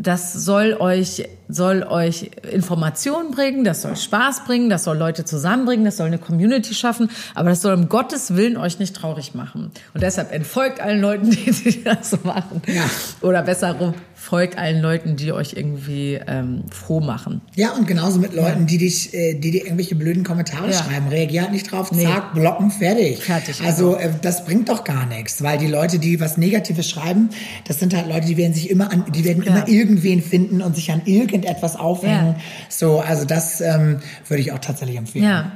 das 0.00 0.32
soll 0.32 0.74
euch, 0.78 1.24
soll 1.48 1.82
euch 1.82 2.30
Informationen 2.52 3.32
bringen, 3.32 3.64
das 3.64 3.82
soll 3.82 3.96
Spaß 3.96 4.44
bringen, 4.44 4.70
das 4.70 4.84
soll 4.84 4.96
Leute 4.96 5.24
zusammenbringen, 5.24 5.84
das 5.84 5.96
soll 5.96 6.06
eine 6.06 6.18
Community 6.18 6.72
schaffen, 6.72 7.10
aber 7.34 7.48
das 7.50 7.62
soll 7.62 7.74
um 7.74 7.88
Gottes 7.88 8.36
Willen 8.36 8.56
euch 8.56 8.78
nicht 8.78 8.94
traurig 8.94 9.34
machen. 9.34 9.72
Und 9.94 10.02
deshalb 10.02 10.32
entfolgt 10.32 10.80
allen 10.80 11.00
Leuten, 11.00 11.30
die, 11.30 11.50
die 11.50 11.82
das 11.82 12.10
so 12.10 12.18
machen. 12.22 12.62
Ja. 12.68 12.84
Oder 13.22 13.42
besser 13.42 13.72
rum, 13.72 13.94
folgt 14.28 14.58
allen 14.58 14.82
Leuten, 14.82 15.16
die 15.16 15.32
euch 15.32 15.54
irgendwie 15.54 16.20
ähm, 16.26 16.64
froh 16.70 17.00
machen. 17.00 17.40
Ja, 17.56 17.72
und 17.72 17.86
genauso 17.86 18.18
mit 18.18 18.34
Leuten, 18.34 18.66
die 18.66 18.76
dich, 18.76 19.14
äh, 19.14 19.32
die 19.34 19.50
dir 19.52 19.62
irgendwelche 19.64 19.94
blöden 19.94 20.22
Kommentare 20.22 20.66
Ja. 20.70 20.72
schreiben. 20.74 21.08
Reagier 21.08 21.42
halt 21.42 21.52
nicht 21.52 21.72
drauf, 21.72 21.92
Nee. 21.92 22.04
zack, 22.04 22.34
blocken, 22.34 22.70
fertig. 22.70 23.22
Fertig, 23.24 23.62
Also 23.64 23.96
äh, 23.96 24.10
das 24.20 24.44
bringt 24.44 24.68
doch 24.68 24.84
gar 24.84 25.06
nichts, 25.06 25.42
weil 25.42 25.56
die 25.56 25.66
Leute, 25.66 25.98
die 25.98 26.20
was 26.20 26.36
Negatives 26.36 26.90
schreiben, 26.90 27.30
das 27.66 27.78
sind 27.80 27.96
halt 27.96 28.06
Leute, 28.06 28.26
die 28.26 28.36
werden 28.36 28.52
sich 28.52 28.68
immer 28.68 28.92
an, 28.92 29.06
die 29.14 29.24
werden 29.24 29.42
Ja. 29.44 29.50
immer 29.56 29.66
irgendwen 29.68 30.20
finden 30.20 30.60
und 30.60 30.76
sich 30.76 30.92
an 30.92 31.00
irgendetwas 31.06 31.76
aufhängen. 31.76 32.34
Ja. 32.36 32.42
So, 32.68 33.00
also 33.00 33.24
das 33.24 33.62
ähm, 33.62 34.00
würde 34.28 34.42
ich 34.42 34.52
auch 34.52 34.58
tatsächlich 34.58 34.98
empfehlen. 34.98 35.24
Ja, 35.24 35.52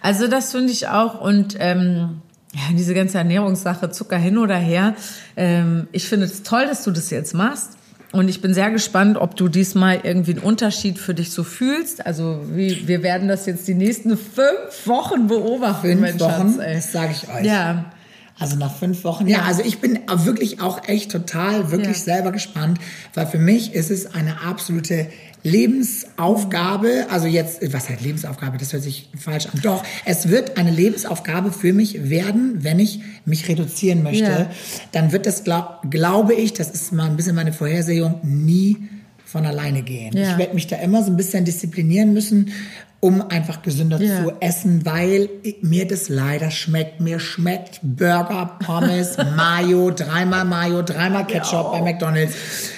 also 0.00 0.26
das 0.26 0.52
finde 0.52 0.72
ich 0.72 0.88
auch 0.88 1.20
und 1.20 1.56
ähm, 1.60 2.22
ja, 2.54 2.60
diese 2.72 2.94
ganze 2.94 3.18
Ernährungssache, 3.18 3.90
Zucker 3.90 4.16
hin 4.16 4.38
oder 4.38 4.56
her. 4.56 4.94
Ähm, 5.36 5.88
ich 5.92 6.08
finde 6.08 6.24
es 6.24 6.42
toll, 6.42 6.64
dass 6.66 6.82
du 6.82 6.90
das 6.92 7.10
jetzt 7.10 7.34
machst. 7.34 7.76
Und 8.18 8.28
ich 8.28 8.40
bin 8.40 8.54
sehr 8.54 8.70
gespannt, 8.70 9.18
ob 9.18 9.36
du 9.36 9.48
diesmal 9.48 10.00
irgendwie 10.02 10.32
einen 10.32 10.40
Unterschied 10.42 10.98
für 10.98 11.12
dich 11.12 11.30
so 11.32 11.44
fühlst. 11.44 12.06
Also 12.06 12.40
wie, 12.50 12.88
wir 12.88 13.02
werden 13.02 13.28
das 13.28 13.46
jetzt 13.46 13.68
die 13.68 13.74
nächsten 13.74 14.16
fünf 14.16 14.86
Wochen 14.86 15.26
beobachten, 15.26 15.88
Fünf 15.88 16.00
mein 16.00 16.20
Wochen, 16.20 16.54
Schatz. 16.54 16.58
Ey. 16.58 16.74
das 16.74 16.92
sage 16.92 17.12
ich 17.12 17.28
euch. 17.28 17.44
Ja, 17.44 17.92
Also 18.38 18.56
nach 18.56 18.74
fünf 18.76 19.02
Wochen. 19.04 19.26
Ja, 19.26 19.42
also 19.44 19.62
ich 19.62 19.78
bin 19.78 19.98
wirklich 20.08 20.60
auch 20.60 20.86
echt 20.88 21.10
total, 21.10 21.70
wirklich 21.70 21.96
Ja. 21.98 22.02
selber 22.16 22.32
gespannt, 22.32 22.78
weil 23.14 23.26
für 23.26 23.38
mich 23.38 23.72
ist 23.74 23.90
es 23.90 24.14
eine 24.14 24.42
absolute 24.42 25.06
Lebensaufgabe. 25.42 27.06
Also 27.10 27.26
jetzt, 27.26 27.60
was 27.72 27.88
heißt 27.88 28.02
Lebensaufgabe? 28.02 28.58
Das 28.58 28.72
hört 28.72 28.82
sich 28.82 29.08
falsch 29.18 29.46
an. 29.46 29.60
Doch, 29.62 29.82
es 30.04 30.28
wird 30.28 30.58
eine 30.58 30.70
Lebensaufgabe 30.70 31.52
für 31.52 31.72
mich 31.72 32.10
werden, 32.10 32.58
wenn 32.62 32.78
ich 32.78 33.00
mich 33.24 33.48
reduzieren 33.48 34.02
möchte. 34.02 34.24
Ja. 34.24 34.50
Dann 34.92 35.12
wird 35.12 35.26
das, 35.26 35.44
glaub, 35.44 35.90
glaube 35.90 36.34
ich, 36.34 36.52
das 36.52 36.70
ist 36.70 36.92
mal 36.92 37.08
ein 37.08 37.16
bisschen 37.16 37.34
meine 37.36 37.52
Vorhersehung, 37.52 38.20
nie 38.22 38.76
von 39.24 39.44
alleine 39.44 39.82
gehen. 39.82 40.16
Ja. 40.16 40.32
Ich 40.32 40.38
werde 40.38 40.54
mich 40.54 40.66
da 40.66 40.76
immer 40.76 41.02
so 41.02 41.10
ein 41.10 41.16
bisschen 41.16 41.44
disziplinieren 41.44 42.12
müssen, 42.12 42.52
um 43.00 43.22
einfach 43.30 43.62
gesünder 43.62 44.00
Ja. 44.00 44.24
zu 44.24 44.32
essen, 44.40 44.84
weil 44.86 45.28
mir 45.62 45.86
das 45.86 46.08
leider 46.08 46.50
schmeckt. 46.50 47.00
Mir 47.00 47.20
schmeckt 47.20 47.80
Burger, 47.82 48.58
Pommes, 48.64 49.16
Mayo, 49.36 49.90
dreimal 49.90 50.44
Mayo, 50.44 50.82
dreimal 50.82 51.26
Ketchup 51.26 51.72
bei 51.72 51.82
McDonald's, 51.82 52.34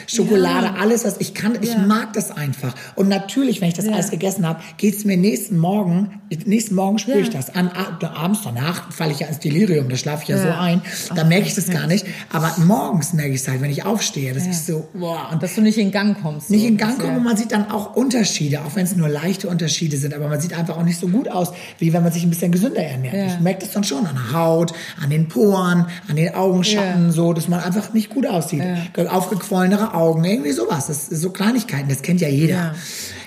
Schokolade, 0.08 0.74
alles 0.80 1.04
was 1.04 1.16
ich 1.20 1.34
kann. 1.34 1.56
Ich 1.60 1.72
Ja. 1.74 1.78
mag 1.78 2.12
das 2.14 2.30
einfach. 2.30 2.74
Und 2.96 3.08
natürlich, 3.08 3.60
wenn 3.60 3.68
ich 3.68 3.74
das 3.74 3.84
Ja. 3.86 3.92
alles 3.92 4.10
gegessen 4.10 4.46
habe, 4.46 4.60
geht's 4.78 5.04
mir 5.04 5.16
nächsten 5.16 5.58
Morgen, 5.58 6.20
nächsten 6.46 6.74
Morgen 6.74 6.98
spüre 6.98 7.18
Ja. 7.18 7.22
ich 7.22 7.30
das. 7.30 7.54
An, 7.54 7.70
abends 7.70 8.40
danach 8.42 8.90
falle 8.90 9.12
ich 9.12 9.20
ja 9.20 9.26
ins 9.28 9.38
Delirium, 9.38 9.88
da 9.88 9.96
schlafe 9.96 10.22
ich 10.22 10.28
ja, 10.30 10.36
Ja. 10.36 10.42
so 10.42 10.48
ein. 10.58 10.82
Da 11.14 11.24
merke 11.24 11.46
ich 11.46 11.54
das 11.54 11.66
das 11.66 11.74
gar 11.74 11.86
nicht. 11.86 12.06
Aber 12.32 12.52
morgens 12.64 13.12
merke 13.12 13.30
ich 13.34 13.40
es 13.42 13.48
halt, 13.48 13.60
wenn 13.60 13.70
ich 13.70 13.84
aufstehe, 13.84 14.32
dass 14.32 14.46
ich 14.46 14.58
so, 14.58 14.88
boah, 14.94 15.28
und 15.32 15.42
dass 15.42 15.54
du 15.54 15.60
nicht 15.60 15.76
in 15.78 15.90
Gang 15.90 16.20
kommst. 16.22 16.50
nicht 16.50 16.62
so. 16.62 16.68
in 16.68 16.76
Gang 16.78 16.96
Das 16.96 17.04
kommen 17.04 17.18
und 17.18 17.24
man 17.24 17.36
sieht 17.36 17.52
dann 17.52 17.70
auch 17.70 17.94
Unterschiede, 17.96 18.60
auch 18.62 18.74
wenn 18.76 18.84
es 18.84 18.96
nur 18.96 19.08
leichte 19.08 19.48
Unterschiede 19.48 19.96
sind. 19.98 20.14
aber 20.14 20.28
man 20.28 20.40
sieht 20.40 20.54
einfach 20.54 20.76
auch 20.78 20.84
nicht 20.84 20.98
so 20.98 21.08
gut 21.08 21.28
aus, 21.30 21.52
wie 21.78 21.92
wenn 21.92 22.02
man 22.02 22.12
sich 22.12 22.22
ein 22.24 22.30
bisschen 22.30 22.50
gesünder 22.52 22.82
ernährt. 22.82 23.14
Ja. 23.14 23.26
Ich 23.26 23.40
merke 23.40 23.60
das 23.60 23.72
dann 23.72 23.84
schon 23.84 24.06
an 24.06 24.14
der 24.14 24.32
Haut, 24.38 24.72
an 25.02 25.10
den 25.10 25.28
Poren, 25.28 25.86
an 26.08 26.16
den 26.16 26.34
Augenschatten, 26.34 27.06
Ja. 27.06 27.12
so, 27.12 27.32
dass 27.34 27.48
man 27.48 27.60
einfach 27.60 27.92
nicht 27.92 28.08
gut 28.10 28.26
aussieht. 28.26 28.62
Aufgequollenere 29.08 29.94
Augen, 29.94 29.97
irgendwie 30.24 30.52
sowas. 30.52 30.86
Das 30.86 31.08
ist 31.08 31.20
so 31.22 31.30
Kleinigkeiten, 31.30 31.88
das 31.88 32.02
kennt 32.02 32.20
ja 32.20 32.28
jeder. 32.28 32.54
Ja. 32.54 32.74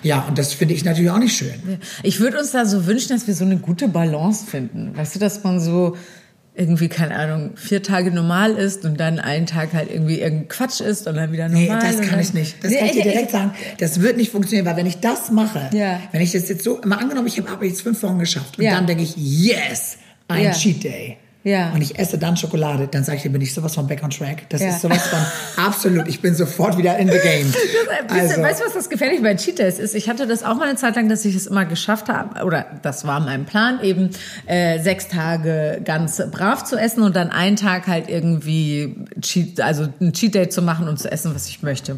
Ja, 0.03 0.21
und 0.27 0.37
das 0.37 0.53
finde 0.53 0.73
ich 0.73 0.83
natürlich 0.83 1.11
auch 1.11 1.19
nicht 1.19 1.35
schön. 1.37 1.79
Ich 2.03 2.19
würde 2.19 2.39
uns 2.39 2.51
da 2.51 2.65
so 2.65 2.85
wünschen, 2.87 3.09
dass 3.09 3.27
wir 3.27 3.35
so 3.35 3.45
eine 3.45 3.57
gute 3.57 3.87
Balance 3.87 4.45
finden. 4.45 4.95
Weißt 4.97 5.15
du, 5.15 5.19
dass 5.19 5.43
man 5.43 5.59
so 5.59 5.95
irgendwie, 6.55 6.89
keine 6.89 7.15
Ahnung, 7.15 7.51
vier 7.55 7.81
Tage 7.83 8.11
normal 8.11 8.53
ist 8.57 8.83
und 8.83 8.99
dann 8.99 9.19
einen 9.19 9.45
Tag 9.45 9.73
halt 9.73 9.89
irgendwie 9.91 10.19
irgendein 10.19 10.47
Quatsch 10.49 10.81
ist 10.81 11.07
und 11.07 11.15
dann 11.15 11.31
wieder 11.31 11.47
Nee, 11.47 11.67
normal. 11.67 11.81
das 11.85 11.95
und 11.97 12.07
kann 12.07 12.19
ich 12.19 12.33
nicht. 12.33 12.55
Das 12.63 12.71
Nee, 12.71 12.77
kann 12.77 12.85
ich 12.87 12.91
dir 12.93 12.97
ich- 13.05 13.11
direkt 13.11 13.31
sagen. 13.31 13.51
Das 13.79 14.01
wird 14.01 14.17
nicht 14.17 14.31
funktionieren, 14.31 14.65
weil 14.65 14.75
wenn 14.75 14.85
ich 14.85 14.99
das 14.99 15.31
mache, 15.31 15.69
Ja. 15.73 15.99
wenn 16.11 16.21
ich 16.21 16.31
das 16.33 16.49
jetzt 16.49 16.63
so, 16.63 16.81
mal 16.83 16.97
angenommen, 16.97 17.27
ich 17.27 17.37
habe 17.39 17.49
aber 17.49 17.65
jetzt 17.65 17.81
fünf 17.83 18.01
Wochen 18.03 18.19
geschafft 18.19 18.57
und 18.57 18.65
Ja. 18.65 18.71
dann 18.75 18.85
denke 18.87 19.03
ich, 19.03 19.15
yes, 19.15 19.97
ein 20.27 20.43
Ja. 20.45 20.51
Cheat 20.51 20.83
Day. 20.83 21.17
Ja. 21.43 21.71
Und 21.73 21.81
ich 21.81 21.97
esse 21.97 22.19
dann 22.19 22.37
Schokolade, 22.37 22.87
dann 22.87 23.03
sage 23.03 23.17
ich 23.17 23.23
dir, 23.23 23.29
bin 23.31 23.41
ich 23.41 23.51
sowas 23.53 23.73
von 23.73 23.87
back 23.87 24.03
on 24.03 24.11
track. 24.11 24.47
Das 24.49 24.61
Ja. 24.61 24.69
ist 24.69 24.81
sowas 24.81 25.07
von 25.07 25.19
absolut, 25.65 26.07
ich 26.07 26.21
bin 26.21 26.35
sofort 26.35 26.77
wieder 26.77 26.97
in 26.99 27.09
the 27.11 27.17
game. 27.17 27.51
Also, 28.09 28.41
weißt 28.41 28.59
du, 28.61 28.65
was 28.65 28.73
das 28.73 28.89
Gefährliche 28.89 29.23
bei 29.23 29.33
Cheat 29.35 29.57
Days 29.57 29.79
ist? 29.79 29.95
Ich 29.95 30.07
hatte 30.07 30.27
das 30.27 30.43
auch 30.43 30.55
mal 30.55 30.67
eine 30.69 30.75
Zeit 30.75 30.95
lang, 30.95 31.09
dass 31.09 31.25
ich 31.25 31.35
es 31.35 31.47
immer 31.47 31.65
geschafft 31.65 32.09
habe, 32.09 32.43
oder 32.45 32.65
das 32.83 33.07
war 33.07 33.19
mein 33.19 33.45
Plan, 33.45 33.79
eben 33.81 34.11
äh, 34.45 34.79
sechs 34.81 35.07
Tage 35.07 35.81
ganz 35.83 36.21
brav 36.31 36.63
zu 36.63 36.75
essen 36.77 37.01
und 37.01 37.15
dann 37.15 37.31
einen 37.31 37.55
Tag 37.55 37.87
halt 37.87 38.07
irgendwie 38.07 38.95
Cheat, 39.21 39.61
also 39.61 39.87
ein 39.99 40.13
Cheat 40.13 40.35
Day 40.35 40.49
zu 40.49 40.61
machen 40.61 40.87
und 40.87 40.99
zu 40.99 41.11
essen, 41.11 41.33
was 41.33 41.47
ich 41.47 41.63
möchte. 41.63 41.97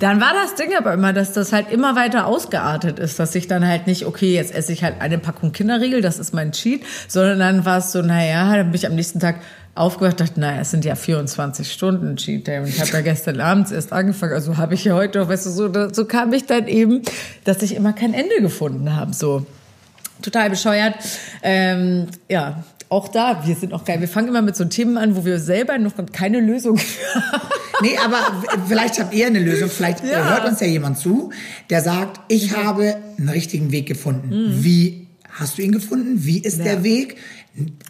Dann 0.00 0.20
war 0.20 0.32
das 0.34 0.54
Ding 0.56 0.76
aber 0.76 0.92
immer, 0.92 1.14
dass 1.14 1.32
das 1.32 1.52
halt 1.52 1.70
immer 1.70 1.96
weiter 1.96 2.26
ausgeartet 2.26 2.98
ist, 2.98 3.18
dass 3.18 3.34
ich 3.34 3.48
dann 3.48 3.66
halt 3.66 3.86
nicht, 3.86 4.04
okay, 4.04 4.34
jetzt 4.34 4.54
esse 4.54 4.72
ich 4.72 4.84
halt 4.84 5.00
eine 5.00 5.16
Packung 5.18 5.52
Kinderriegel, 5.52 6.02
das 6.02 6.18
ist 6.18 6.34
mein 6.34 6.52
Cheat, 6.52 6.82
sondern 7.08 7.38
dann 7.38 7.64
war 7.64 7.78
es 7.78 7.92
so, 7.92 8.02
naja, 8.02 8.54
dann 8.56 8.66
bin 8.66 8.74
ich 8.74 8.81
am 8.86 8.94
nächsten 8.94 9.20
Tag 9.20 9.36
aufgewacht, 9.74 10.20
dachte, 10.20 10.38
naja, 10.40 10.60
es 10.60 10.70
sind 10.70 10.84
ja 10.84 10.94
24 10.94 11.70
Stunden 11.72 12.16
Cheat 12.16 12.46
Day 12.46 12.58
und 12.60 12.68
ich 12.68 12.80
habe 12.80 12.90
ja 12.90 13.00
gestern 13.00 13.40
abends 13.40 13.70
erst 13.72 13.92
angefangen, 13.92 14.34
also 14.34 14.56
habe 14.58 14.74
ich 14.74 14.84
ja 14.84 14.94
heute 14.94 15.18
noch, 15.20 15.28
weißt 15.28 15.46
du, 15.46 15.50
so, 15.50 15.70
so 15.92 16.04
kam 16.04 16.32
ich 16.32 16.44
dann 16.46 16.68
eben, 16.68 17.02
dass 17.44 17.62
ich 17.62 17.74
immer 17.74 17.92
kein 17.92 18.12
Ende 18.14 18.40
gefunden 18.40 18.94
habe, 18.94 19.14
so 19.14 19.46
total 20.20 20.50
bescheuert. 20.50 20.94
Ähm, 21.42 22.06
ja, 22.28 22.62
auch 22.90 23.08
da, 23.08 23.42
wir 23.46 23.56
sind 23.56 23.72
auch 23.72 23.84
geil. 23.86 24.00
Wir 24.00 24.08
fangen 24.08 24.28
immer 24.28 24.42
mit 24.42 24.54
so 24.54 24.66
Themen 24.66 24.98
an, 24.98 25.16
wo 25.16 25.24
wir 25.24 25.40
selber 25.40 25.78
noch 25.78 25.92
keine 26.12 26.40
Lösung 26.40 26.78
haben. 26.78 27.40
Nee, 27.80 27.96
aber 28.04 28.18
vielleicht 28.68 29.00
habt 29.00 29.12
ihr 29.12 29.26
eine 29.26 29.40
Lösung. 29.40 29.68
Vielleicht 29.68 30.04
Ja. 30.04 30.28
hört 30.36 30.46
uns 30.48 30.60
ja 30.60 30.68
jemand 30.68 30.98
zu, 30.98 31.32
der 31.68 31.80
sagt, 31.80 32.20
ich 32.28 32.54
habe 32.56 32.96
einen 33.18 33.28
richtigen 33.28 33.72
Weg 33.72 33.86
gefunden. 33.88 34.58
Wie 34.62 35.08
hast 35.28 35.58
du 35.58 35.62
ihn 35.62 35.72
gefunden? 35.72 36.24
Wie 36.24 36.38
ist 36.38 36.58
Mhm. 36.60 36.64
Ja. 36.66 36.72
der 36.74 36.84
Weg? 36.84 37.16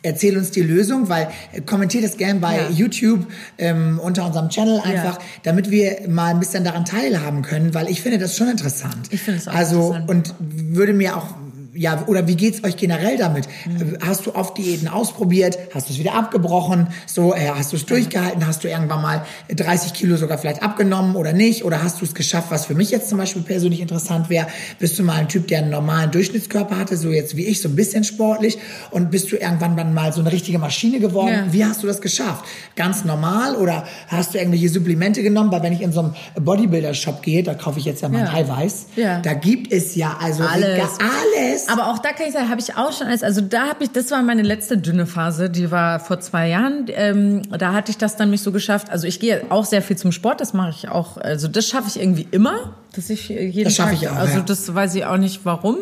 Erzähl 0.02 0.36
uns 0.36 0.50
die 0.50 0.62
Lösung, 0.62 1.08
weil 1.08 1.28
äh, 1.52 1.60
kommentiert 1.60 2.02
es 2.02 2.16
gern 2.16 2.40
bei 2.40 2.56
Ja. 2.56 2.68
YouTube 2.70 3.26
ähm, 3.58 4.00
unter 4.02 4.26
unserem 4.26 4.48
Channel 4.48 4.80
einfach, 4.80 5.18
Ja. 5.18 5.24
damit 5.44 5.70
wir 5.70 6.08
mal 6.08 6.30
ein 6.30 6.40
bisschen 6.40 6.64
daran 6.64 6.84
teilhaben 6.84 7.42
können, 7.42 7.72
weil 7.72 7.88
ich 7.88 8.02
finde 8.02 8.18
das 8.18 8.36
schon 8.36 8.48
interessant. 8.48 9.08
Ich 9.10 9.22
finde 9.22 9.38
es 9.38 9.46
auch 9.46 9.54
also, 9.54 9.94
interessant. 9.94 10.10
und 10.10 10.34
würde 10.74 10.92
mir 10.92 11.16
auch 11.16 11.34
ja, 11.74 12.04
oder 12.06 12.28
wie 12.28 12.36
geht's 12.36 12.62
euch 12.64 12.76
generell 12.76 13.16
damit? 13.16 13.48
Mhm. 13.66 13.96
Hast 14.06 14.26
du 14.26 14.34
oft 14.34 14.58
Diäten 14.58 14.88
ausprobiert? 14.88 15.58
Hast 15.74 15.88
du 15.88 15.94
es 15.94 15.98
wieder 15.98 16.14
abgebrochen? 16.14 16.88
So, 17.06 17.34
äh, 17.34 17.48
hast 17.48 17.72
du 17.72 17.76
es 17.76 17.86
durchgehalten? 17.86 18.46
Hast 18.46 18.62
du 18.64 18.68
irgendwann 18.68 19.00
mal 19.00 19.24
30 19.48 19.94
Kilo 19.94 20.16
sogar 20.16 20.36
vielleicht 20.38 20.62
abgenommen 20.62 21.16
oder 21.16 21.32
nicht? 21.32 21.64
Oder 21.64 21.82
hast 21.82 22.00
du 22.00 22.04
es 22.04 22.14
geschafft, 22.14 22.50
was 22.50 22.66
für 22.66 22.74
mich 22.74 22.90
jetzt 22.90 23.08
zum 23.08 23.18
Beispiel 23.18 23.42
persönlich 23.42 23.80
interessant 23.80 24.28
wäre? 24.28 24.46
Bist 24.78 24.98
du 24.98 25.02
mal 25.02 25.14
ein 25.16 25.28
Typ, 25.28 25.48
der 25.48 25.60
einen 25.60 25.70
normalen 25.70 26.10
Durchschnittskörper 26.10 26.76
hatte, 26.76 26.96
so 26.96 27.10
jetzt 27.10 27.36
wie 27.36 27.46
ich, 27.46 27.62
so 27.62 27.68
ein 27.70 27.76
bisschen 27.76 28.04
sportlich? 28.04 28.58
Und 28.90 29.10
bist 29.10 29.32
du 29.32 29.36
irgendwann 29.36 29.76
dann 29.76 29.94
mal 29.94 30.12
so 30.12 30.20
eine 30.20 30.30
richtige 30.30 30.58
Maschine 30.58 31.00
geworden? 31.00 31.46
Ja. 31.46 31.52
Wie 31.52 31.64
hast 31.64 31.82
du 31.82 31.86
das 31.86 32.00
geschafft? 32.02 32.44
Ganz 32.76 33.04
normal? 33.04 33.56
Oder 33.56 33.84
hast 34.08 34.34
du 34.34 34.38
irgendwelche 34.38 34.68
Supplemente 34.68 35.22
genommen? 35.22 35.50
Weil 35.50 35.62
wenn 35.62 35.72
ich 35.72 35.80
in 35.80 35.92
so 35.92 36.00
einem 36.00 36.14
Bodybuilder-Shop 36.38 37.22
gehe, 37.22 37.42
da 37.42 37.54
kaufe 37.54 37.78
ich 37.78 37.86
jetzt 37.86 38.02
ja 38.02 38.08
mein 38.08 38.26
Ja. 38.26 38.32
Eiweiß. 38.34 38.86
Ja. 38.96 39.20
Da 39.20 39.32
gibt 39.32 39.72
es 39.72 39.94
ja 39.94 40.18
also 40.20 40.42
Alles. 40.42 40.98
Alles. 40.98 41.61
Alles. 41.68 41.80
Aber 41.80 41.90
auch 41.90 41.98
da 41.98 42.12
kann 42.12 42.26
ich 42.26 42.32
sagen, 42.32 42.48
habe 42.48 42.60
ich 42.60 42.76
auch 42.76 42.92
schon 42.92 43.06
alles. 43.06 43.22
Also 43.22 43.40
da 43.40 43.68
habe 43.68 43.84
ich, 43.84 43.90
das 43.90 44.10
war 44.10 44.22
meine 44.22 44.42
letzte 44.42 44.78
dünne 44.78 45.06
Phase, 45.06 45.50
die 45.50 45.70
war 45.70 46.00
vor 46.00 46.20
zwei 46.20 46.48
Jahren. 46.48 46.86
Ähm, 46.88 47.42
da 47.50 47.72
hatte 47.72 47.90
ich 47.90 47.98
das 47.98 48.16
dann 48.16 48.30
mich 48.30 48.42
so 48.42 48.52
geschafft. 48.52 48.90
Also 48.90 49.06
ich 49.06 49.20
gehe 49.20 49.44
auch 49.50 49.64
sehr 49.64 49.82
viel 49.82 49.96
zum 49.96 50.12
Sport, 50.12 50.40
das 50.40 50.52
mache 50.54 50.70
ich 50.70 50.88
auch. 50.88 51.16
Also 51.16 51.48
das 51.48 51.66
schaffe 51.66 51.88
ich 51.88 52.00
irgendwie 52.00 52.28
immer, 52.30 52.74
dass 52.94 53.08
ich 53.08 53.28
jeden 53.28 53.64
Das 53.64 53.74
schaffe 53.74 53.94
ich 53.94 54.08
auch, 54.08 54.16
Also 54.16 54.38
ja. 54.38 54.44
das 54.44 54.74
weiß 54.74 54.94
ich 54.94 55.04
auch 55.04 55.16
nicht 55.16 55.44
warum, 55.44 55.76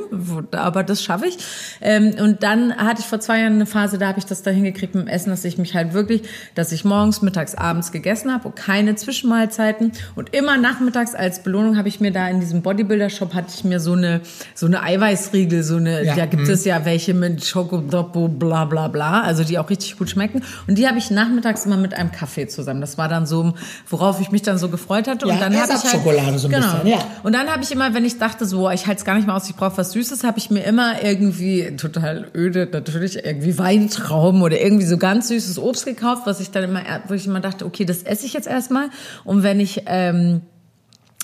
aber 0.53 0.85
das 0.85 1.03
schaffe 1.03 1.27
ich. 1.27 1.39
Ähm, 1.81 2.15
und 2.21 2.43
dann 2.43 2.77
hatte 2.77 3.01
ich 3.01 3.07
vor 3.07 3.21
zwei 3.21 3.41
Jahren 3.41 3.55
eine 3.55 3.67
Phase, 3.67 3.99
da 3.99 4.09
habe 4.09 4.19
ich 4.19 4.27
das 4.27 4.43
da 4.43 4.51
hingekriegt 4.51 4.95
mit 4.95 5.07
dem 5.07 5.09
Essen, 5.09 5.31
dass 5.31 5.45
ich 5.45 5.59
mich 5.59 5.75
halt 5.75 5.93
wirklich, 5.93 6.23
dass 6.55 6.71
ich 6.73 6.85
morgens, 6.85 7.23
mittags, 7.23 7.55
abends 7.55 7.91
gegessen 7.91 8.33
habe 8.33 8.49
und 8.49 8.57
keine 8.57 8.95
Zwischenmahlzeiten. 8.95 9.93
Und 10.15 10.35
immer 10.35 10.57
nachmittags 10.57 11.15
als 11.15 11.43
Belohnung 11.43 11.77
habe 11.77 11.89
ich 11.89 12.01
mir 12.01 12.13
da 12.13 12.29
in 12.29 12.41
diesem 12.41 12.63
Bodybuilder-Shop 12.63 13.35
hatte 13.35 13.53
ich 13.55 13.65
mir 13.65 13.81
so 13.81 13.95
eine, 13.95 14.21
so 14.55 14.67
eine 14.67 14.83
Eiweißriegel, 14.83 15.63
so 15.71 15.77
eine, 15.77 16.05
Ja, 16.05 16.15
da 16.15 16.27
gibt 16.27 16.45
mhm. 16.45 16.51
es 16.51 16.65
ja 16.65 16.85
welche 16.85 17.15
mit 17.15 17.45
Schokodopo, 17.45 18.29
bla 18.29 18.65
bla 18.65 18.89
bla, 18.89 19.23
also 19.23 19.45
die 19.45 19.59
auch 19.59 19.71
richtig 19.71 19.97
gut 19.97 20.11
schmecken. 20.11 20.43
Und 20.67 20.77
die 20.77 20.87
habe 20.87 20.99
ich 20.99 21.11
nachmittags 21.11 21.65
immer 21.65 21.77
mit 21.77 21.95
einem 21.95 22.13
Kaffee 22.13 22.49
zusammen. 22.49 22.81
Das 22.81 22.99
war 22.99 23.09
dann 23.09 23.27
so, 23.27 23.55
worauf 23.89 24.21
ich 24.21 24.31
mich 24.31 24.43
dann 24.43 24.59
so 24.59 24.69
gefreut 24.69 25.09
hatte. 25.09 25.27
Ja, 25.27 25.35
und 25.35 25.41
dann 25.41 25.55
habe 25.55 25.55
ich 25.55 25.61
halt, 25.61 25.71
Ersatzschokolade 25.71 26.39
so 26.39 26.49
ein 26.49 26.53
genau. 26.53 26.73
bisschen, 26.75 26.89
ja. 26.89 26.99
Und 27.23 27.35
dann 27.35 27.49
habe 27.49 27.63
ich 27.63 27.73
immer, 27.73 27.95
wenn 27.95 28.05
ich 28.05 28.19
dachte, 28.19 28.45
so, 28.45 28.69
ich 28.71 28.87
halte 28.87 28.99
es 28.99 29.05
gar 29.05 29.15
nicht 29.15 29.27
mehr 29.27 29.37
aus, 29.37 29.49
ich 29.49 29.57
brauche 29.57 29.79
was 29.79 29.93
Süßes, 29.93 30.25
habe 30.25 30.39
ich 30.39 30.51
mir 30.51 30.65
immer 30.65 31.03
irgendwie 31.03 31.77
total 31.77 32.27
öde, 32.35 32.69
natürlich 32.71 33.25
irgendwie 33.25 33.57
Weintrauben 33.59 34.43
oder 34.43 34.61
irgendwie 34.61 34.87
so 34.87 34.99
ganz 34.99 35.29
süßes 35.29 35.59
Obst 35.59 35.85
gekauft, 35.85 36.23
was 36.27 36.41
ich 36.41 36.51
dann 36.51 36.65
immer, 36.65 36.83
wo 37.09 37.15
ich 37.15 37.27
immer 37.27 37.41
dachte, 37.41 37.65
okay, 37.65 37.85
das 37.85 38.03
esse 38.03 38.27
ich 38.27 38.33
jetzt 38.33 38.49
erstmal. 38.49 38.91
Und 39.25 39.43
wenn 39.43 39.61
ich 39.61 39.85
ähm, 39.87 40.43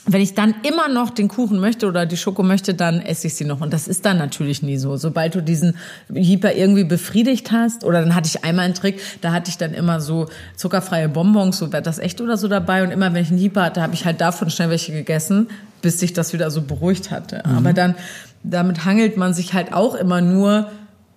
wenn 0.09 0.21
ich 0.21 0.35
dann 0.35 0.55
immer 0.63 0.89
noch 0.89 1.11
den 1.11 1.27
Kuchen 1.27 1.59
möchte 1.59 1.87
oder 1.87 2.07
die 2.07 2.17
Schoko 2.17 2.45
möchte, 2.45 2.75
dann 2.75 3.01
esse 3.01 3.27
ich 3.27 3.35
sie 3.35 3.45
noch. 3.45 3.61
Und 3.61 3.73
das 3.73 3.89
ist 3.89 4.05
dann 4.05 4.19
natürlich 4.19 4.63
nie 4.63 4.77
so. 4.77 4.97
Sobald 4.97 5.35
du 5.35 5.43
diesen 5.43 5.77
Hyper 6.09 6.55
irgendwie 6.55 6.85
befriedigt 6.85 7.51
hast, 7.51 7.83
oder 7.83 8.01
dann 8.01 8.15
hatte 8.15 8.29
ich 8.29 8.45
einmal 8.45 8.67
einen 8.67 8.75
Trick, 8.75 9.01
da 9.21 9.33
hatte 9.33 9.51
ich 9.51 9.59
dann 9.59 9.75
immer 9.75 10.01
so 10.01 10.29
zuckerfreie 10.55 11.09
Bonbons, 11.09 11.59
so 11.59 11.73
wäre 11.73 11.83
das 11.83 11.99
echt 11.99 12.21
oder 12.21 12.37
so 12.37 12.47
dabei. 12.47 12.85
Und 12.85 12.93
immer 12.93 13.13
wenn 13.15 13.23
ich 13.23 13.31
einen 13.31 13.41
Hyper 13.41 13.65
hatte, 13.65 13.83
habe 13.83 13.95
ich 13.95 14.05
halt 14.05 14.21
davon 14.21 14.49
schnell 14.49 14.71
welche 14.71 14.93
gegessen, 14.93 15.49
bis 15.83 15.99
sich 15.99 16.13
das 16.13 16.33
wieder 16.33 16.53
so 16.53 16.63
beruhigt 16.63 17.11
hatte. 17.11 17.45
Aber 17.45 17.73
dann, 17.73 17.97
damit 18.45 18.85
hangelt 18.85 19.17
man 19.17 19.35
sich 19.35 19.55
halt 19.55 19.73
auch 19.73 19.97
immer 19.97 20.21
nur 20.21 20.71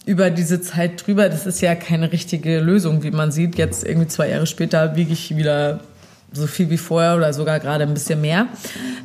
über 0.05 0.31
diese 0.31 0.61
Zeit 0.61 1.05
drüber. 1.05 1.29
Das 1.29 1.45
ist 1.45 1.61
ja 1.61 1.75
keine 1.75 2.11
richtige 2.11 2.59
Lösung, 2.59 3.03
wie 3.03 3.11
man 3.11 3.31
sieht. 3.31 3.55
Jetzt 3.55 3.83
irgendwie 3.83 4.07
zwei 4.07 4.29
Jahre 4.29 4.47
später 4.47 4.95
wiege 4.95 5.13
ich 5.13 5.37
wieder 5.37 5.81
so 6.33 6.47
viel 6.47 6.69
wie 6.69 6.77
vorher 6.77 7.15
oder 7.17 7.33
sogar 7.33 7.59
gerade 7.59 7.83
ein 7.83 7.93
bisschen 7.93 8.21
mehr. 8.21 8.47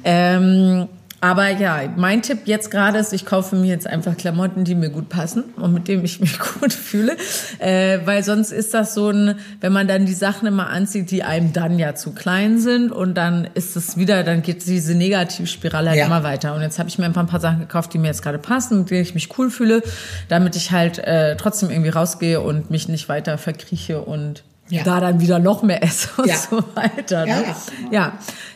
Ähm, 0.04 0.88
aber 1.20 1.48
ja, 1.48 1.80
mein 1.96 2.20
Tipp 2.20 2.40
jetzt 2.44 2.70
gerade 2.70 2.98
ist, 2.98 3.14
ich 3.14 3.24
kaufe 3.24 3.56
mir 3.56 3.68
jetzt 3.68 3.86
einfach 3.86 4.14
Klamotten, 4.14 4.64
die 4.64 4.74
mir 4.74 4.90
gut 4.90 5.08
passen 5.08 5.44
und 5.56 5.72
mit 5.72 5.88
denen 5.88 6.04
ich 6.04 6.20
mich 6.20 6.38
gut 6.60 6.74
fühle. 6.74 7.16
Äh, 7.60 8.00
weil 8.04 8.22
sonst 8.22 8.52
ist 8.52 8.74
das 8.74 8.92
so 8.92 9.08
ein, 9.08 9.36
wenn 9.62 9.72
man 9.72 9.88
dann 9.88 10.04
die 10.04 10.12
Sachen 10.12 10.46
immer 10.46 10.68
anzieht, 10.68 11.10
die 11.10 11.22
einem 11.22 11.54
dann 11.54 11.78
ja 11.78 11.94
zu 11.94 12.12
klein 12.12 12.58
sind 12.58 12.92
und 12.92 13.14
dann 13.14 13.48
ist 13.54 13.74
es 13.74 13.96
wieder, 13.96 14.22
dann 14.22 14.42
geht 14.42 14.66
diese 14.66 14.94
Negativspirale 14.94 15.88
halt 15.90 15.98
Ja. 15.98 16.04
immer 16.04 16.24
weiter. 16.24 16.54
Und 16.54 16.60
jetzt 16.60 16.78
habe 16.78 16.90
ich 16.90 16.98
mir 16.98 17.06
einfach 17.06 17.22
ein 17.22 17.26
paar 17.28 17.40
Sachen 17.40 17.60
gekauft, 17.60 17.94
die 17.94 17.98
mir 17.98 18.08
jetzt 18.08 18.22
gerade 18.22 18.36
passen, 18.38 18.80
mit 18.80 18.90
denen 18.90 19.00
ich 19.00 19.14
mich 19.14 19.30
cool 19.38 19.48
fühle, 19.50 19.82
damit 20.28 20.56
ich 20.56 20.72
halt 20.72 20.98
äh, 20.98 21.36
trotzdem 21.38 21.70
irgendwie 21.70 21.88
rausgehe 21.90 22.42
und 22.42 22.70
mich 22.70 22.86
nicht 22.90 23.08
weiter 23.08 23.38
verkrieche 23.38 24.02
und 24.02 24.42
Ja. 24.70 24.82
da 24.82 24.98
dann 25.00 25.20
wieder 25.20 25.38
noch 25.38 25.62
mehr 25.62 25.82
esse 25.82 26.08
und 26.16 26.26
Ja. 26.26 26.36
so 26.36 26.64
weiter. 26.74 27.26
Ne? 27.26 27.44
Ja. 27.44 27.56
ja, 27.90 28.12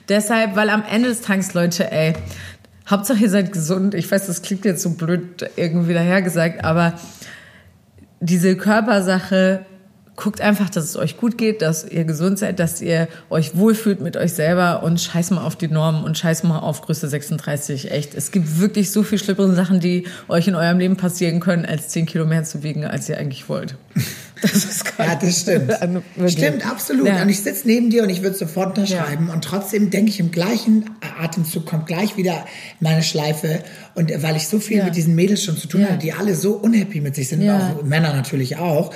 deshalb, 0.09 0.57
weil 0.57 0.71
am 0.71 0.83
Ende 0.91 1.09
des 1.09 1.21
Tages, 1.21 1.53
Leute, 1.55 1.91
ey, 1.93 2.15
Hauptsache 2.89 3.19
ihr 3.19 3.31
seid 3.31 3.53
gesund. 3.53 3.95
Ich 3.95 4.11
weiß, 4.11 4.27
das 4.27 4.41
klingt 4.41 4.65
jetzt 4.65 4.83
so 4.83 4.91
blöd 4.91 5.51
irgendwie 5.57 5.93
dahergesagt, 5.93 6.65
aber 6.65 6.95
diese 8.21 8.57
Körpersache, 8.57 9.67
guckt 10.19 10.41
einfach, 10.41 10.69
dass 10.69 10.85
es 10.85 10.97
euch 10.97 11.17
gut 11.17 11.39
geht, 11.39 11.63
dass 11.63 11.85
ihr 11.89 12.05
gesund 12.05 12.41
seid, 12.41 12.59
dass 12.59 12.81
ihr 12.83 13.07
euch 13.31 13.57
wohlfühlt 13.57 14.01
mit 14.01 14.17
euch 14.17 14.33
selber 14.33 14.83
und 14.83 15.01
scheiß 15.01 15.31
mal 15.31 15.45
auf 15.45 15.55
die 15.55 15.69
Normen 15.69 16.03
und 16.03 16.19
scheiß 16.19 16.43
mal 16.43 16.59
auf 16.59 16.83
Größe 16.83 17.09
36. 17.09 17.93
Echt, 17.93 18.15
es 18.15 18.33
gibt 18.33 18.59
wirklich 18.59 18.91
so 18.91 19.05
viel 19.05 19.19
schlimmere 19.19 19.55
Sachen, 19.55 19.79
die 19.79 20.09
euch 20.27 20.49
in 20.49 20.57
eurem 20.57 20.81
Leben 20.81 20.97
passieren 20.97 21.39
können, 21.39 21.65
als 21.65 21.89
10 21.91 22.07
Kilo 22.07 22.27
mehr 22.27 22.43
zu 22.43 22.65
wiegen, 22.65 22.85
als 22.85 23.09
ihr 23.09 23.17
eigentlich 23.17 23.49
wollt. 23.49 23.77
Das 24.41 24.53
ist 24.53 24.85
Ja, 24.97 25.17
das 25.17 25.41
stimmt. 25.41 25.73
Stimmt, 26.29 26.65
absolut. 26.65 27.09
Ja. 27.09 27.23
Und 27.23 27.29
ich 27.29 27.43
sitze 27.43 27.67
neben 27.67 27.91
dir 27.91 28.05
und 28.05 28.09
ich 28.09 28.23
würde 28.23 28.37
sofort 28.37 28.79
unterschreiben. 28.79 29.31
Und 29.31 29.43
trotzdem 29.43 29.91
denke 29.91 30.11
ich 30.13 30.21
im 30.21 30.31
gleichen 30.31 30.91
Atemzug 31.21 31.67
kommt 31.67 31.87
gleich 31.89 32.17
wieder 32.17 32.47
meine 32.79 33.03
Schleife. 33.03 33.65
Und 33.97 34.13
weil 34.23 34.37
ich 34.37 34.47
so 34.47 34.61
viel 34.61 34.77
Ja. 34.79 34.85
mit 34.85 34.95
diesen 34.95 35.17
Mädels 35.17 35.43
schon 35.43 35.57
zu 35.57 35.67
tun 35.67 35.81
Ja. 35.81 35.89
hatte, 35.89 35.99
die 35.99 36.13
alle 36.13 36.37
so 36.37 36.53
unhappy 36.53 37.01
mit 37.01 37.17
sich 37.17 37.27
sind, 37.31 37.43
Ja. 37.43 37.75
auch 37.81 37.83
Männer 37.83 38.15
natürlich 38.15 38.59
auch. 38.59 38.95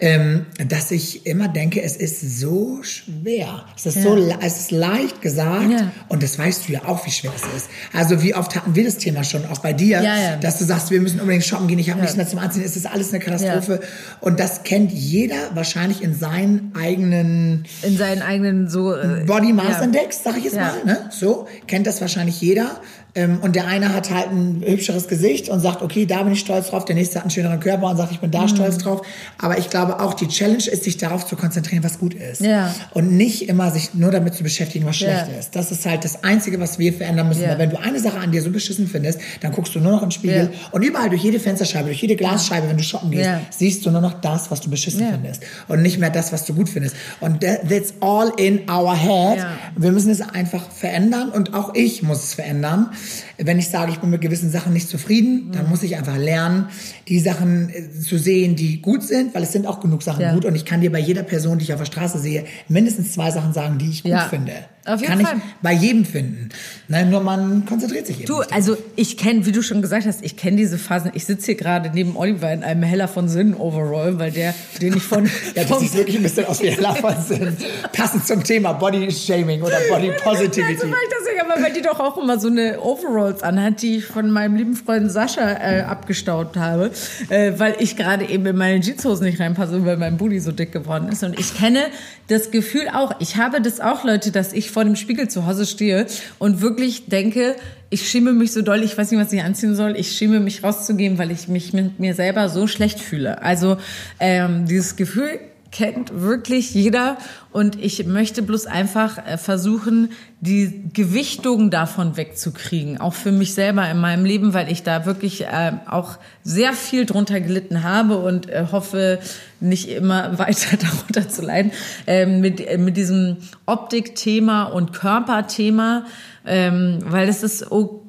Ähm, 0.00 0.46
dass 0.68 0.90
ich 0.90 1.26
immer 1.26 1.48
denke, 1.48 1.82
es 1.82 1.96
ist 1.96 2.38
so 2.40 2.82
schwer. 2.82 3.64
Es 3.76 3.86
ist 3.86 4.02
so, 4.02 4.14
le- 4.14 4.38
es 4.40 4.58
ist 4.60 4.70
leicht 4.70 5.20
gesagt 5.20 5.70
Ja. 5.70 5.92
und 6.08 6.22
das 6.22 6.38
weißt 6.38 6.68
du 6.68 6.72
ja 6.72 6.80
auch, 6.86 7.04
wie 7.06 7.10
schwer 7.10 7.32
es 7.36 7.42
ist. 7.56 7.70
Also 7.92 8.22
wie 8.22 8.34
oft 8.34 8.56
hatten 8.56 8.74
wir 8.74 8.84
das 8.84 8.96
Thema 8.96 9.24
schon, 9.24 9.44
auch 9.46 9.58
bei 9.58 9.72
dir, 9.74 10.02
Ja, 10.02 10.18
ja. 10.18 10.36
dass 10.36 10.58
du 10.58 10.64
sagst, 10.64 10.90
wir 10.90 11.00
müssen 11.00 11.20
unbedingt 11.20 11.44
shoppen 11.44 11.68
gehen, 11.68 11.78
ich 11.78 11.90
habe 11.90 12.00
nichts 12.00 12.16
mehr 12.16 12.26
zum 12.26 12.38
Anziehen, 12.38 12.62
es 12.64 12.76
ist 12.76 12.86
alles 12.90 13.10
eine 13.10 13.20
Katastrophe. 13.22 13.80
Und 14.20 14.40
das 14.40 14.62
kennt 14.62 14.90
jeder 14.92 15.54
wahrscheinlich 15.54 16.02
in 16.02 16.14
seinen 16.14 16.72
eigenen 16.78 17.64
In 17.82 17.96
seinen 17.98 18.22
eigenen 18.22 18.68
so. 18.68 18.94
äh, 18.94 19.24
Body 19.26 19.52
Mass 19.52 19.78
ja. 19.78 19.82
Index, 19.82 20.20
sag 20.24 20.36
ich 20.38 20.44
jetzt 20.44 20.56
Ja. 20.56 20.74
mal. 20.84 20.84
Ne? 20.84 21.10
So, 21.10 21.46
kennt 21.66 21.86
das 21.86 22.00
wahrscheinlich 22.00 22.40
jeder. 22.40 22.80
Ähm, 23.16 23.38
und 23.42 23.56
der 23.56 23.66
eine 23.66 23.92
hat 23.92 24.10
halt 24.10 24.30
ein 24.30 24.62
hübscheres 24.64 25.08
Gesicht 25.08 25.48
und 25.48 25.58
sagt, 25.58 25.82
okay, 25.82 26.06
da 26.06 26.22
bin 26.22 26.32
ich 26.32 26.38
stolz 26.40 26.68
drauf. 26.70 26.84
Der 26.84 26.94
nächste 26.94 27.16
hat 27.16 27.22
einen 27.24 27.32
schöneren 27.32 27.58
Körper 27.58 27.88
und 27.90 27.96
sagt, 27.96 28.12
ich 28.12 28.20
bin 28.20 28.30
da 28.30 28.42
Mhm. 28.42 28.48
stolz 28.48 28.78
drauf. 28.78 29.02
Aber 29.38 29.58
ich 29.58 29.68
glaube 29.68 29.89
auch, 29.98 30.14
die 30.14 30.28
Challenge 30.28 30.64
ist, 30.66 30.84
sich 30.84 30.96
darauf 30.96 31.26
zu 31.26 31.36
konzentrieren, 31.36 31.82
was 31.82 31.98
gut 31.98 32.14
ist. 32.14 32.40
Ja. 32.40 32.74
Und 32.92 33.12
nicht 33.12 33.48
immer 33.48 33.70
sich 33.70 33.94
nur 33.94 34.10
damit 34.10 34.34
zu 34.34 34.42
beschäftigen, 34.42 34.86
was 34.86 35.00
Ja. 35.00 35.24
schlecht 35.24 35.38
ist. 35.38 35.56
Das 35.56 35.70
ist 35.72 35.86
halt 35.86 36.04
das 36.04 36.22
Einzige, 36.24 36.60
was 36.60 36.78
wir 36.78 36.92
verändern 36.92 37.28
müssen. 37.28 37.42
Ja. 37.42 37.50
Weil 37.50 37.58
wenn 37.58 37.70
du 37.70 37.80
eine 37.80 37.98
Sache 38.00 38.18
an 38.18 38.30
dir 38.32 38.42
so 38.42 38.50
beschissen 38.50 38.86
findest, 38.86 39.20
dann 39.40 39.52
guckst 39.52 39.74
du 39.74 39.80
nur 39.80 39.92
noch 39.92 40.02
den 40.02 40.10
Spiegel 40.10 40.50
Ja. 40.52 40.68
und 40.72 40.82
überall 40.82 41.08
durch 41.10 41.22
jede 41.22 41.40
Fensterscheibe, 41.40 41.86
durch 41.86 42.00
jede 42.02 42.16
Glasscheibe, 42.16 42.68
wenn 42.68 42.76
du 42.76 42.82
shoppen 42.82 43.10
gehst, 43.10 43.24
Ja. 43.26 43.40
siehst 43.50 43.84
du 43.86 43.90
nur 43.90 44.00
noch 44.00 44.20
das, 44.20 44.50
was 44.50 44.60
du 44.60 44.70
beschissen 44.70 45.00
Ja. 45.00 45.10
findest. 45.12 45.42
Und 45.68 45.82
nicht 45.82 45.98
mehr 45.98 46.10
das, 46.10 46.32
was 46.32 46.44
du 46.44 46.54
gut 46.54 46.68
findest. 46.68 46.94
Und 47.20 47.40
that, 47.40 47.68
that's 47.68 47.94
all 48.00 48.32
in 48.36 48.68
our 48.70 48.94
head. 48.96 49.38
Ja. 49.38 49.52
Wir 49.76 49.92
müssen 49.92 50.10
es 50.10 50.20
einfach 50.20 50.70
verändern 50.70 51.30
und 51.30 51.54
auch 51.54 51.74
ich 51.74 52.02
muss 52.02 52.22
es 52.24 52.34
verändern. 52.34 52.90
Wenn 53.38 53.58
ich 53.58 53.68
sage, 53.68 53.90
ich 53.92 53.98
bin 53.98 54.10
mit 54.10 54.20
gewissen 54.20 54.50
Sachen 54.50 54.72
nicht 54.72 54.88
zufrieden, 54.88 55.46
Mhm. 55.48 55.52
dann 55.52 55.68
muss 55.68 55.82
ich 55.82 55.96
einfach 55.96 56.16
lernen, 56.18 56.66
die 57.08 57.18
Sachen 57.20 57.70
äh, 57.70 57.90
zu 58.00 58.18
sehen, 58.18 58.56
die 58.56 58.80
gut 58.82 59.02
sind, 59.02 59.34
weil 59.34 59.42
es 59.42 59.52
sind 59.52 59.66
auch 59.66 59.79
genug 59.80 60.02
Sachen 60.02 60.20
Ja. 60.22 60.32
gut 60.34 60.44
und 60.44 60.54
ich 60.54 60.64
kann 60.64 60.80
dir 60.80 60.90
bei 60.92 60.98
jeder 60.98 61.22
Person, 61.22 61.58
die 61.58 61.64
ich 61.64 61.72
auf 61.72 61.80
der 61.80 61.86
Straße 61.86 62.18
sehe, 62.18 62.44
mindestens 62.68 63.12
zwei 63.12 63.30
Sachen 63.30 63.52
sagen, 63.52 63.78
die 63.78 63.90
ich 63.90 64.02
gut 64.02 64.12
Ja. 64.12 64.20
finde. 64.28 64.52
Auf 64.94 65.00
jeden 65.00 65.12
kann 65.12 65.24
Fall. 65.24 65.36
ich 65.36 65.42
bei 65.62 65.72
jedem 65.72 66.04
finden. 66.04 66.48
Nein, 66.88 67.10
nur 67.10 67.20
man 67.20 67.64
konzentriert 67.66 68.06
sich 68.06 68.18
eben. 68.18 68.26
Du, 68.26 68.40
also 68.40 68.76
ich 68.96 69.16
kenne, 69.16 69.46
wie 69.46 69.52
du 69.52 69.62
schon 69.62 69.82
gesagt 69.82 70.06
hast, 70.06 70.24
ich 70.24 70.36
kenne 70.36 70.56
diese 70.56 70.78
Phasen. 70.78 71.12
Ich 71.14 71.24
sitze 71.24 71.46
hier 71.46 71.54
gerade 71.54 71.90
neben 71.94 72.16
Oliver 72.16 72.52
in 72.52 72.64
einem 72.64 72.82
Heller 72.82 73.08
von 73.08 73.28
Sinn 73.28 73.54
Overall, 73.54 74.18
weil 74.18 74.32
der, 74.32 74.54
den 74.80 74.96
ich 74.96 75.02
von, 75.02 75.26
ja, 75.54 75.64
das 75.64 75.80
sieht 75.80 75.94
wirklich 75.94 76.16
ein 76.16 76.22
bisschen 76.22 76.46
aus 76.46 76.60
wie 76.62 76.70
Hella 76.70 76.94
von 76.94 77.14
Sinn. 77.22 77.56
Passend 77.92 78.26
zum 78.26 78.42
Thema 78.42 78.72
Body 78.72 79.10
Shaming 79.10 79.62
oder 79.62 79.78
Body 79.88 80.10
Positivity. 80.22 80.74
Also, 80.74 80.84
weil 80.84 80.98
ich 81.04 81.10
das 81.10 81.20
ja, 81.36 81.44
aber 81.44 81.62
weil 81.62 81.72
die 81.72 81.82
doch 81.82 82.00
auch 82.00 82.18
immer 82.18 82.38
so 82.38 82.48
eine 82.48 82.80
Overalls 82.80 83.42
anhat, 83.42 83.82
die 83.82 83.98
ich 83.98 84.06
von 84.06 84.30
meinem 84.30 84.56
lieben 84.56 84.74
Freund 84.74 85.10
Sascha 85.10 85.42
äh, 85.42 85.82
abgestaubt 85.82 86.56
habe, 86.56 86.90
äh, 87.28 87.52
weil 87.56 87.76
ich 87.78 87.96
gerade 87.96 88.26
eben 88.26 88.46
in 88.46 88.56
meine 88.56 88.80
Jeanshosen 88.80 89.26
nicht 89.26 89.40
reinpasse, 89.40 89.84
weil 89.84 89.96
mein 89.96 90.16
Booty 90.16 90.40
so 90.40 90.52
dick 90.52 90.72
geworden 90.72 91.08
ist. 91.08 91.22
Und 91.22 91.38
ich 91.38 91.56
kenne 91.56 91.86
das 92.28 92.50
Gefühl 92.50 92.88
auch, 92.92 93.12
ich 93.18 93.36
habe 93.36 93.60
das 93.60 93.80
auch, 93.80 94.04
Leute, 94.04 94.30
dass 94.30 94.52
ich 94.52 94.70
vor 94.80 94.86
dem 94.86 94.96
Spiegel 94.96 95.28
zu 95.28 95.44
Hause 95.44 95.66
stehe 95.66 96.06
und 96.38 96.62
wirklich 96.62 97.04
denke, 97.04 97.54
ich 97.90 98.08
schäme 98.08 98.32
mich 98.32 98.52
so 98.52 98.62
doll, 98.62 98.82
ich 98.82 98.96
weiß 98.96 99.10
nicht, 99.10 99.20
was 99.20 99.30
ich 99.30 99.42
anziehen 99.42 99.74
soll. 99.74 99.94
Ich 99.94 100.12
schäme 100.12 100.40
mich 100.40 100.64
rauszugehen, 100.64 101.18
weil 101.18 101.30
ich 101.30 101.48
mich 101.48 101.74
mit 101.74 102.00
mir 102.00 102.14
selber 102.14 102.48
so 102.48 102.66
schlecht 102.66 102.98
fühle. 102.98 103.42
Also 103.42 103.76
ähm, 104.20 104.64
dieses 104.64 104.96
Gefühl 104.96 105.38
kennt 105.70 106.20
wirklich 106.20 106.74
jeder. 106.74 107.16
Und 107.52 107.82
ich 107.82 108.06
möchte 108.06 108.42
bloß 108.42 108.66
einfach 108.66 109.18
äh, 109.18 109.38
versuchen, 109.38 110.12
die 110.40 110.84
Gewichtung 110.92 111.70
davon 111.70 112.16
wegzukriegen, 112.16 113.00
auch 113.00 113.14
für 113.14 113.32
mich 113.32 113.54
selber 113.54 113.88
in 113.88 113.98
meinem 113.98 114.24
Leben, 114.24 114.54
weil 114.54 114.70
ich 114.70 114.82
da 114.82 115.06
wirklich 115.06 115.42
äh, 115.42 115.72
auch 115.88 116.18
sehr 116.44 116.72
viel 116.72 117.06
drunter 117.06 117.40
gelitten 117.40 117.82
habe 117.82 118.18
und 118.18 118.48
äh, 118.48 118.66
hoffe, 118.70 119.18
nicht 119.60 119.88
immer 119.88 120.38
weiter 120.38 120.76
darunter 120.76 121.28
zu 121.28 121.42
leiden, 121.42 121.72
ähm, 122.06 122.40
mit, 122.40 122.60
äh, 122.66 122.78
mit 122.78 122.96
diesem 122.96 123.38
Optikthema 123.66 124.64
und 124.64 124.92
Körperthema, 124.92 126.04
ähm, 126.46 126.98
weil 127.04 127.28
es 127.28 127.42
ist 127.42 127.70
okay, 127.70 127.99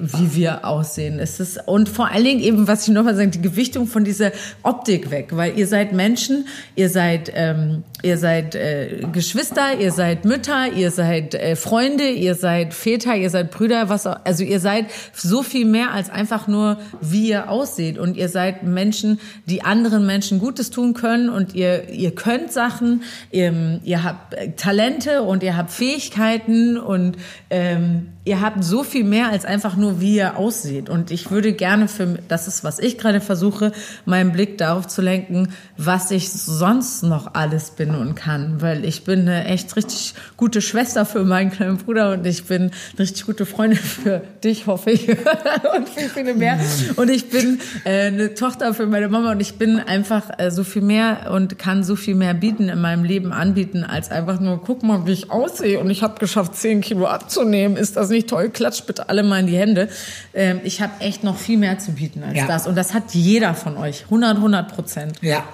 wie 0.00 0.34
wir 0.34 0.64
aussehen. 0.64 1.18
Es 1.18 1.40
ist 1.40 1.60
und 1.66 1.88
vor 1.88 2.10
allen 2.10 2.24
Dingen 2.24 2.40
eben, 2.40 2.68
was 2.68 2.88
ich 2.88 2.94
nochmal 2.94 3.14
sage, 3.14 3.28
die 3.28 3.42
Gewichtung 3.42 3.86
von 3.86 4.04
dieser 4.04 4.32
Optik 4.62 5.10
weg, 5.10 5.28
weil 5.32 5.58
ihr 5.58 5.66
seid 5.66 5.92
Menschen, 5.92 6.46
ihr 6.76 6.88
seid 6.88 7.30
ähm, 7.34 7.84
ihr 8.02 8.16
seid 8.16 8.54
äh, 8.54 9.02
Geschwister, 9.12 9.78
ihr 9.78 9.92
seid 9.92 10.24
Mütter, 10.24 10.72
ihr 10.72 10.90
seid 10.90 11.34
äh, 11.34 11.56
Freunde, 11.56 12.08
ihr 12.08 12.34
seid 12.34 12.72
Väter, 12.72 13.16
ihr 13.16 13.30
seid 13.30 13.50
Brüder, 13.50 13.88
was 13.88 14.06
auch, 14.06 14.18
also 14.24 14.44
ihr 14.44 14.60
seid 14.60 14.86
so 15.12 15.42
viel 15.42 15.64
mehr 15.64 15.92
als 15.92 16.08
einfach 16.08 16.46
nur 16.46 16.78
wie 17.00 17.28
ihr 17.28 17.50
aussieht. 17.50 17.98
Und 17.98 18.16
ihr 18.16 18.28
seid 18.28 18.62
Menschen, 18.62 19.20
die 19.46 19.62
anderen 19.62 20.06
Menschen 20.06 20.38
Gutes 20.38 20.70
tun 20.70 20.94
können. 20.94 21.28
Und 21.28 21.54
ihr 21.54 21.90
ihr 21.90 22.14
könnt 22.14 22.52
Sachen, 22.52 23.02
ihr, 23.30 23.80
ihr 23.84 24.04
habt 24.04 24.36
Talente 24.56 25.22
und 25.22 25.42
ihr 25.42 25.56
habt 25.56 25.70
Fähigkeiten. 25.70 26.78
Und 26.78 27.16
ähm, 27.50 28.08
ihr 28.28 28.42
habt 28.42 28.62
so 28.62 28.84
viel 28.84 29.04
mehr 29.04 29.30
als 29.30 29.46
einfach 29.46 29.76
nur, 29.76 30.02
wie 30.02 30.16
ihr 30.16 30.36
aussieht. 30.36 30.90
Und 30.90 31.10
ich 31.10 31.30
würde 31.30 31.54
gerne 31.54 31.88
für, 31.88 32.18
das 32.28 32.46
ist, 32.46 32.62
was 32.62 32.78
ich 32.78 32.98
gerade 32.98 33.22
versuche, 33.22 33.72
meinen 34.04 34.32
Blick 34.32 34.58
darauf 34.58 34.86
zu 34.86 35.00
lenken, 35.00 35.48
was 35.78 36.10
ich 36.10 36.30
sonst 36.30 37.02
noch 37.02 37.34
alles 37.34 37.70
bin 37.70 37.94
und 37.94 38.14
kann. 38.16 38.60
Weil 38.60 38.84
ich 38.84 39.04
bin 39.04 39.20
eine 39.20 39.46
echt 39.46 39.74
richtig 39.76 40.14
gute 40.36 40.60
Schwester 40.60 41.06
für 41.06 41.24
meinen 41.24 41.50
kleinen 41.50 41.78
Bruder 41.78 42.12
und 42.12 42.26
ich 42.26 42.44
bin 42.44 42.64
eine 42.64 42.98
richtig 42.98 43.24
gute 43.24 43.46
Freundin 43.46 43.78
für 43.78 44.20
dich, 44.44 44.66
hoffe 44.66 44.90
ich. 44.90 45.08
und 45.76 45.88
für 45.88 46.08
viele 46.12 46.34
mehr. 46.34 46.60
Und 46.96 47.10
ich 47.10 47.30
bin 47.30 47.60
äh, 47.84 48.08
eine 48.08 48.34
Tochter 48.34 48.74
für 48.74 48.86
meine 48.86 49.08
Mama 49.08 49.32
und 49.32 49.40
ich 49.40 49.54
bin 49.54 49.80
einfach 49.80 50.38
äh, 50.38 50.50
so 50.50 50.64
viel 50.64 50.82
mehr 50.82 51.30
und 51.32 51.58
kann 51.58 51.82
so 51.82 51.96
viel 51.96 52.14
mehr 52.14 52.34
bieten 52.34 52.68
in 52.68 52.80
meinem 52.80 53.04
Leben 53.04 53.32
anbieten, 53.32 53.84
als 53.84 54.10
einfach 54.10 54.38
nur, 54.38 54.60
guck 54.60 54.82
mal, 54.82 55.06
wie 55.06 55.12
ich 55.12 55.30
aussehe 55.30 55.80
und 55.80 55.88
ich 55.88 56.02
habe 56.02 56.18
geschafft, 56.18 56.54
10 56.56 56.82
Kilo 56.82 57.06
abzunehmen. 57.06 57.78
Ist 57.78 57.96
das 57.96 58.10
nicht 58.10 58.17
toll? 58.26 58.50
Klatscht 58.50 58.86
bitte 58.86 59.08
alle 59.08 59.22
mal 59.22 59.40
in 59.40 59.46
die 59.46 59.56
Hände. 59.56 59.88
Ähm, 60.34 60.60
ich 60.64 60.80
habe 60.80 60.92
echt 61.00 61.24
noch 61.24 61.36
viel 61.38 61.58
mehr 61.58 61.78
zu 61.78 61.92
bieten 61.92 62.22
als 62.22 62.36
Ja. 62.36 62.46
das. 62.46 62.66
Und 62.66 62.74
das 62.76 62.94
hat 62.94 63.14
jeder 63.14 63.54
von 63.54 63.76
euch. 63.76 64.04
100, 64.04 64.36
100 64.38 64.74
Prozent. 64.74 65.12
Ja, 65.22 65.44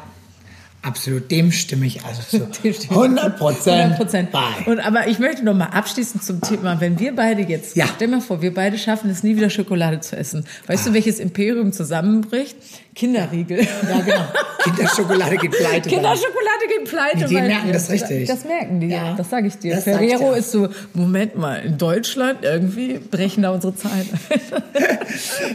absolut. 0.82 1.30
Dem 1.30 1.50
stimme 1.52 1.86
ich 1.86 2.04
also 2.04 2.22
zu. 2.22 2.38
Dem 2.62 2.72
stimme 2.72 2.74
ich 2.84 2.90
100 2.90 3.38
Prozent. 3.38 3.94
100%. 3.98 4.26
bei. 4.30 4.42
Und 4.66 4.80
aber 4.80 5.08
ich 5.08 5.18
möchte 5.18 5.44
noch 5.44 5.54
mal 5.54 5.66
abschließend 5.66 6.22
zum 6.22 6.40
Thema, 6.40 6.80
wenn 6.80 6.98
wir 6.98 7.14
beide 7.14 7.42
jetzt, 7.42 7.76
Ja. 7.76 7.86
stell 7.94 8.08
mal 8.08 8.20
vor, 8.20 8.42
wir 8.42 8.52
beide 8.54 8.78
schaffen 8.78 9.10
es 9.10 9.22
nie 9.22 9.36
wieder 9.36 9.50
Schokolade 9.50 10.00
zu 10.00 10.16
essen. 10.16 10.44
Weißt 10.66 10.86
du, 10.86 10.92
welches 10.92 11.18
Imperium 11.20 11.72
zusammenbricht? 11.72 12.56
Kinderriegel. 12.94 13.58
Ja, 13.60 14.00
genau. 14.00 14.24
Kinderschokolade 14.62 15.36
geht 15.36 15.50
pleite. 15.50 15.88
Kinderschokolade 15.88 16.64
geht 16.68 16.88
pleite. 16.88 17.24
Die 17.28 17.34
weil- 17.34 17.48
merken 17.48 17.72
das 17.72 17.90
richtig. 17.90 18.28
Das 18.28 18.44
merken 18.44 18.80
die, 18.80 18.88
ja. 18.88 19.14
Das 19.14 19.28
sage 19.30 19.48
ich 19.48 19.58
dir. 19.58 19.74
Das 19.74 19.84
Ferrero 19.84 20.32
ist 20.32 20.50
so, 20.52 20.68
Moment 20.94 21.36
mal, 21.36 21.56
in 21.64 21.76
Deutschland 21.76 22.38
irgendwie 22.42 22.98
brechen 22.98 23.42
da 23.42 23.50
unsere 23.50 23.74
Zahlen. 23.74 24.08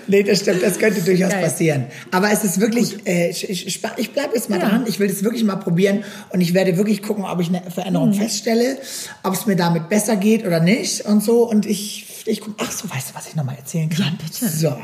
Nee, 0.07 0.23
das 0.23 0.39
stimmt, 0.39 0.63
das 0.63 0.79
könnte 0.79 1.01
durchaus 1.01 1.31
Geil. 1.31 1.43
passieren. 1.43 1.85
Aber 2.11 2.31
es 2.31 2.43
ist 2.43 2.59
wirklich, 2.61 3.05
äh, 3.05 3.29
ich, 3.29 3.49
ich, 3.49 3.65
ich 3.97 4.11
bleibe 4.13 4.35
jetzt 4.35 4.49
mal 4.49 4.59
Ja. 4.59 4.69
dran. 4.69 4.85
Ich 4.87 4.99
will 4.99 5.07
das 5.07 5.23
wirklich 5.23 5.43
mal 5.43 5.57
probieren 5.57 6.03
und 6.29 6.41
ich 6.41 6.53
werde 6.53 6.77
wirklich 6.77 7.01
gucken, 7.03 7.25
ob 7.25 7.39
ich 7.41 7.49
eine 7.49 7.59
Mhm. 7.61 7.71
Veränderung 7.71 8.13
feststelle, 8.13 8.77
ob 9.23 9.33
es 9.33 9.45
mir 9.45 9.55
damit 9.55 9.89
besser 9.89 10.15
geht 10.15 10.45
oder 10.45 10.59
nicht 10.59 11.01
und 11.05 11.23
so. 11.23 11.47
Und 11.49 11.65
ich, 11.65 12.05
ich 12.30 12.41
gucke, 12.41 12.55
ach 12.63 12.71
so, 12.71 12.89
weißt 12.89 13.09
du, 13.11 13.15
was 13.15 13.27
ich 13.27 13.36
noch 13.36 13.43
mal 13.43 13.55
erzählen 13.55 13.89
kann? 13.89 14.05
Ja, 14.05 14.11
bitte. 14.23 14.47
So, 14.49 14.77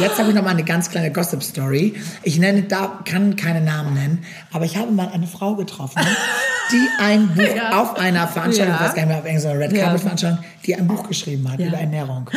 jetzt 0.00 0.18
habe 0.18 0.28
ich 0.30 0.34
noch 0.34 0.42
mal 0.42 0.50
eine 0.50 0.64
ganz 0.64 0.90
kleine 0.90 1.12
Gossip-Story. 1.12 1.94
Ich 2.22 2.38
nenne, 2.38 2.62
da 2.62 3.00
kann 3.04 3.36
keine 3.36 3.60
Namen 3.60 3.94
nennen, 3.94 4.24
aber 4.52 4.64
ich 4.64 4.76
habe 4.76 4.90
mal 4.92 5.08
eine 5.08 5.26
Frau 5.26 5.54
getroffen, 5.54 6.02
die 6.72 6.88
ein 7.02 7.28
Buch 7.34 7.56
Ja. 7.56 7.80
auf 7.80 7.96
einer 7.96 8.26
Veranstaltung, 8.28 8.74
Ja. 8.74 8.80
ich 8.80 8.86
weiß 8.88 8.94
gar 8.94 9.02
nicht 9.02 9.08
mehr, 9.08 9.18
auf 9.18 9.24
irgendeiner 9.26 9.58
Red 9.60 9.72
Ja. 9.72 9.84
Carpet 9.84 10.00
Veranstaltung, 10.02 10.44
die 10.66 10.74
ein 10.76 10.86
Buch 10.86 11.06
geschrieben 11.08 11.50
hat 11.50 11.60
über 11.60 11.78
Ernährung. 11.78 12.30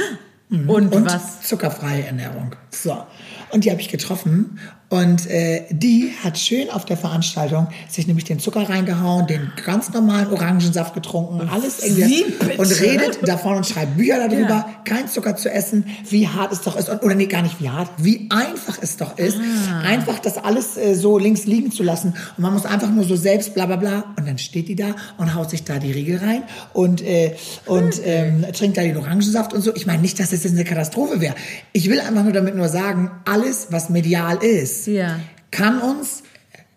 Und, 0.50 0.94
Und 0.94 1.06
was? 1.06 1.42
zuckerfreie 1.44 2.06
Ernährung. 2.06 2.56
So. 2.72 3.06
Und 3.52 3.64
die 3.64 3.72
habe 3.72 3.80
ich 3.80 3.88
getroffen. 3.90 4.60
Und 4.92 5.26
äh, 5.30 5.64
die 5.70 6.12
hat 6.22 6.38
schön 6.38 6.70
auf 6.70 6.84
der 6.84 6.98
Veranstaltung 6.98 7.68
sich 7.88 8.08
nämlich 8.08 8.26
den 8.26 8.40
Zucker 8.40 8.70
reingehauen, 8.70 9.26
den 9.26 9.50
ganz 9.66 9.94
normalen 9.94 10.28
Orangensaft 10.28 10.94
getrunken, 10.94 11.48
alles 11.50 11.80
irgendwie. 11.82 12.26
Und 12.58 12.82
redet 12.82 13.26
davon 13.26 13.56
und 13.56 13.66
schreibt 13.66 13.96
Bücher 13.96 14.28
darüber, 14.28 14.50
Ja. 14.50 14.70
kein 14.84 15.08
Zucker 15.08 15.38
zu 15.38 15.50
essen, 15.50 15.86
wie 16.10 16.28
hart 16.28 16.52
es 16.52 16.60
doch 16.60 16.76
ist. 16.76 16.90
Und, 16.90 17.04
oder 17.04 17.16
nee, 17.16 17.28
gar 17.28 17.42
nicht 17.42 17.62
wie 17.62 17.70
hart, 17.70 17.90
wie 18.00 18.28
einfach 18.30 18.80
es 18.82 18.98
doch 18.98 19.18
ist. 19.18 19.38
Ah. 19.72 19.80
Einfach 19.88 20.20
das 20.20 20.38
alles 20.38 20.76
äh, 20.76 20.94
so 20.94 21.18
links 21.18 21.46
liegen 21.46 21.72
zu 21.72 21.84
lassen. 21.84 22.10
Und 22.36 22.40
man 22.44 22.52
muss 22.52 22.66
einfach 22.66 22.90
nur 22.90 23.06
so 23.06 23.16
selbst 23.16 23.54
bla 23.54 23.68
bla 23.68 23.78
bla. 23.78 24.04
Und 24.18 24.28
dann 24.28 24.38
steht 24.40 24.68
die 24.68 24.76
da 24.76 24.94
und 25.18 25.34
haut 25.34 25.50
sich 25.52 25.64
da 25.64 25.80
die 25.80 25.94
Riegel 25.94 26.18
rein 26.18 26.44
und, 26.74 27.02
äh, 27.02 27.36
und 27.66 28.02
ähm, 28.04 28.46
trinkt 28.52 28.76
da 28.76 28.82
den 28.82 28.98
Orangensaft 28.98 29.54
und 29.54 29.62
so. 29.62 29.74
Ich 29.74 29.86
meine 29.86 30.02
nicht, 30.02 30.20
dass 30.20 30.34
es 30.34 30.44
jetzt 30.44 30.54
eine 30.54 30.66
Katastrophe 30.66 31.22
wäre. 31.22 31.36
Ich 31.72 31.90
will 31.90 32.02
einfach 32.02 32.24
nur 32.24 32.34
damit 32.34 32.58
nur 32.58 32.68
sagen, 32.68 33.10
alles, 33.24 33.68
was 33.70 33.90
medial 33.90 34.44
ist, 34.44 34.81
Ja. 34.86 35.20
kann 35.52 35.80
uns 35.82 36.24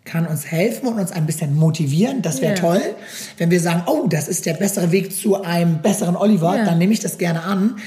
kann 0.07 0.27
uns 0.27 0.45
helfen 0.45 0.87
und 0.87 0.99
uns 0.99 1.11
ein 1.11 1.25
bisschen 1.25 1.55
motivieren. 1.55 2.21
Das 2.21 2.39
wäre 2.39 2.53
Ja. 2.53 2.59
toll. 2.59 2.81
Wenn 3.39 3.49
wir 3.49 3.59
sagen, 3.59 3.83
oh, 3.87 4.05
das 4.07 4.27
ist 4.27 4.45
der 4.45 4.53
bessere 4.53 4.91
Weg 4.91 5.11
zu 5.11 5.41
einem 5.41 5.81
besseren 5.81 6.15
Oliver, 6.15 6.55
Ja. 6.57 6.63
dann 6.65 6.77
nehme 6.77 6.93
ich 6.93 6.99
das 6.99 7.17
gerne 7.17 7.41
an. 7.43 7.77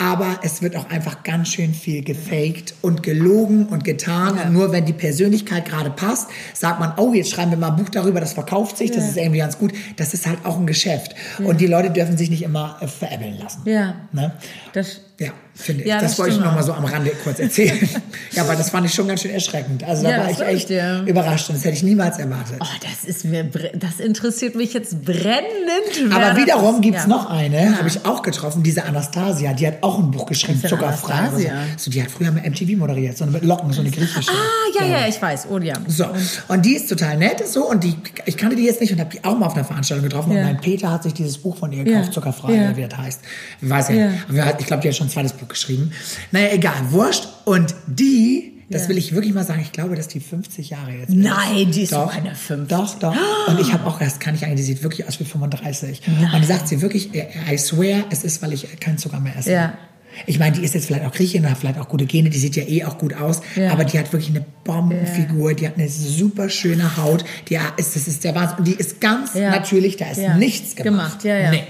aber 0.00 0.38
es 0.44 0.62
wird 0.62 0.76
auch 0.76 0.88
einfach 0.90 1.24
ganz 1.24 1.48
schön 1.48 1.74
viel 1.74 2.04
gefaked 2.04 2.72
und 2.82 3.02
gelogen 3.02 3.66
und 3.66 3.82
getan. 3.82 4.36
Ja. 4.36 4.44
Und 4.44 4.52
nur 4.52 4.70
wenn 4.70 4.84
die 4.86 4.92
Persönlichkeit 4.92 5.64
gerade 5.64 5.90
passt, 5.90 6.28
sagt 6.54 6.78
man, 6.78 6.92
oh, 6.98 7.12
jetzt 7.14 7.30
schreiben 7.30 7.50
wir 7.50 7.58
mal 7.58 7.70
ein 7.72 7.76
Buch 7.76 7.88
darüber, 7.88 8.20
das 8.20 8.32
verkauft 8.32 8.78
sich, 8.78 8.92
das 8.92 9.08
ist 9.08 9.16
irgendwie 9.16 9.38
ganz 9.40 9.58
gut. 9.58 9.72
Das 9.96 10.14
ist 10.14 10.28
halt 10.28 10.38
auch 10.44 10.56
ein 10.56 10.68
Geschäft. 10.68 11.16
Und 11.42 11.60
die 11.60 11.66
Leute 11.66 11.90
dürfen 11.90 12.16
sich 12.16 12.30
nicht 12.30 12.42
immer 12.44 12.76
äh, 12.80 12.86
veräppeln 12.86 13.38
lassen. 13.40 13.62
Ja. 13.64 13.96
Ne? 14.12 14.32
Das, 14.72 15.00
Ja, 15.20 15.30
finde 15.52 15.82
ich. 15.82 15.88
Ja, 15.88 16.00
das, 16.00 16.12
das 16.12 16.18
wollte 16.20 16.30
ich 16.30 16.34
stimmt 16.36 16.46
noch 16.46 16.54
mal 16.54 16.60
auch. 16.60 16.66
so 16.66 16.72
am 16.74 16.84
Rande 16.84 17.10
kurz 17.24 17.40
erzählen. 17.40 17.76
ja, 18.32 18.44
aber 18.44 18.54
das 18.54 18.70
fand 18.70 18.86
ich 18.86 18.94
schon 18.94 19.08
ganz 19.08 19.22
schön 19.22 19.32
erschreckend. 19.32 19.82
Also 19.82 20.04
da 20.04 20.10
Ja, 20.10 20.18
war 20.18 20.28
das 20.28 20.40
ich 20.40 20.46
echt 20.46 20.68
dir. 20.68 21.02
überrascht 21.08 21.48
und 21.48 21.56
das 21.56 21.64
hätte 21.64 21.74
ich 21.74 21.82
niemals 21.82 22.18
erwartet. 22.20 22.58
oh, 22.60 22.66
das 22.82 23.02
ist 23.08 23.24
mir, 23.24 23.42
das 23.74 23.98
interessiert 23.98 24.54
mich 24.54 24.74
jetzt 24.74 25.02
brennend. 25.04 26.12
Aber 26.14 26.26
das 26.26 26.36
wiederum 26.36 26.76
ist. 26.76 26.82
gibt's 26.82 27.02
Ja. 27.02 27.08
noch 27.08 27.28
eine, 27.30 27.76
habe 27.78 27.88
ich 27.88 28.04
auch 28.06 28.22
getroffen, 28.22 28.62
diese 28.62 28.84
Anastasia, 28.84 29.52
die 29.54 29.66
hat 29.66 29.82
auch 29.82 29.98
ein 29.98 30.12
Buch 30.12 30.24
geschrieben, 30.26 30.60
Zuckerfrei. 30.64 31.14
Anastasia? 31.14 31.52
So. 31.76 31.90
die 31.90 32.00
hat 32.00 32.12
früher 32.12 32.30
mit 32.30 32.44
MTV 32.46 32.76
moderiert, 32.78 33.18
so 33.18 33.26
mit 33.26 33.42
Locken, 33.44 33.72
so 33.72 33.80
eine 33.80 33.90
griechische. 33.90 34.30
Ah, 34.30 34.80
ja, 34.80 34.86
ja, 35.00 35.08
ich 35.08 35.20
weiß. 35.20 35.48
Oh, 35.50 35.58
ja. 35.58 35.74
So, 35.88 36.04
und 36.46 36.64
die 36.64 36.74
ist 36.76 36.88
total 36.88 37.16
nett, 37.16 37.42
so, 37.48 37.68
und 37.68 37.82
die, 37.82 37.96
ich 38.26 38.36
kannte 38.36 38.54
die 38.54 38.62
jetzt 38.62 38.80
nicht 38.80 38.92
und 38.92 39.00
habe 39.00 39.10
die 39.10 39.24
auch 39.24 39.36
mal 39.36 39.46
auf 39.46 39.54
einer 39.56 39.64
Veranstaltung 39.64 40.04
getroffen. 40.08 40.30
Ja. 40.30 40.38
Und 40.42 40.44
mein 40.44 40.60
Peter 40.60 40.92
hat 40.92 41.02
sich 41.02 41.14
dieses 41.14 41.38
Buch 41.38 41.56
von 41.56 41.72
ihr 41.72 41.78
Ja. 41.78 41.84
gekauft, 41.98 42.12
Zuckerfrei, 42.12 42.54
Ja. 42.54 42.76
wie 42.76 42.86
das 42.86 42.96
heißt. 42.96 43.20
Weiß 43.62 43.88
ja, 43.88 43.94
Ja. 43.96 44.54
ich 44.56 44.66
glaube, 44.66 44.82
die 44.82 44.88
hat 44.88 44.94
schon 44.94 45.07
ein 45.08 45.12
zweites 45.12 45.32
Buch 45.32 45.48
geschrieben. 45.48 45.92
Naja, 46.32 46.48
egal, 46.52 46.90
wurscht. 46.90 47.28
Und 47.44 47.74
die, 47.86 48.52
das 48.70 48.82
Ja. 48.82 48.88
will 48.90 48.98
ich 48.98 49.12
wirklich 49.14 49.32
mal 49.34 49.44
sagen, 49.44 49.60
ich 49.62 49.72
glaube, 49.72 49.96
dass 49.96 50.08
die 50.08 50.20
50 50.20 50.70
Jahre 50.70 50.92
jetzt 50.92 51.10
Nein, 51.10 51.70
die 51.72 51.82
ist 51.82 51.92
doch, 51.92 52.14
eine 52.14 52.34
50. 52.34 52.68
Doch, 52.68 52.98
doch. 52.98 53.16
Und 53.48 53.58
ich 53.60 53.72
habe 53.72 53.86
auch, 53.86 53.98
das 53.98 54.18
kann 54.18 54.34
ich 54.34 54.44
eigentlich, 54.44 54.56
die 54.60 54.74
sieht 54.74 54.82
wirklich 54.82 55.06
aus 55.08 55.18
wie 55.20 55.24
35. 55.24 56.02
Und 56.34 56.40
die 56.42 56.46
sagt 56.46 56.68
sie 56.68 56.80
wirklich, 56.82 57.10
I 57.14 57.56
swear, 57.58 58.04
es 58.10 58.24
ist, 58.24 58.42
weil 58.42 58.52
ich 58.52 58.78
keinen 58.80 58.98
Zucker 58.98 59.20
mehr 59.20 59.36
esse. 59.36 59.52
Ja. 59.52 59.78
Ich 60.26 60.38
meine, 60.38 60.56
die 60.56 60.64
ist 60.64 60.74
jetzt 60.74 60.86
vielleicht 60.86 61.04
auch 61.06 61.12
Griechin 61.12 61.48
hat 61.48 61.58
vielleicht 61.58 61.78
auch 61.78 61.88
gute 61.88 62.06
Gene, 62.06 62.28
die 62.30 62.38
sieht 62.38 62.56
ja 62.56 62.64
eh 62.64 62.84
auch 62.84 62.98
gut 62.98 63.14
aus, 63.14 63.40
Ja. 63.56 63.70
aber 63.70 63.84
die 63.84 63.98
hat 63.98 64.12
wirklich 64.12 64.30
eine 64.30 64.44
Bombenfigur, 64.64 65.54
die 65.54 65.66
hat 65.66 65.76
eine 65.76 65.88
super 65.88 66.48
schöne 66.50 66.96
Haut, 66.96 67.24
die 67.48 67.58
ist, 67.76 67.96
das 67.96 68.08
ist 68.08 68.24
der 68.24 68.34
Wahnsinn. 68.34 68.58
Und 68.58 68.66
die 68.66 68.74
ist 68.74 69.00
ganz 69.00 69.34
Ja. 69.34 69.50
natürlich, 69.50 69.96
da 69.96 70.10
ist 70.10 70.18
Ja. 70.18 70.34
nichts 70.36 70.76
gemacht. 70.76 71.24
ja, 71.24 71.36
ja. 71.36 71.50
Nee. 71.50 71.62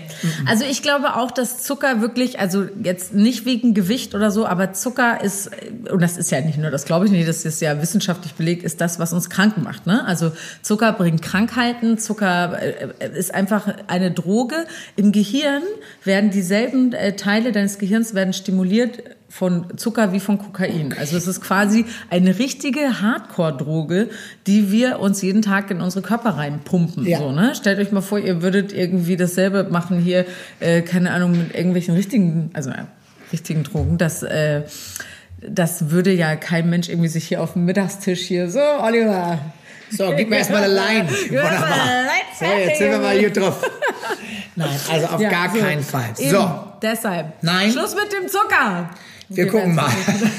Also 0.46 0.64
ich 0.68 0.82
glaube 0.82 1.14
auch, 1.16 1.30
dass 1.30 1.62
Zucker 1.62 2.00
wirklich, 2.00 2.40
also 2.40 2.64
jetzt 2.82 3.14
nicht 3.14 3.44
wegen 3.46 3.74
Gewicht 3.74 4.14
oder 4.14 4.30
so, 4.30 4.46
aber 4.46 4.72
Zucker 4.72 5.22
ist, 5.22 5.50
und 5.92 6.00
das 6.02 6.16
ist 6.16 6.30
ja 6.30 6.40
nicht 6.40 6.58
nur, 6.58 6.70
das 6.70 6.84
glaube 6.84 7.06
ich 7.06 7.12
nicht, 7.12 7.28
das 7.28 7.44
ist 7.44 7.60
ja 7.60 7.80
wissenschaftlich 7.80 8.34
belegt, 8.34 8.62
ist 8.64 8.80
das, 8.80 8.98
was 8.98 9.12
uns 9.12 9.30
krank 9.30 9.58
macht. 9.58 9.86
Ne? 9.86 10.04
Also 10.06 10.32
Zucker 10.62 10.92
bringt 10.92 11.22
Krankheiten, 11.22 11.98
Zucker 11.98 12.58
äh, 12.60 13.16
ist 13.16 13.32
einfach 13.34 13.68
eine 13.86 14.10
Droge. 14.10 14.66
Im 14.96 15.12
Gehirn 15.12 15.62
werden 16.04 16.30
dieselben 16.30 16.92
äh, 16.92 17.14
Teile 17.14 17.52
deines 17.52 17.78
Gehirns 17.78 18.14
werden 18.14 18.27
stimuliert 18.32 19.02
von 19.28 19.76
Zucker 19.76 20.12
wie 20.12 20.20
von 20.20 20.38
Kokain. 20.38 20.94
Also 20.98 21.16
es 21.16 21.26
ist 21.26 21.40
quasi 21.42 21.84
eine 22.08 22.38
richtige 22.38 23.02
Hardcore-Droge, 23.02 24.08
die 24.46 24.72
wir 24.72 25.00
uns 25.00 25.20
jeden 25.20 25.42
Tag 25.42 25.70
in 25.70 25.80
unsere 25.80 26.02
Körper 26.02 26.30
reinpumpen. 26.30 27.06
Ja. 27.06 27.18
So, 27.18 27.32
ne? 27.32 27.54
Stellt 27.54 27.78
euch 27.78 27.92
mal 27.92 28.00
vor, 28.00 28.18
ihr 28.18 28.42
würdet 28.42 28.72
irgendwie 28.72 29.16
dasselbe 29.16 29.64
machen 29.64 30.00
hier, 30.00 30.24
äh, 30.60 30.80
keine 30.80 31.10
Ahnung, 31.10 31.32
mit 31.32 31.54
irgendwelchen 31.54 31.94
richtigen, 31.94 32.50
also 32.54 32.70
äh, 32.70 32.84
richtigen 33.32 33.64
Drogen. 33.64 33.98
Das, 33.98 34.22
äh, 34.22 34.62
das 35.46 35.90
würde 35.90 36.12
ja 36.12 36.34
kein 36.36 36.70
Mensch 36.70 36.88
irgendwie 36.88 37.08
sich 37.08 37.28
hier 37.28 37.42
auf 37.42 37.52
dem 37.52 37.66
Mittagstisch 37.66 38.22
hier, 38.22 38.50
so, 38.50 38.60
Oliver. 38.82 39.38
So, 39.96 40.12
gib 40.16 40.28
mir 40.30 40.36
erstmal 40.38 40.62
mal 40.62 40.70
Wunderbar. 41.08 41.78
So, 42.38 42.44
jetzt 42.44 42.78
sind 42.78 42.90
wir 42.90 42.98
mal 42.98 43.18
gut 43.22 43.36
drauf. 43.36 43.60
Nein, 44.56 44.68
also 44.92 45.06
auf 45.06 45.20
Ja, 45.20 45.30
gar 45.30 45.50
so. 45.50 45.58
keinen 45.60 45.82
Fall. 45.82 46.04
Eben, 46.18 46.30
So, 46.30 46.50
deshalb. 46.82 47.26
Nein. 47.42 47.70
Schluss 47.72 47.94
mit 47.94 48.12
dem 48.12 48.28
Zucker. 48.28 48.90
Wir 49.30 49.46
gucken 49.46 49.74
mal. 49.74 49.90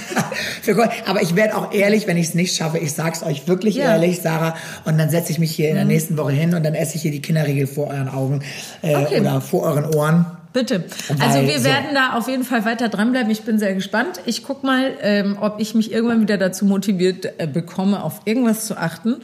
Wir 0.63 0.73
gucken. 0.73 0.89
Aber 1.05 1.21
ich 1.21 1.35
werde 1.35 1.55
auch 1.55 1.71
ehrlich, 1.73 2.07
wenn 2.07 2.17
ich 2.17 2.29
es 2.29 2.33
nicht 2.33 2.55
schaffe, 2.55 2.79
ich 2.79 2.91
sag's 2.93 3.21
euch 3.21 3.47
wirklich 3.47 3.75
Ja. 3.75 3.85
Mhm. 3.85 3.91
ehrlich, 4.03 4.21
Sarah, 4.21 4.55
und 4.85 4.97
dann 4.97 5.09
setze 5.11 5.31
ich 5.31 5.37
mich 5.39 5.51
hier 5.51 5.69
in 5.69 5.75
der 5.75 5.85
nächsten 5.85 6.17
Woche 6.17 6.31
hin 6.31 6.55
und 6.55 6.63
dann 6.63 6.73
esse 6.73 6.95
ich 6.95 7.03
hier 7.03 7.11
die 7.11 7.21
Kinderriegel 7.21 7.67
vor 7.67 7.87
euren 7.87 8.09
Augen 8.09 8.41
äh, 8.81 8.95
Okay. 8.95 9.21
oder 9.21 9.41
vor 9.41 9.63
euren 9.63 9.93
Ohren. 9.93 10.25
Bitte. 10.51 10.83
Weil 11.09 11.21
Also 11.27 11.47
wir 11.47 11.59
so- 11.59 11.65
werden 11.65 11.93
da 11.93 12.13
auf 12.17 12.27
jeden 12.27 12.43
Fall 12.43 12.65
weiter 12.65 12.89
dranbleiben. 12.89 13.29
Ich 13.31 13.43
bin 13.43 13.59
sehr 13.59 13.75
gespannt. 13.75 14.19
Ich 14.25 14.43
guck 14.43 14.63
mal, 14.63 14.93
ähm, 15.01 15.37
ob 15.39 15.59
ich 15.59 15.75
mich 15.75 15.91
irgendwann 15.91 16.21
wieder 16.21 16.37
dazu 16.37 16.65
motiviert 16.65 17.27
äh, 17.37 17.45
bekomme, 17.47 18.01
auf 18.03 18.21
irgendwas 18.25 18.65
zu 18.65 18.75
achten. 18.77 19.17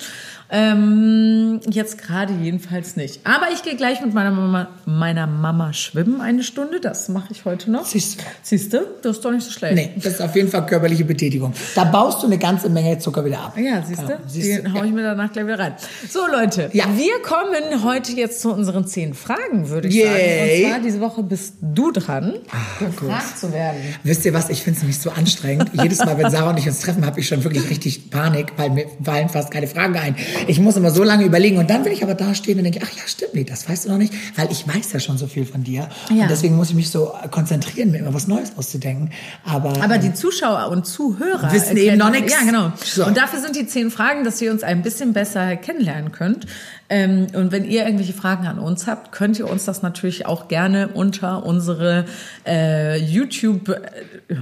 Ähm, 0.52 1.60
jetzt 1.70 1.98
gerade 1.98 2.34
jedenfalls 2.34 2.96
nicht. 2.96 3.22
Aber 3.26 3.48
ich 3.54 3.64
gehe 3.64 3.76
gleich 3.76 4.02
mit 4.02 4.14
meiner 4.14 4.32
Mama, 4.32 4.68
meiner 4.86 5.26
Mama 5.28 5.74
schwimmen 5.74 6.22
eine 6.22 6.43
Stunde. 6.43 6.80
Das 6.80 7.10
mache 7.10 7.28
ich 7.32 7.46
heute 7.46 7.72
noch. 7.72 7.86
Siehst 7.86 8.20
du? 8.20 8.24
Siehst 8.43 8.74
du? 8.74 8.82
Das 9.02 9.18
ist 9.18 9.26
doch 9.26 9.32
nicht 9.32 9.43
so 9.43 9.52
schlecht. 9.52 9.76
Nee, 9.76 9.91
das 9.96 10.14
ist 10.14 10.22
auf 10.22 10.36
jeden 10.36 10.50
Fall 10.50 10.66
körperliche 10.66 11.04
Betätigung. 11.06 11.54
Da 11.74 11.84
baust 11.86 12.22
du 12.22 12.28
eine 12.28 12.38
ganze 12.38 12.70
Menge 12.70 13.00
Zucker 13.00 13.26
wieder 13.26 13.39
ab. 13.39 13.58
Ja, 13.58 13.82
siehst 13.86 14.04
du? 14.04 14.08
Ja, 14.12 14.20
siehst 14.28 14.48
Die 14.60 14.64
du? 14.64 14.74
hau 14.74 14.84
ich 14.84 14.91
mir 14.91 15.04
danach 15.04 15.32
gleich 15.32 15.46
wieder 15.46 15.60
rein. 15.60 15.74
So, 16.10 16.20
Leute, 16.32 16.70
Ja. 16.74 16.86
wir 16.96 17.22
kommen 17.24 17.84
heute 17.84 18.12
jetzt 18.14 18.41
zu 18.41 18.52
unseren 18.54 18.86
zehn 18.88 19.14
Fragen, 19.14 19.70
würde 19.70 19.88
ich 19.88 19.96
Yay. 19.96 20.06
sagen. 20.06 20.64
Und 20.66 20.70
zwar 20.72 20.80
diese 20.82 21.00
Woche 21.02 21.24
bist 21.24 21.56
du 21.62 21.91
dran, 21.91 22.34
gut. 22.80 22.89
gefragt 22.98 23.39
zu 23.39 23.52
werden. 23.52 23.80
Wisst 24.04 24.26
ihr 24.26 24.34
was, 24.34 24.50
ich 24.50 24.62
finde 24.62 24.78
es 24.78 24.84
nämlich 24.84 25.00
so 25.00 25.10
anstrengend. 25.10 25.72
Jedes 25.74 26.00
Mal, 26.00 26.18
wenn 26.18 26.30
Sarah 26.30 26.52
und 26.52 26.60
ich 26.60 26.68
uns 26.68 26.80
treffen, 26.80 27.06
habe 27.06 27.20
ich 27.20 27.28
schon 27.28 27.43
wirklich 27.43 27.70
richtig 27.70 28.10
Panik, 28.12 28.54
weil 28.58 28.70
mir 28.70 28.86
fallen 29.04 29.30
fast 29.30 29.50
keine 29.52 29.68
Fragen 29.68 29.98
ein. 29.98 30.16
Ich 30.47 30.59
muss 30.59 30.75
immer 30.75 30.91
so 30.91 31.03
lange 31.03 31.25
überlegen 31.25 31.57
und 31.57 31.69
dann 31.69 31.86
will 31.86 31.91
ich 31.91 32.03
aber 32.03 32.13
da 32.13 32.36
stehen 32.36 32.57
und 32.57 32.63
denke, 32.63 32.79
ach 32.83 32.91
ja, 32.95 33.03
stimmt, 33.05 33.33
nee, 33.33 33.43
das 33.43 33.67
weißt 33.69 33.86
du 33.86 33.89
noch 33.89 33.97
nicht, 33.97 34.13
weil 34.36 34.51
ich 34.51 34.67
weiß 34.67 34.93
ja 34.93 34.99
schon 34.99 35.17
so 35.17 35.27
viel 35.27 35.45
von 35.45 35.63
dir. 35.63 35.89
Ja. 36.09 36.23
Und 36.23 36.31
deswegen 36.31 36.55
muss 36.55 36.69
ich 36.69 36.75
mich 36.75 36.89
so 36.89 37.13
konzentrieren, 37.31 37.91
mir 37.91 37.99
immer 37.99 38.13
was 38.13 38.27
Neues 38.27 38.51
auszudenken. 38.57 39.11
Aber, 39.43 39.81
Aber 39.81 39.97
die 39.97 40.13
Zuschauer 40.13 40.69
und 40.69 40.86
Zuhörer 40.86 41.51
Wissen 41.51 41.77
eben 41.77 41.97
noch 41.97 42.11
nix. 42.11 42.33
Ja, 42.33 42.45
genau. 42.45 42.71
So. 42.83 43.05
Und 43.05 43.17
dafür 43.17 43.39
sind 43.39 43.55
die 43.55 43.67
zehn 43.67 43.91
Fragen, 43.91 44.23
dass 44.23 44.41
ihr 44.41 44.51
uns 44.51 44.63
ein 44.63 44.81
bisschen 44.81 45.13
besser 45.13 45.55
kennenlernen 45.55 46.11
könnt. 46.11 46.45
Ähm, 46.88 47.27
und 47.33 47.51
wenn 47.51 47.65
ihr 47.65 47.83
irgendwelche 47.83 48.13
Fragen 48.13 48.45
an 48.45 48.59
uns 48.59 48.86
habt, 48.86 49.11
könnt 49.11 49.39
ihr 49.39 49.49
uns 49.49 49.65
das 49.65 49.81
natürlich 49.81 50.27
auch 50.27 50.47
gerne 50.47 50.89
unter 50.89 51.43
unsere 51.43 52.05
äh, 52.45 52.97
YouTube 52.99 53.69
äh, 53.69 54.36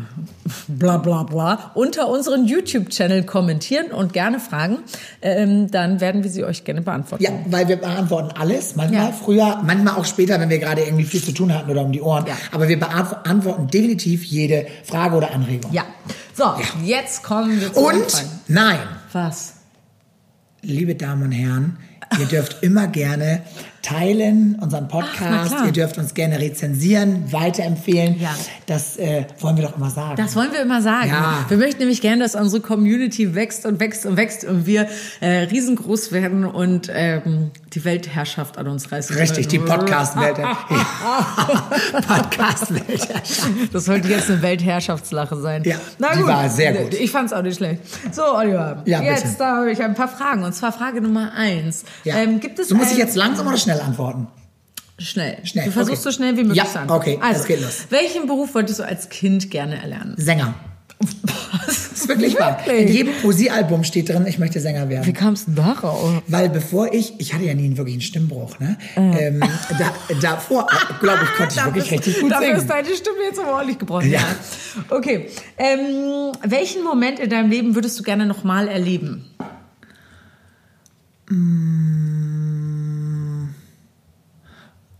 bla 0.68 0.98
bla 0.98 1.24
bla 1.24 1.72
unter 1.74 2.10
unseren 2.10 2.46
YouTube-Channel 2.46 3.24
kommentieren 3.24 3.92
und 3.92 4.12
gerne 4.12 4.42
fragen. 4.42 4.80
Ähm, 5.22 5.72
dann 5.72 6.02
werden 6.02 6.24
wir 6.24 6.30
sie 6.30 6.44
euch 6.44 6.66
gerne 6.66 6.82
beantworten. 6.82 7.24
ja, 7.24 7.30
weil 7.46 7.70
wir 7.70 7.78
beantworten 7.78 8.32
alles, 8.38 8.76
manchmal 8.76 9.06
Ja. 9.08 9.12
früher, 9.14 9.62
manchmal 9.64 9.96
auch 9.96 10.06
später, 10.06 10.38
wenn 10.42 10.50
wir 10.50 10.60
gerade 10.60 10.82
irgendwie 10.84 11.06
viel 11.06 11.24
zu 11.24 11.32
tun 11.32 11.54
hatten 11.54 11.72
oder 11.72 11.82
um 11.84 11.94
die 11.94 12.02
Ohren. 12.02 12.26
Ja. 12.28 12.36
Aber 12.52 12.68
wir 12.68 12.78
beantworten 12.80 13.68
definitiv 13.68 14.24
jede 14.26 14.68
Frage 14.84 15.16
oder 15.16 15.34
Anregung. 15.34 15.72
Ja. 15.72 15.84
So, 16.34 16.44
jetzt 16.84 17.24
kommen 17.24 17.62
wir 17.62 17.72
zu 17.72 17.80
Und 17.80 18.26
nein, 18.50 18.80
Was? 19.14 19.54
liebe 20.62 20.96
Damen 20.96 21.24
und 21.24 21.32
Herren, 21.32 21.78
ihr 22.20 22.26
dürft 22.26 22.62
immer 22.62 22.88
gerne 22.88 23.42
teilen 23.84 24.58
unseren 24.62 24.88
Ach, 24.90 24.94
na 24.94 25.00
Podcast. 25.02 25.52
klar. 25.52 25.66
ihr 25.68 25.72
dürft 25.74 25.98
uns 25.98 26.14
gerne 26.14 26.40
rezensieren, 26.40 27.32
weiterempfehlen. 27.32 28.20
Ja. 28.20 28.30
Das 28.66 28.98
äh, 28.98 29.26
wollen 29.42 29.58
wir 29.58 29.66
doch 29.66 29.78
immer 29.78 29.90
sagen. 29.90 30.16
Das 30.16 30.36
wollen 30.36 30.52
wir 30.54 30.62
immer 30.62 30.82
sagen. 30.82 31.10
Ja. 31.10 31.46
Wir 31.50 31.58
möchten 31.58 31.80
nämlich 31.80 32.02
gerne, 32.02 32.24
dass 32.24 32.34
unsere 32.36 32.62
Community 32.62 33.36
wächst 33.36 33.66
und 33.66 33.80
wächst 33.82 34.06
und 34.06 34.16
wächst 34.18 34.46
und 34.46 34.66
wir 34.66 34.88
äh, 35.20 35.28
riesengroß 35.44 36.14
werden 36.14 36.46
und 36.46 36.90
ähm, 36.94 37.52
die 37.74 37.84
Weltherrschaft 37.84 38.58
an 38.58 38.68
uns 38.68 38.92
reißen. 38.92 39.18
Richtig, 39.18 39.50
die 39.50 39.58
können. 39.58 39.70
Podcast-Welt. 39.80 40.38
Podcast-Welt. 42.08 43.08
Das 43.74 43.86
sollte 43.86 44.08
jetzt 44.08 44.30
eine 44.30 44.42
Weltherrschaftslache 44.42 45.36
sein. 45.36 45.64
Ja, 45.66 45.78
die 46.16 46.24
war 46.26 46.50
sehr 46.50 46.74
gut. 46.74 46.94
Ich 46.94 47.12
fand 47.12 47.28
es 47.28 47.34
auch 47.34 47.42
nicht 47.42 47.58
schlecht. 47.58 47.82
So, 48.14 48.24
Oliver, 48.24 48.82
Ja, 48.86 49.00
bitte. 49.00 49.12
jetzt 49.12 49.40
da 49.40 49.58
habe 49.58 49.72
ich 49.72 49.82
ein 49.84 49.94
paar 49.94 50.08
Fragen. 50.08 50.44
Und 50.44 50.54
zwar 50.54 50.72
Frage 50.72 51.02
Nummer 51.02 51.34
eins. 51.36 51.84
Ja. 52.06 52.16
Ähm, 52.18 52.40
gibt 52.40 52.60
es 52.60 52.70
du 52.70 52.76
musst 52.76 52.92
dich 52.92 52.98
jetzt 52.98 53.16
langsam 53.16 53.48
oder 53.48 53.58
schnell 53.58 53.73
antworten. 53.82 54.28
Schnell. 55.00 55.38
Schnell, 55.44 55.66
Du 55.66 55.72
versuchst 55.72 56.02
okay. 56.02 56.12
so 56.12 56.16
schnell 56.16 56.34
wie 56.38 56.44
möglich 56.44 56.58
Ja, 56.58 56.66
zu 56.66 56.80
antworten. 56.80 57.02
okay, 57.10 57.20
also, 57.22 57.40
das 57.40 57.48
geht 57.48 57.62
los. 57.62 57.88
Welchen 57.90 58.28
Beruf 58.28 58.54
wolltest 58.54 58.80
du 58.80 58.84
als 58.86 59.10
Kind 59.10 59.50
gerne 59.52 59.82
erlernen? 59.82 60.14
Sänger. 60.18 60.54
Das 61.66 61.88
ist 61.92 62.08
wirklich 62.08 62.40
wahr. 62.40 62.60
Wirklich? 62.66 62.88
In 62.90 62.94
jedem 62.94 63.14
Poesiealbum 63.22 63.84
steht 63.84 64.08
drin, 64.10 64.26
ich 64.28 64.40
möchte 64.40 64.60
Sänger 64.60 64.88
werden. 64.90 65.06
Wie 65.06 65.14
kamst 65.14 65.48
du 65.48 65.52
darauf? 65.52 66.22
Weil 66.28 66.50
bevor 66.50 66.94
ich, 66.94 67.14
ich 67.20 67.34
hatte 67.34 67.44
ja 67.44 67.54
nie 67.54 67.66
einen 67.66 67.78
wirklichen 67.78 68.02
Stimmbruch, 68.02 68.58
ne? 68.60 68.78
Äh. 68.96 69.28
Ähm, 69.28 69.40
da, 69.80 69.94
davor, 70.22 70.68
glaube 71.02 71.20
ich, 71.24 71.34
konnte 71.38 71.56
ich 71.58 71.66
wirklich 71.66 71.92
richtig 71.92 72.22
gut 72.22 72.32
dafür 72.32 72.46
singen. 72.48 72.60
ist 72.60 72.70
deine 72.70 72.88
Stimme 72.96 73.18
jetzt 73.28 73.40
aber 73.40 73.54
ordentlich 73.54 73.80
gebrochen. 73.80 74.10
Ja. 74.12 74.22
Okay. 74.90 75.28
Ähm, 75.58 76.32
welchen 76.44 76.84
Moment 76.84 77.20
in 77.20 77.30
deinem 77.30 77.50
Leben 77.50 77.76
würdest 77.76 78.00
du 78.00 78.04
gerne 78.04 78.26
nochmal 78.26 78.68
erleben? 78.70 79.26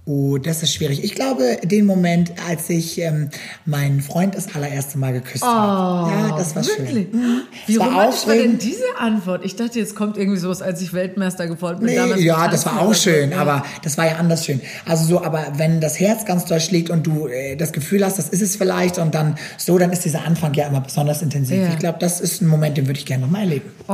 Oh, 0.06 0.38
das 0.38 0.62
ist 0.64 0.74
schwierig. 0.74 1.02
Ich 1.02 1.16
glaube, 1.16 1.60
den 1.64 1.86
Moment, 1.86 2.34
als 2.50 2.70
ich 2.70 3.00
ähm, 3.00 3.30
meinen 3.66 4.02
Freund 4.02 4.36
das 4.36 4.54
allererste 4.54 4.98
Mal 4.98 5.14
geküsst 5.14 5.46
Oh, 5.46 5.48
habe. 5.48 6.12
Ja, 6.30 6.38
das 6.38 6.54
war 6.58 6.66
wirklich? 6.68 7.08
schön. 7.12 7.42
Wie 7.68 7.74
Es 7.76 7.80
war 7.80 7.88
romantisch 7.88 8.28
war 8.28 8.36
denn 8.36 8.58
diese 8.58 8.84
Antwort? 9.00 9.46
Ich 9.46 9.56
dachte, 9.56 9.80
jetzt 9.80 9.96
kommt 9.96 10.18
irgendwie 10.18 10.40
sowas, 10.40 10.62
als 10.62 10.82
ich 10.82 10.92
Weltmeister 10.92 11.48
geworden 11.48 11.86
bin. 11.86 11.96
Nee, 12.16 12.22
ja, 12.22 12.50
das 12.50 12.66
war 12.66 12.82
auch 12.82 12.94
schön, 12.94 13.32
Ja. 13.32 13.38
aber 13.38 13.64
das 13.82 13.98
war 13.98 14.06
ja 14.06 14.16
anders 14.18 14.46
schön. 14.46 14.60
Also 14.86 15.06
so, 15.06 15.24
aber 15.24 15.54
wenn 15.56 15.80
das 15.80 15.98
Herz 16.02 16.26
ganz 16.26 16.44
doll 16.44 16.60
schlägt 16.60 16.90
und 16.90 17.08
du 17.08 17.28
äh, 17.28 17.56
das 17.56 17.72
Gefühl 17.72 18.04
hast, 18.06 18.18
das 18.20 18.28
ist 18.28 18.42
es 18.42 18.58
vielleicht 18.58 18.98
und 18.98 19.16
dann 19.16 19.38
so, 19.58 19.78
dann 19.78 19.94
ist 19.94 20.04
dieser 20.04 20.26
Anfang 20.26 20.54
ja 20.54 20.68
immer 20.68 20.82
besonders 20.82 21.22
intensiv. 21.22 21.60
Ja. 21.62 21.70
Ich 21.70 21.80
glaube, 21.80 22.00
das 22.00 22.20
ist 22.20 22.42
ein 22.42 22.48
Moment, 22.48 22.76
den 22.78 22.88
würde 22.88 23.00
ich 23.00 23.06
gerne 23.06 23.24
nochmal 23.24 23.44
erleben. 23.44 23.72
Oh, 23.88 23.94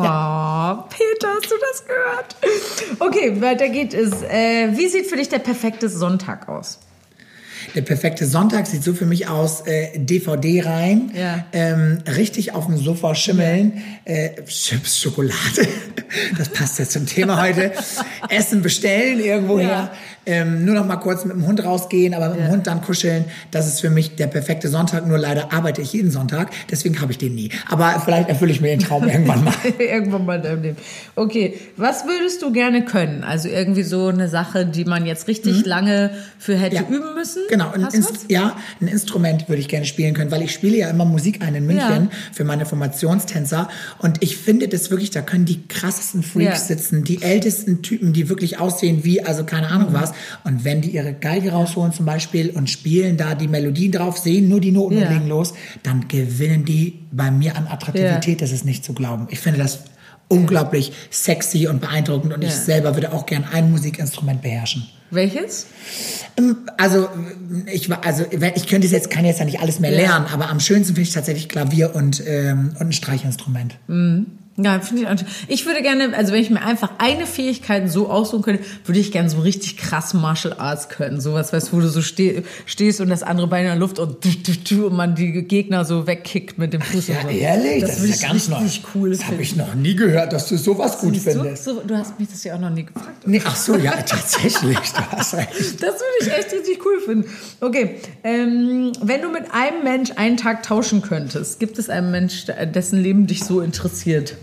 Peter, 0.89 1.27
hast 1.35 1.51
du 1.51 1.55
das 1.71 1.85
gehört? 1.85 2.35
Okay, 2.99 3.39
weiter 3.41 3.69
geht 3.69 3.93
es. 3.93 4.11
Äh, 4.23 4.69
wie 4.75 4.87
sieht 4.87 5.05
für 5.05 5.15
dich 5.15 5.29
der 5.29 5.37
perfekte 5.39 5.87
Sonntag 5.99 6.49
aus? 6.49 6.79
Der 7.75 7.81
perfekte 7.81 8.25
Sonntag 8.25 8.67
sieht 8.67 8.83
so 8.83 8.93
für 8.93 9.05
mich 9.05 9.27
aus, 9.27 9.61
äh, 9.67 9.99
DVD 9.99 10.61
rein, 10.61 11.11
Ja. 11.13 11.45
ähm, 11.51 11.99
richtig 12.07 12.53
auf 12.53 12.67
dem 12.67 12.77
Sofa 12.77 13.13
schimmeln, 13.15 13.83
äh, 14.05 14.29
Chips, 14.45 15.01
Schokolade, 15.01 15.67
das 16.37 16.49
passt 16.49 16.79
jetzt 16.79 16.91
zum 16.91 17.05
Thema 17.05 17.41
heute, 17.41 17.71
Essen 18.29 18.61
bestellen 18.61 19.19
irgendwoher, 19.19 19.67
Ja. 19.67 19.91
ähm, 20.25 20.65
nur 20.65 20.75
noch 20.75 20.85
mal 20.85 20.97
kurz 20.97 21.25
mit 21.25 21.35
dem 21.35 21.45
Hund 21.45 21.63
rausgehen, 21.63 22.13
aber 22.13 22.29
mit 22.29 22.39
Ja. 22.39 22.45
dem 22.45 22.51
Hund 22.51 22.67
dann 22.67 22.81
kuscheln, 22.81 23.25
das 23.51 23.67
ist 23.67 23.81
für 23.81 23.89
mich 23.89 24.15
der 24.15 24.27
perfekte 24.27 24.69
Sonntag, 24.69 25.07
nur 25.07 25.17
leider 25.17 25.51
arbeite 25.53 25.81
ich 25.81 25.93
jeden 25.93 26.11
Sonntag, 26.11 26.49
deswegen 26.69 26.99
habe 27.01 27.11
ich 27.11 27.17
den 27.17 27.35
nie. 27.35 27.51
Aber 27.69 28.01
vielleicht 28.03 28.29
erfülle 28.29 28.51
ich 28.51 28.61
mir 28.61 28.69
den 28.69 28.79
Traum 28.79 29.07
irgendwann 29.07 29.43
mal. 29.43 29.53
Irgendwann 29.79 30.25
mal 30.25 30.35
in 30.37 30.43
deinem 30.43 30.61
Leben. 30.61 30.77
Okay, 31.15 31.59
was 31.77 32.05
würdest 32.05 32.41
du 32.41 32.51
gerne 32.51 32.85
können? 32.85 33.23
Also 33.23 33.47
irgendwie 33.49 33.83
so 33.83 34.07
eine 34.07 34.27
Sache, 34.29 34.65
die 34.65 34.85
man 34.85 35.05
jetzt 35.05 35.27
richtig 35.27 35.65
lange 35.65 36.11
für 36.37 36.55
hätte 36.55 36.75
Ja. 36.77 36.81
üben 36.89 37.13
müssen? 37.15 37.41
Genau, 37.49 37.71
ein, 37.71 37.87
ja, 38.27 38.55
ein 38.81 38.87
Instrument 38.87 39.49
würde 39.49 39.61
ich 39.61 39.67
gerne 39.67 39.85
spielen 39.85 40.13
können, 40.13 40.31
weil 40.31 40.41
ich 40.41 40.51
spiele 40.53 40.77
ja 40.77 40.89
immer 40.89 41.05
Musik 41.05 41.41
ein 41.41 41.55
in 41.55 41.65
München 41.65 42.09
für 42.33 42.43
meine 42.43 42.65
Formationstänzer 42.65 43.69
und 43.99 44.21
ich 44.21 44.37
finde 44.37 44.67
das 44.67 44.89
wirklich, 44.91 45.09
da 45.11 45.21
können 45.21 45.45
die 45.45 45.67
krassesten 45.99 46.23
Freaks 46.23 46.61
Ja. 46.69 46.75
sitzen, 46.75 47.03
die 47.03 47.21
ältesten 47.21 47.81
Typen, 47.81 48.13
die 48.13 48.29
wirklich 48.29 48.59
aussehen 48.59 49.03
wie, 49.03 49.21
also 49.23 49.43
keine 49.43 49.67
Mhm. 49.67 49.73
Ahnung 49.73 49.87
was 49.93 50.13
und 50.43 50.63
wenn 50.63 50.81
die 50.81 50.89
ihre 50.91 51.13
Geige 51.13 51.51
rausholen 51.51 51.93
zum 51.93 52.05
Beispiel 52.05 52.49
und 52.51 52.69
spielen 52.69 53.17
da 53.17 53.35
die 53.35 53.47
Melodien 53.47 53.91
drauf, 53.91 54.17
sehen 54.17 54.47
nur 54.49 54.61
die 54.61 54.71
Noten 54.71 54.97
Ja. 54.97 55.07
und 55.07 55.13
legen 55.13 55.27
los, 55.27 55.53
dann 55.83 56.07
gewinnen 56.07 56.65
die 56.65 56.99
bei 57.11 57.31
mir 57.31 57.55
an 57.57 57.67
Attraktivität, 57.67 58.41
das 58.41 58.51
ist 58.51 58.65
nicht 58.65 58.83
zu 58.85 58.93
glauben. 58.93 59.27
Ich 59.29 59.39
finde 59.39 59.59
das 59.59 59.79
unglaublich 60.27 60.91
sexy 61.09 61.67
und 61.67 61.81
beeindruckend 61.81 62.33
und 62.33 62.43
ich 62.43 62.51
Ja. 62.51 62.55
selber 62.55 62.95
würde 62.95 63.11
auch 63.13 63.25
gern 63.25 63.45
ein 63.51 63.71
Musikinstrument 63.71 64.41
beherrschen. 64.41 64.85
Welches? 65.11 65.65
Also 66.77 67.09
ich 67.73 67.89
war, 67.89 68.05
also 68.05 68.25
ich 68.55 68.67
könnte 68.67 68.85
es 68.85 68.93
jetzt, 68.93 69.09
kann 69.09 69.25
jetzt 69.25 69.39
ja 69.39 69.45
nicht 69.45 69.59
alles 69.59 69.79
mehr 69.79 69.89
Ja. 69.91 69.97
lernen, 69.97 70.27
aber 70.31 70.49
am 70.51 70.59
schönsten 70.59 70.93
finde 70.93 71.07
ich 71.07 71.13
tatsächlich 71.13 71.49
Klavier 71.49 71.95
und 71.95 72.21
ähm, 72.27 72.73
und 72.79 72.87
ein 72.89 72.93
Streichinstrument. 72.93 73.75
Ja, 74.61 74.79
finde 74.81 75.03
ich 75.03 75.07
auch. 75.07 75.15
Ich 75.47 75.65
würde 75.65 75.81
gerne, 75.81 76.13
also 76.17 76.33
wenn 76.33 76.41
ich 76.41 76.49
mir 76.49 76.61
einfach 76.61 76.91
eine 76.97 77.25
Fähigkeit 77.25 77.89
so 77.89 78.09
aussuchen 78.09 78.43
könnte, 78.43 78.63
würde 78.83 78.99
ich 78.99 79.13
gerne 79.13 79.29
so 79.29 79.39
richtig 79.39 79.77
krass 79.77 80.13
Martial 80.13 80.53
Arts 80.57 80.89
können. 80.89 81.21
Sowas, 81.21 81.53
weißt 81.53 81.69
du, 81.69 81.77
wo 81.77 81.79
du 81.79 81.87
so 81.87 82.01
steh, 82.01 82.43
stehst 82.65 82.99
und 82.99 83.09
das 83.09 83.23
andere 83.23 83.47
Bein 83.47 83.61
in 83.61 83.67
der 83.67 83.77
Luft 83.77 83.99
und, 83.99 84.17
und 84.25 84.93
man 84.95 85.15
die 85.15 85.43
Gegner 85.43 85.85
so 85.85 86.07
wegkickt 86.07 86.57
mit 86.57 86.73
dem 86.73 86.81
Fuß. 86.81 87.07
Ja, 87.07 87.21
und 87.21 87.29
so. 87.31 87.37
ehrlich, 87.37 87.81
das, 87.81 88.01
würde 88.01 88.11
ist 88.11 88.21
ja 88.21 88.27
ganz 88.27 88.49
neu. 88.49 88.57
cool 88.95 89.11
Das 89.11 89.25
habe 89.27 89.41
ich 89.41 89.55
noch 89.55 89.75
nie 89.75 89.95
gehört, 89.95 90.33
dass 90.33 90.49
du 90.49 90.57
sowas 90.57 90.97
gut 90.99 91.13
Siehst 91.13 91.27
du? 91.27 91.31
findest. 91.31 91.63
So, 91.63 91.81
du 91.81 91.95
hast 91.95 92.19
mich 92.19 92.27
das 92.29 92.43
ja 92.43 92.55
auch 92.55 92.59
noch 92.59 92.69
nie 92.69 92.83
gefragt. 92.83 93.25
Nee, 93.25 93.41
ach 93.45 93.55
so, 93.55 93.77
ja, 93.77 93.91
tatsächlich, 94.01 94.77
du 94.77 95.11
hast 95.11 95.35
recht. 95.35 95.49
Das 95.79 95.95
würde 95.95 96.15
ich 96.21 96.33
echt 96.33 96.51
richtig 96.51 96.85
cool 96.85 96.99
finden. 96.99 97.29
Okay, 97.61 97.95
ähm, 98.25 98.91
wenn 99.01 99.21
du 99.21 99.29
mit 99.29 99.43
einem 99.53 99.83
Mensch 99.83 100.11
einen 100.17 100.35
Tag 100.35 100.63
tauschen 100.63 101.01
könntest, 101.01 101.59
gibt 101.61 101.79
es 101.79 101.89
einen 101.89 102.11
Mensch, 102.11 102.45
dessen 102.73 103.01
Leben 103.01 103.25
dich 103.25 103.43
so 103.45 103.61
interessiert? 103.61 104.35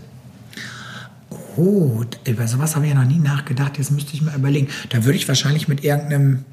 Oh, 1.57 2.03
über 2.27 2.47
sowas 2.47 2.75
habe 2.75 2.85
ich 2.85 2.93
ja 2.93 2.99
noch 3.01 3.09
nie 3.09 3.19
nachgedacht. 3.19 3.77
Jetzt 3.77 3.91
müsste 3.91 4.13
ich 4.13 4.21
mal 4.21 4.35
überlegen. 4.35 4.67
Da 4.89 5.03
würde 5.03 5.17
ich 5.17 5.27
wahrscheinlich 5.27 5.67
mit 5.67 5.83
irgendeinem. 5.83 6.45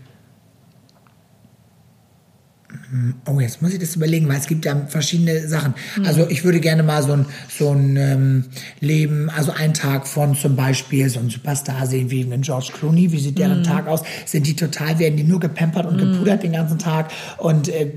Hm, 2.90 3.14
Oh, 3.26 3.38
jetzt 3.38 3.60
muss 3.60 3.72
ich 3.72 3.78
das 3.78 3.96
überlegen, 3.96 4.28
weil 4.28 4.38
es 4.38 4.46
gibt 4.46 4.64
ja 4.64 4.86
verschiedene 4.88 5.46
Sachen. 5.46 5.74
Also 6.04 6.26
ich 6.28 6.44
würde 6.44 6.58
gerne 6.60 6.82
mal 6.82 7.02
so 7.02 7.12
ein, 7.12 7.26
so 7.48 7.70
ein 7.70 7.96
ähm, 7.96 8.44
Leben, 8.80 9.28
also 9.30 9.52
einen 9.52 9.74
Tag 9.74 10.06
von 10.06 10.34
zum 10.34 10.56
Beispiel 10.56 11.08
so 11.10 11.20
einem 11.20 11.30
Superstar 11.30 11.86
sehen 11.86 12.10
wie 12.10 12.22
einen 12.22 12.42
George 12.42 12.70
Clooney. 12.72 13.12
Wie 13.12 13.20
sieht 13.20 13.38
deren 13.38 13.62
Tag 13.62 13.86
aus? 13.88 14.02
Sind 14.24 14.46
die 14.46 14.56
total, 14.56 14.98
werden 14.98 15.16
die 15.16 15.24
nur 15.24 15.40
gepampert 15.40 15.86
und 15.86 15.98
gepudert 15.98 16.42
den 16.42 16.52
ganzen 16.52 16.78
Tag 16.78 17.12
und 17.38 17.68
äh, 17.68 17.92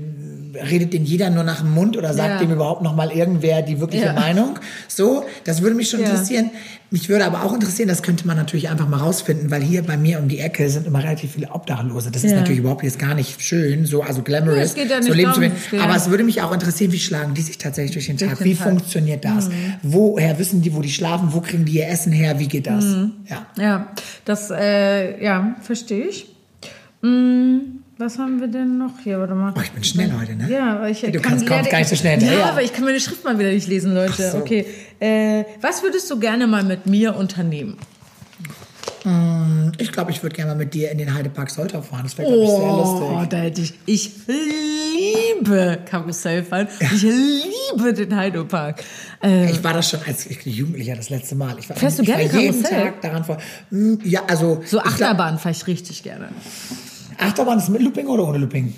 redet 0.54 0.92
den 0.92 1.04
jeder 1.04 1.30
nur 1.30 1.44
nach 1.44 1.60
dem 1.60 1.72
Mund 1.72 1.96
oder 1.96 2.12
sagt 2.14 2.28
Ja. 2.28 2.38
dem 2.38 2.52
überhaupt 2.52 2.82
noch 2.82 2.94
mal 2.94 3.10
irgendwer 3.12 3.62
die 3.62 3.80
wirkliche 3.80 4.06
Ja. 4.06 4.12
Meinung? 4.12 4.58
So, 4.88 5.24
das 5.44 5.62
würde 5.62 5.74
mich 5.76 5.90
schon 5.90 6.00
Ja. 6.00 6.06
interessieren. 6.10 6.50
Mich 6.90 7.10
würde 7.10 7.26
aber 7.26 7.44
auch 7.44 7.52
interessieren, 7.52 7.86
das 7.88 8.02
könnte 8.02 8.26
man 8.26 8.38
natürlich 8.38 8.70
einfach 8.70 8.88
mal 8.88 8.96
rausfinden, 8.96 9.50
weil 9.50 9.60
hier 9.62 9.82
bei 9.82 9.98
mir 9.98 10.18
um 10.20 10.28
die 10.28 10.38
Ecke 10.38 10.70
sind 10.70 10.86
immer 10.86 11.00
relativ 11.04 11.32
viele 11.32 11.50
Obdachlose. 11.52 12.10
Das 12.10 12.24
ist 12.24 12.34
natürlich 12.34 12.60
überhaupt 12.60 12.82
jetzt 12.82 12.98
gar 12.98 13.14
nicht 13.14 13.42
schön, 13.42 13.84
so 13.84 14.02
also 14.02 14.22
glamorous, 14.22 14.56
Ja, 14.56 14.62
es 14.64 14.74
geht 14.74 14.90
ja 14.90 14.96
nicht 14.98 15.08
so 15.08 15.12
leben 15.12 15.34
zu 15.34 15.40
werden. 15.42 15.54
Aber 15.80 15.96
es 15.96 16.08
würde 16.08 16.24
mich 16.24 16.40
auch 16.40 16.50
interessieren, 16.52 16.92
wie 16.92 16.98
schlagen 16.98 17.34
die 17.34 17.42
sich 17.42 17.58
tatsächlich 17.58 17.92
durch 17.92 18.06
den 18.06 18.16
Tag? 18.16 18.38
den 18.38 18.44
wie 18.46 18.54
Tag. 18.54 18.66
Mhm. 18.66 18.70
funktioniert 18.78 19.24
das? 19.24 19.50
Woher 19.82 20.38
wissen 20.38 20.62
die, 20.62 20.74
wo 20.74 20.80
die 20.80 20.90
schlafen? 20.90 21.28
Wo 21.32 21.40
kriegen 21.42 21.66
die 21.66 21.72
ihr 21.78 21.88
Essen 21.88 22.10
her? 22.12 22.38
Wie 22.38 22.48
geht 22.48 22.66
das? 22.66 22.84
Mhm. 22.84 23.12
Ja. 23.28 23.46
Ja, 23.62 23.88
das, 24.24 24.50
äh, 24.50 25.22
ja, 25.22 25.56
verstehe 25.60 26.06
ich. 26.06 26.26
Mm, 27.02 27.80
was 27.96 28.18
haben 28.18 28.40
wir 28.40 28.48
denn 28.48 28.78
noch 28.78 28.98
hier? 29.02 29.18
Warte 29.20 29.34
mal. 29.34 29.52
Oh, 29.56 29.60
ich 29.62 29.70
bin 29.72 29.84
schnell 29.84 30.12
heute, 30.18 30.34
ne? 30.34 30.48
Ja, 30.50 30.76
aber 30.76 30.88
ich 30.90 31.00
Du 31.00 31.12
kann 31.12 31.22
kannst- 31.22 31.48
leider- 31.48 31.68
gar 31.70 31.78
nicht 31.78 31.88
so 31.88 31.96
schnell 31.96 32.14
Ja, 32.14 32.18
hinterher. 32.28 32.46
aber 32.52 32.62
ich 32.62 32.72
kann 32.72 32.84
meine 32.84 33.00
Schrift 33.00 33.24
mal 33.24 33.38
wieder 33.38 33.50
nicht 33.50 33.68
lesen, 33.68 33.94
Leute. 33.94 34.30
So. 34.32 34.38
Okay. 34.38 34.66
Äh, 35.00 35.44
was 35.60 35.82
würdest 35.82 36.10
du 36.10 36.18
gerne 36.18 36.46
mal 36.46 36.64
mit 36.64 36.86
mir 36.86 37.14
unternehmen? 37.16 37.76
Ich 39.78 39.92
glaube, 39.92 40.10
ich 40.10 40.22
würde 40.22 40.34
gerne 40.36 40.50
mal 40.50 40.58
mit 40.58 40.74
dir 40.74 40.90
in 40.90 40.98
den 40.98 41.14
Heidepark 41.14 41.50
Soltau 41.50 41.80
fahren. 41.80 42.00
Das 42.02 42.18
wäre, 42.18 42.28
glaube 42.28 42.42
ich, 42.44 42.50
sehr 42.50 42.58
Oh, 42.58 43.10
lustig. 43.12 43.28
da 43.30 43.36
hätte 43.38 43.60
ich. 43.62 43.74
Ich 43.86 44.10
liebe 44.26 45.78
Karussellfahren. 45.88 46.68
Ich 46.80 47.02
liebe 47.02 47.94
den 47.94 48.14
Heidepark. 48.14 48.82
Äh, 49.22 49.50
Ich 49.50 49.62
war 49.64 49.72
das 49.72 49.88
schon 49.90 50.00
als 50.06 50.26
Jugendlicher 50.44 50.94
das 50.96 51.08
letzte 51.10 51.36
Mal. 51.36 51.56
Ich 51.58 51.70
war, 51.70 51.76
Fährst 51.76 52.00
du 52.00 52.02
ich 52.02 52.08
war 52.10 52.16
gerne 52.18 52.38
jeden 52.40 52.62
Karussell? 52.62 52.82
Tag 52.84 53.00
daran 53.00 53.24
vor. 53.24 53.38
Hm, 53.70 53.98
Ja, 54.04 54.22
also 54.26 54.62
so 54.66 54.80
Achterbahn 54.80 55.38
fahre 55.38 55.54
ich 55.54 55.66
richtig 55.66 56.02
gerne. 56.02 56.28
Achterbahn 57.18 57.58
ist 57.58 57.68
mit 57.68 57.82
Looping 57.82 58.06
oder 58.06 58.26
ohne 58.26 58.38
Looping? 58.38 58.74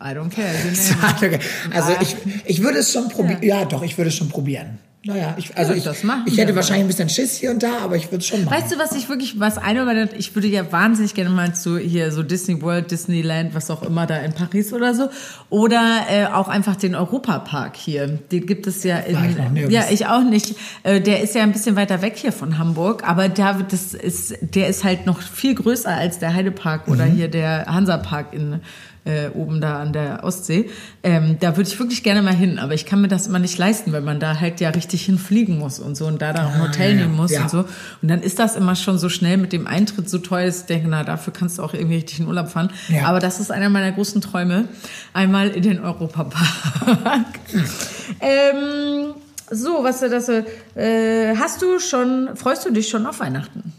I 0.00 0.08
don't 0.08 0.30
care. 0.30 0.52
Also 1.72 1.92
ich, 2.00 2.16
ich 2.44 2.62
würde 2.62 2.78
es 2.78 2.92
schon 2.92 3.08
probieren. 3.08 3.42
Ja. 3.42 3.64
doch, 3.64 3.82
ich 3.82 3.96
würde 3.96 4.08
es 4.08 4.16
schon 4.16 4.28
probieren. 4.28 4.78
Naja, 5.06 5.34
ich, 5.36 5.56
also 5.56 5.74
Ja, 5.74 5.92
ich, 5.92 6.02
machen 6.02 6.22
ich 6.26 6.38
hätte 6.38 6.56
wahrscheinlich 6.56 6.84
ein 6.84 6.88
bisschen 6.88 7.08
Schiss 7.10 7.36
hier 7.36 7.50
und 7.50 7.62
da, 7.62 7.78
aber 7.82 7.96
ich 7.96 8.06
würde 8.06 8.18
es 8.18 8.26
schon 8.26 8.44
machen. 8.44 8.56
Weißt 8.56 8.72
du, 8.72 8.78
was 8.78 8.92
ich 8.92 9.08
wirklich, 9.08 9.38
was 9.38 9.58
eine 9.58 9.84
meiner, 9.84 10.12
ich 10.14 10.34
würde 10.34 10.48
ja 10.48 10.72
wahnsinnig 10.72 11.12
gerne 11.14 11.28
mal 11.30 11.54
zu 11.54 11.78
hier 11.78 12.10
so 12.10 12.22
Disney 12.22 12.62
World, 12.62 12.90
Disneyland, 12.90 13.54
was 13.54 13.70
auch 13.70 13.82
immer 13.82 14.06
da 14.06 14.16
in 14.16 14.32
Paris 14.32 14.72
oder 14.72 14.94
so, 14.94 15.10
oder 15.50 16.06
äh, 16.10 16.26
auch 16.26 16.48
einfach 16.48 16.76
den 16.76 16.94
Europapark 16.94 17.76
hier. 17.76 18.06
Den 18.06 18.46
gibt 18.46 18.66
es 18.66 18.82
ja 18.82 18.96
in, 18.98 19.18
ich 19.54 19.70
ja, 19.70 19.84
ich 19.90 20.06
auch 20.06 20.22
nicht. 20.24 20.56
Äh, 20.82 21.00
der 21.00 21.22
ist 21.22 21.34
ja 21.34 21.42
ein 21.42 21.52
bisschen 21.52 21.76
weiter 21.76 22.00
weg 22.00 22.14
hier 22.16 22.32
von 22.32 22.56
Hamburg, 22.58 23.06
aber 23.06 23.28
da 23.28 23.54
das 23.68 23.92
ist, 23.92 24.34
der 24.40 24.68
ist 24.68 24.84
halt 24.84 25.04
noch 25.06 25.20
viel 25.20 25.54
größer 25.54 25.90
als 25.94 26.18
der 26.18 26.32
Heidepark 26.34 26.88
oder 26.88 27.04
Mhm. 27.04 27.12
hier 27.16 27.28
der 27.28 27.66
Hansapark 27.66 28.32
in 28.32 28.60
äh, 29.04 29.28
oben 29.28 29.60
da 29.60 29.80
an 29.80 29.92
der 29.92 30.24
Ostsee. 30.24 30.70
Ähm, 31.02 31.36
da 31.40 31.56
würde 31.56 31.68
ich 31.68 31.78
wirklich 31.78 32.02
gerne 32.02 32.22
mal 32.22 32.34
hin, 32.34 32.58
aber 32.58 32.74
ich 32.74 32.86
kann 32.86 33.00
mir 33.00 33.08
das 33.08 33.26
immer 33.26 33.38
nicht 33.38 33.58
leisten, 33.58 33.92
weil 33.92 34.00
man 34.00 34.20
da 34.20 34.40
halt 34.40 34.60
ja 34.60 34.70
richtig 34.70 35.04
hinfliegen 35.04 35.58
muss 35.58 35.78
und 35.78 35.96
so 35.96 36.06
und 36.06 36.22
da 36.22 36.32
dann 36.32 36.46
auch 36.46 36.54
ein 36.54 36.62
Hotel 36.62 36.92
Ah, 36.92 36.94
nehmen 36.94 37.16
muss 37.16 37.30
ja. 37.30 37.42
und 37.42 37.50
so. 37.50 37.58
Und 37.58 38.08
dann 38.08 38.22
ist 38.22 38.38
das 38.38 38.56
immer 38.56 38.74
schon 38.76 38.98
so 38.98 39.08
schnell 39.08 39.36
mit 39.36 39.52
dem 39.52 39.66
Eintritt 39.66 40.08
so 40.08 40.18
teuer, 40.18 40.46
dass 40.46 40.60
ich 40.60 40.66
denke, 40.66 40.88
na, 40.88 41.04
dafür 41.04 41.32
kannst 41.32 41.58
du 41.58 41.62
auch 41.62 41.74
irgendwie 41.74 41.96
richtig 41.96 42.20
in 42.20 42.26
Urlaub 42.26 42.48
fahren. 42.48 42.70
Ja. 42.88 43.06
Aber 43.06 43.20
das 43.20 43.40
ist 43.40 43.50
einer 43.50 43.68
meiner 43.68 43.92
großen 43.92 44.20
Träume. 44.20 44.68
Einmal 45.12 45.48
in 45.48 45.62
den 45.62 45.80
Europapark. 45.80 46.34
ähm, 48.20 49.14
so, 49.50 49.84
was 49.84 50.00
das, 50.00 50.28
äh, 50.28 51.36
hast 51.36 51.60
du 51.62 51.78
schon, 51.78 52.30
freust 52.36 52.64
du 52.64 52.72
dich 52.72 52.88
schon 52.88 53.06
auf 53.06 53.20
Weihnachten? 53.20 53.72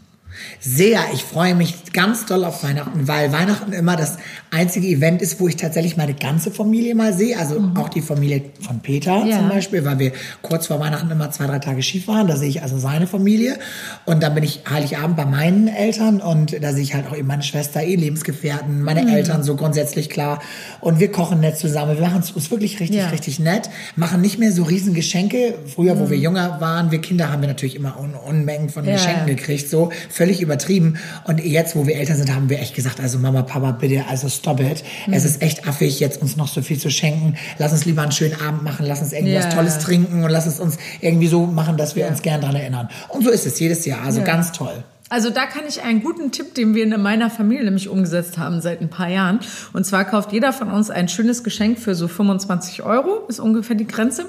Sehr, 0.60 1.00
ich 1.12 1.22
freue 1.24 1.54
mich 1.54 1.92
ganz 1.92 2.26
doll 2.26 2.44
auf 2.44 2.62
Weihnachten, 2.64 3.06
weil 3.08 3.32
Weihnachten 3.32 3.72
immer 3.72 3.96
das 3.96 4.18
einzige 4.50 4.86
Event 4.88 5.22
ist, 5.22 5.38
wo 5.40 5.48
ich 5.48 5.56
tatsächlich 5.56 5.96
meine 5.96 6.14
ganze 6.14 6.50
Familie 6.50 6.94
mal 6.94 7.12
sehe. 7.12 7.38
Also 7.38 7.62
auch 7.76 7.88
die 7.88 8.00
Familie 8.00 8.42
von 8.60 8.80
Peter 8.80 9.24
Ja. 9.24 9.38
zum 9.38 9.48
Beispiel, 9.48 9.84
weil 9.84 9.98
wir 9.98 10.12
kurz 10.42 10.66
vor 10.66 10.80
Weihnachten 10.80 11.10
immer 11.10 11.30
zwei, 11.30 11.46
drei 11.46 11.58
Tage 11.58 11.82
Skifahren. 11.82 12.26
Da 12.26 12.36
sehe 12.36 12.48
ich 12.48 12.62
also 12.62 12.78
seine 12.78 13.06
Familie. 13.06 13.58
Und 14.04 14.22
dann 14.22 14.34
bin 14.34 14.44
ich 14.44 14.60
Heiligabend 14.68 15.16
bei 15.16 15.24
meinen 15.26 15.68
Eltern 15.68 16.20
und 16.20 16.62
da 16.62 16.72
sehe 16.72 16.82
ich 16.82 16.94
halt 16.94 17.06
auch 17.06 17.16
eben 17.16 17.28
meine 17.28 17.42
Schwester, 17.42 17.82
eh 17.82 17.94
Lebensgefährten, 17.94 18.82
meine 18.82 19.10
Eltern 19.14 19.42
so 19.42 19.56
grundsätzlich 19.56 20.10
klar. 20.10 20.40
Und 20.80 21.00
wir 21.00 21.12
kochen 21.12 21.40
nett 21.40 21.58
zusammen. 21.58 21.94
Wir 21.98 22.02
machen 22.06 22.20
es 22.20 22.50
wirklich 22.50 22.80
richtig, 22.80 22.98
Ja. 22.98 23.08
richtig 23.08 23.38
nett. 23.38 23.68
Machen 23.94 24.20
nicht 24.20 24.38
mehr 24.38 24.52
so 24.52 24.62
riesen 24.64 24.94
Geschenke. 24.94 25.54
Früher, 25.74 25.98
wo 25.98 26.10
wir 26.10 26.16
jünger 26.18 26.60
waren, 26.60 26.90
wir 26.90 27.00
Kinder 27.00 27.30
haben 27.30 27.42
wir 27.42 27.48
natürlich 27.48 27.76
immer 27.76 27.98
Un 28.00 28.14
Unmengen 28.14 28.68
von 28.70 28.84
Ja, 28.84 28.92
Geschenken 28.94 29.26
gekriegt. 29.26 29.68
So 29.70 29.90
völlig 30.10 30.40
übertrieben. 30.46 30.96
Und 31.24 31.44
jetzt, 31.44 31.76
wo 31.76 31.86
wir 31.86 31.96
älter 31.96 32.14
sind, 32.14 32.34
haben 32.34 32.48
wir 32.48 32.58
echt 32.60 32.74
gesagt, 32.74 33.00
also 33.00 33.18
Mama, 33.18 33.42
Papa, 33.42 33.72
bitte, 33.72 34.04
also 34.08 34.28
stop 34.28 34.60
it. 34.60 34.82
Es 35.10 35.24
ist 35.24 35.42
echt 35.42 35.68
affig, 35.68 36.00
jetzt 36.00 36.22
uns 36.22 36.36
noch 36.36 36.48
so 36.48 36.62
viel 36.62 36.78
zu 36.78 36.90
schenken. 36.90 37.34
Lass 37.58 37.72
uns 37.72 37.84
lieber 37.84 38.02
einen 38.02 38.12
schönen 38.12 38.40
Abend 38.40 38.62
machen, 38.62 38.86
lass 38.86 39.02
uns 39.02 39.12
irgendwas 39.12 39.44
Ja. 39.44 39.50
Tolles 39.50 39.78
trinken 39.78 40.24
und 40.24 40.30
lass 40.30 40.46
es 40.46 40.58
uns 40.60 40.78
irgendwie 41.00 41.26
so 41.28 41.44
machen, 41.46 41.76
dass 41.76 41.94
wir 41.96 42.04
Ja. 42.04 42.08
uns 42.08 42.22
gern 42.22 42.40
dran 42.40 42.56
erinnern. 42.56 42.88
Und 43.08 43.24
so 43.24 43.30
ist 43.30 43.44
es 43.46 43.58
jedes 43.60 43.84
Jahr. 43.84 44.02
Also 44.02 44.20
Ja. 44.20 44.24
ganz 44.26 44.52
toll. 44.52 44.82
Also 45.08 45.30
da 45.30 45.46
kann 45.46 45.62
ich 45.68 45.82
einen 45.82 46.02
guten 46.02 46.32
Tipp, 46.32 46.54
den 46.54 46.74
wir 46.74 46.82
in 46.82 47.00
meiner 47.00 47.30
Familie 47.30 47.64
nämlich 47.64 47.88
umgesetzt 47.88 48.38
haben 48.38 48.60
seit 48.60 48.80
ein 48.80 48.88
paar 48.88 49.08
Jahren. 49.08 49.38
Und 49.72 49.86
zwar 49.86 50.04
kauft 50.04 50.32
jeder 50.32 50.52
von 50.52 50.70
uns 50.70 50.90
ein 50.90 51.08
schönes 51.08 51.44
Geschenk 51.44 51.78
für 51.78 51.94
so 51.94 52.08
25 52.08 52.82
Euro, 52.82 53.24
ist 53.28 53.38
ungefähr 53.38 53.76
die 53.76 53.86
Grenze. 53.86 54.26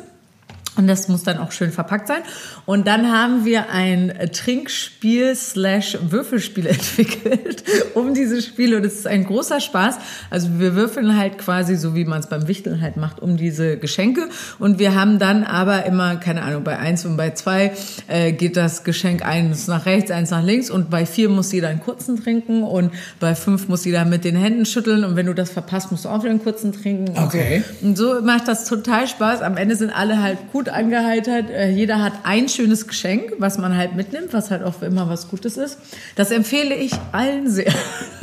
Und 0.78 0.88
das 0.88 1.08
muss 1.08 1.24
dann 1.24 1.38
auch 1.40 1.52
schön 1.52 1.72
verpackt 1.72 2.08
sein. 2.08 2.22
Und 2.66 2.88
dann 2.88 3.12
haben 3.12 3.46
wir 3.46 3.70
ein 3.72 4.14
Trinkspiel 4.32 5.36
slash 5.36 5.98
Würfelspiel 6.10 6.66
entwickelt 6.68 7.64
um 7.94 8.14
diese 8.14 8.42
Spiele. 8.42 8.78
Und 8.78 8.86
es 8.86 8.96
ist 8.96 9.08
ein 9.08 9.26
großer 9.26 9.60
Spaß. 9.60 9.96
Also 10.30 10.60
wir 10.60 10.76
würfeln 10.76 11.18
halt 11.18 11.38
quasi 11.38 11.76
so, 11.76 11.96
wie 11.96 12.06
man 12.06 12.20
es 12.20 12.28
beim 12.28 12.48
Wichteln 12.48 12.82
halt 12.82 12.98
macht, 12.98 13.20
um 13.22 13.38
diese 13.38 13.78
Geschenke. 13.78 14.30
Und 14.60 14.80
wir 14.80 14.96
haben 14.96 15.20
dann 15.20 15.44
aber 15.44 15.86
immer, 15.86 16.16
keine 16.18 16.44
Ahnung, 16.44 16.64
bei 16.64 16.78
eins 16.78 17.06
und 17.06 17.18
bei 17.18 17.32
zwei 17.32 17.72
äh, 18.08 18.32
geht 18.32 18.56
das 18.58 18.84
Geschenk 18.84 19.26
eins 19.26 19.68
nach 19.68 19.86
rechts, 19.86 20.12
eins 20.12 20.30
nach 20.32 20.44
links. 20.44 20.70
Und 20.70 20.90
bei 20.90 21.06
vier 21.06 21.30
muss 21.30 21.52
jeder 21.52 21.70
einen 21.70 21.80
kurzen 21.82 22.22
trinken. 22.22 22.64
Und 22.64 22.92
bei 23.20 23.36
fünf 23.36 23.68
muss 23.68 23.84
jeder 23.86 24.06
mit 24.06 24.24
den 24.24 24.36
Händen 24.36 24.66
schütteln. 24.66 25.04
Und 25.04 25.16
wenn 25.16 25.26
du 25.26 25.34
das 25.34 25.50
verpasst, 25.50 25.92
musst 25.92 26.06
du 26.06 26.10
auch 26.10 26.20
wieder 26.22 26.32
einen 26.32 26.44
kurzen 26.44 26.72
trinken. 26.72 27.10
Und 27.10 27.18
Okay. 27.28 27.64
so. 27.82 27.88
Und 27.88 27.98
so 27.98 28.22
macht 28.22 28.48
das 28.48 28.66
total 28.66 29.08
Spaß. 29.08 29.42
Am 29.42 29.58
Ende 29.58 29.76
sind 29.76 29.90
alle 29.90 30.22
halt 30.22 30.38
gut 30.52 30.67
angeheitert. 30.70 31.50
Äh, 31.50 31.70
Jeder 31.70 32.02
hat 32.02 32.14
ein 32.24 32.50
schönes 32.50 32.88
Geschenk, 32.88 33.34
was 33.40 33.58
man 33.58 33.76
halt 33.78 33.96
mitnimmt, 33.96 34.34
was 34.34 34.52
halt 34.52 34.64
auch 34.64 34.76
für 34.76 34.86
immer 34.86 35.10
was 35.10 35.30
Gutes 35.30 35.58
ist. 35.58 35.78
Das 36.16 36.32
empfehle 36.32 36.76
ich 36.76 36.92
allen 37.12 37.50
sehr. 37.50 37.74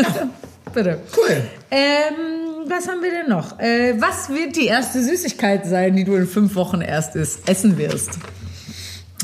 Bitte. 0.75 0.99
Cool. 1.17 1.43
Ähm, 1.71 2.69
was 2.69 2.89
haben 2.89 3.03
wir 3.03 3.11
denn 3.11 3.29
noch? 3.29 3.59
Äh, 3.61 4.01
was 4.01 4.29
wird 4.29 4.57
die 4.57 4.67
erste 4.67 5.03
Süßigkeit 5.03 5.67
sein, 5.67 5.95
die 5.97 6.05
du 6.05 6.15
in 6.15 6.27
fünf 6.27 6.55
Wochen 6.57 6.81
erst 6.81 7.15
is 7.15 7.39
essen 7.47 7.79
wirst? 7.79 8.19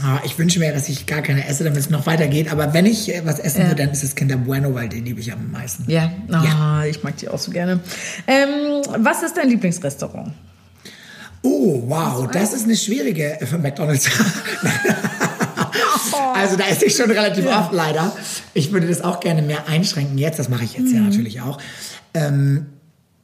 Ah, 0.03 0.21
ich 0.25 0.39
wünsche 0.39 0.61
mir, 0.61 0.73
dass 0.73 0.89
ich 0.89 1.05
gar 1.07 1.21
keine 1.21 1.47
esse, 1.47 1.63
damit 1.65 1.79
es 1.79 1.91
noch 1.91 2.07
weitergeht. 2.07 2.51
Aber 2.51 2.73
wenn 2.73 2.87
ich 2.87 3.13
äh, 3.15 3.23
was 3.25 3.39
essen 3.39 3.65
würde, 3.65 3.75
dann 3.83 3.91
ist 3.91 4.03
es 4.03 4.15
Kinder 4.15 4.37
Bueno, 4.37 4.75
weil 4.75 4.89
den 4.89 5.05
liebe 5.05 5.21
ich 5.21 5.33
am 5.33 5.51
meisten. 5.51 5.85
Ja, 5.91 6.11
Ah, 6.33 6.85
ich 6.87 7.03
mag 7.03 7.17
die 7.19 7.29
auch 7.29 7.39
so 7.39 7.51
gerne. 7.51 7.81
Ähm, 8.27 8.83
was 8.99 9.23
ist 9.23 9.37
dein 9.37 9.49
Lieblingsrestaurant? 9.51 10.33
Oh, 11.43 11.83
wow, 11.87 12.29
das 12.31 12.53
ist 12.53 12.65
eine 12.65 12.77
schwierige 12.77 13.41
äh, 13.41 13.47
für 13.47 13.59
McDonalds. 13.59 14.07
also 16.35 16.57
da 16.57 16.65
esse 16.69 16.87
ich 16.87 16.97
schon 16.97 17.11
relativ 17.11 17.47
oft 17.47 17.73
leider. 17.73 18.15
Ich 18.55 18.73
würde 18.73 18.87
das 18.87 19.03
auch 19.03 19.21
gerne 19.21 19.43
mehr 19.43 19.69
einschränken 19.69 20.19
jetzt. 20.19 20.39
Das 20.39 20.49
mache 20.49 20.65
ich 20.65 20.75
jetzt 20.75 20.89
Mhm. 20.89 20.95
ja 20.95 21.01
natürlich 21.01 21.41
auch. 21.41 21.59
Ähm, 22.15 22.67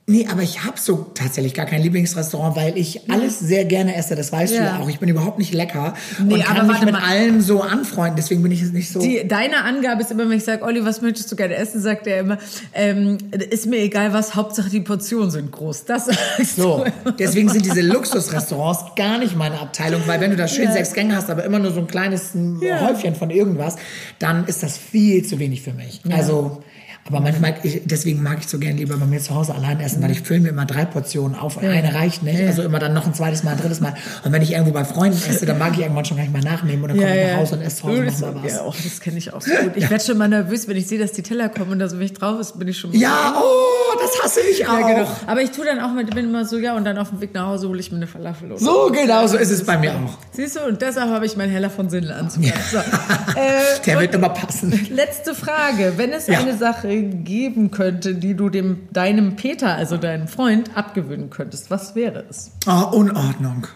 nee, 0.06 0.26
aber 0.30 0.42
ich 0.42 0.64
habe 0.64 0.78
so 0.78 1.06
tatsächlich 1.14 1.52
gar 1.54 1.66
kein 1.66 1.82
Lieblingsrestaurant, 1.82 2.54
weil 2.56 2.78
ich 2.78 3.10
alles 3.10 3.38
sehr 3.40 3.64
gerne 3.64 3.96
esse. 3.96 4.14
Das 4.14 4.30
weißt 4.32 4.52
du 4.52 4.58
Ja. 4.58 4.64
ja 4.64 4.78
auch. 4.80 4.88
Ich 4.88 4.98
bin 5.00 5.08
überhaupt 5.08 5.38
nicht 5.38 5.52
lecker 5.52 5.94
Nee, 6.24 6.34
und 6.34 6.44
kann 6.44 6.56
aber 6.58 6.72
mich 6.72 6.80
mit 6.82 6.92
mal. 6.92 7.02
allen 7.02 7.40
so 7.40 7.60
anfreunden. 7.62 8.16
Deswegen 8.16 8.42
bin 8.42 8.52
ich 8.52 8.62
es 8.62 8.72
nicht 8.72 8.90
so. 8.92 9.00
Die, 9.00 9.26
deine 9.26 9.64
Angabe 9.64 10.02
ist 10.02 10.10
immer, 10.10 10.28
wenn 10.28 10.36
ich 10.38 10.44
sage, 10.44 10.62
Olli, 10.64 10.84
was 10.84 11.02
möchtest 11.02 11.30
du 11.32 11.36
gerne 11.36 11.56
essen, 11.56 11.80
sagt 11.80 12.06
er 12.06 12.20
immer, 12.20 12.38
ähm, 12.72 13.18
ist 13.50 13.66
mir 13.66 13.78
egal 13.78 14.12
was, 14.12 14.34
Hauptsache 14.34 14.70
die 14.70 14.80
Portionen 14.80 15.30
sind 15.30 15.50
groß. 15.50 15.84
Das 15.86 16.06
So, 16.56 16.84
du. 17.04 17.10
deswegen 17.12 17.48
sind 17.48 17.64
diese 17.64 17.80
Luxusrestaurants 17.82 18.94
gar 18.96 19.18
nicht 19.18 19.36
meine 19.36 19.58
Abteilung, 19.60 20.02
weil 20.06 20.20
wenn 20.20 20.30
du 20.30 20.36
da 20.36 20.46
schön 20.48 20.70
sechs 20.72 20.92
Gänge 20.92 21.16
hast, 21.16 21.30
aber 21.30 21.44
immer 21.44 21.58
nur 21.58 21.72
so 21.72 21.80
ein 21.80 21.86
kleines 21.86 22.34
ein 22.34 22.60
Ja. 22.60 22.80
Häufchen 22.80 23.14
von 23.14 23.30
irgendwas, 23.30 23.76
dann 24.18 24.44
ist 24.46 24.62
das 24.62 24.76
viel 24.78 25.24
zu 25.24 25.38
wenig 25.38 25.62
für 25.62 25.72
mich. 25.72 26.00
Also, 26.10 26.62
aber 27.08 27.20
manchmal, 27.20 27.54
ich, 27.62 27.82
deswegen 27.84 28.22
mag 28.22 28.38
ich 28.40 28.48
so 28.48 28.58
gerne 28.58 28.76
lieber 28.78 28.96
bei 28.96 29.06
mir 29.06 29.20
zu 29.20 29.34
Hause 29.34 29.54
allein 29.54 29.78
essen, 29.80 30.02
weil 30.02 30.10
ich 30.10 30.20
fülle 30.22 30.40
mir 30.40 30.48
immer 30.48 30.66
drei 30.66 30.84
Portionen 30.84 31.38
auf. 31.38 31.58
Eine 31.58 31.94
reicht 31.94 32.22
nicht, 32.22 32.40
also 32.40 32.62
immer 32.62 32.78
dann 32.78 32.94
noch 32.94 33.06
ein 33.06 33.14
zweites 33.14 33.42
Mal, 33.44 33.52
ein 33.52 33.58
drittes 33.58 33.80
Mal. 33.80 33.94
Und 34.24 34.32
wenn 34.32 34.42
ich 34.42 34.52
irgendwo 34.52 34.72
bei 34.72 34.84
Freunden 34.84 35.16
esse, 35.28 35.46
dann 35.46 35.58
mag 35.58 35.72
ich 35.74 35.80
irgendwann 35.80 36.04
schon 36.04 36.16
gleich 36.16 36.30
mal 36.30 36.42
nachnehmen 36.42 36.82
und 36.82 36.88
dann 36.90 36.98
komme 36.98 37.20
ich 37.24 37.30
nach 37.32 37.38
Hause 37.38 37.54
und 37.56 37.62
esse 37.62 37.76
zu 37.76 37.84
Hause 37.84 38.04
Das- 38.04 38.20
noch 38.20 38.34
mal 38.34 38.44
was. 38.44 38.52
Ja, 38.52 38.60
oh, 38.66 38.74
das 38.82 39.00
kenne 39.00 39.18
ich 39.18 39.32
auch 39.32 39.40
so 39.40 39.50
gut. 39.50 39.72
Ich 39.76 39.88
werde 39.90 40.04
schon 40.04 40.18
mal 40.18 40.28
nervös, 40.28 40.66
wenn 40.68 40.76
ich 40.76 40.86
sehe, 40.86 40.98
dass 40.98 41.12
die 41.12 41.22
Teller 41.22 41.48
kommen 41.48 41.72
und 41.72 41.78
da 41.78 41.88
so 41.88 41.96
wenig 41.98 42.14
drauf 42.14 42.40
ist, 42.40 42.58
bin 42.58 42.68
ich 42.68 42.78
schon 42.78 42.92
Ja, 42.92 43.34
oh, 43.36 43.75
das 44.06 44.22
hasse 44.24 44.40
ich 44.40 44.66
auch. 44.68 44.78
Ja, 44.78 44.86
genau. 44.86 45.08
Aber 45.26 45.42
ich 45.42 45.50
tue 45.50 45.64
dann 45.64 45.80
auch 45.80 45.92
mit, 45.92 46.14
bin 46.14 46.26
immer 46.26 46.44
so, 46.44 46.58
ja, 46.58 46.74
und 46.76 46.84
dann 46.84 46.98
auf 46.98 47.10
dem 47.10 47.20
Weg 47.20 47.34
nach 47.34 47.46
Hause 47.46 47.68
hole 47.68 47.80
ich 47.80 47.90
mir 47.90 47.96
eine 47.98 48.06
Falafel. 48.06 48.50
Oder 48.52 48.60
So 48.60 48.90
genau, 48.92 49.26
so 49.26 49.36
ist 49.36 49.50
es 49.50 49.64
bei 49.64 49.76
mir 49.78 49.92
auch. 49.92 50.18
Siehst 50.32 50.56
du, 50.56 50.60
und 50.64 50.80
deshalb 50.82 51.10
habe 51.10 51.26
ich 51.26 51.36
meinen 51.36 51.50
Heller 51.52 51.70
von 51.70 51.90
Sinnel 51.90 52.12
anzuhören. 52.12 52.52
So. 52.70 52.78
Äh, 53.36 53.80
Der 53.84 54.00
wird 54.00 54.14
immer 54.14 54.30
passen. 54.30 54.72
letzte 54.90 55.34
Frage. 55.34 55.94
Wenn 55.96 56.12
es 56.12 56.26
Ja. 56.26 56.38
eine 56.38 56.56
Sache 56.56 57.02
geben 57.02 57.70
könnte, 57.70 58.14
die 58.14 58.34
du 58.34 58.48
dem, 58.48 58.88
deinem 58.92 59.36
Peter, 59.36 59.74
also 59.74 59.96
deinem 59.98 60.26
Freund, 60.28 60.70
abgewöhnen 60.74 61.28
könntest, 61.28 61.70
was 61.70 61.94
wäre 61.94 62.24
es? 62.30 62.50
Oh, 62.66 62.96
Unordnung. 62.96 63.66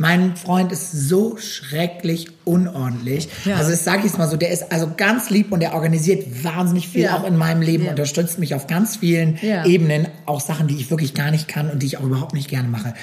Mein 0.00 0.36
Freund 0.36 0.70
ist 0.70 0.92
so 0.92 1.36
schrecklich 1.38 2.28
unordentlich. 2.44 3.28
Ja. 3.44 3.56
Also 3.56 3.72
das 3.72 3.84
sage 3.84 4.06
ich 4.06 4.16
mal 4.16 4.28
so, 4.28 4.36
der 4.36 4.50
ist 4.50 4.70
also 4.70 4.92
ganz 4.96 5.28
lieb 5.28 5.50
und 5.50 5.58
der 5.60 5.74
organisiert 5.74 6.44
wahnsinnig 6.44 6.88
viel 6.88 7.02
Ja. 7.02 7.16
auch 7.18 7.24
in 7.26 7.36
meinem 7.36 7.60
Leben, 7.62 7.84
Ja. 7.84 7.90
unterstützt 7.90 8.38
mich 8.38 8.54
auf 8.54 8.68
ganz 8.68 8.96
vielen. 8.96 9.38
Ebenen, 9.66 10.06
auch 10.24 10.40
Sachen, 10.40 10.68
die 10.68 10.76
ich 10.76 10.90
wirklich 10.90 11.14
gar 11.14 11.30
nicht 11.32 11.48
kann 11.48 11.68
und 11.68 11.82
die 11.82 11.86
ich 11.86 11.96
auch 11.98 12.04
überhaupt 12.04 12.32
nicht 12.34 12.48
gerne 12.48 12.68
mache. 12.68 12.94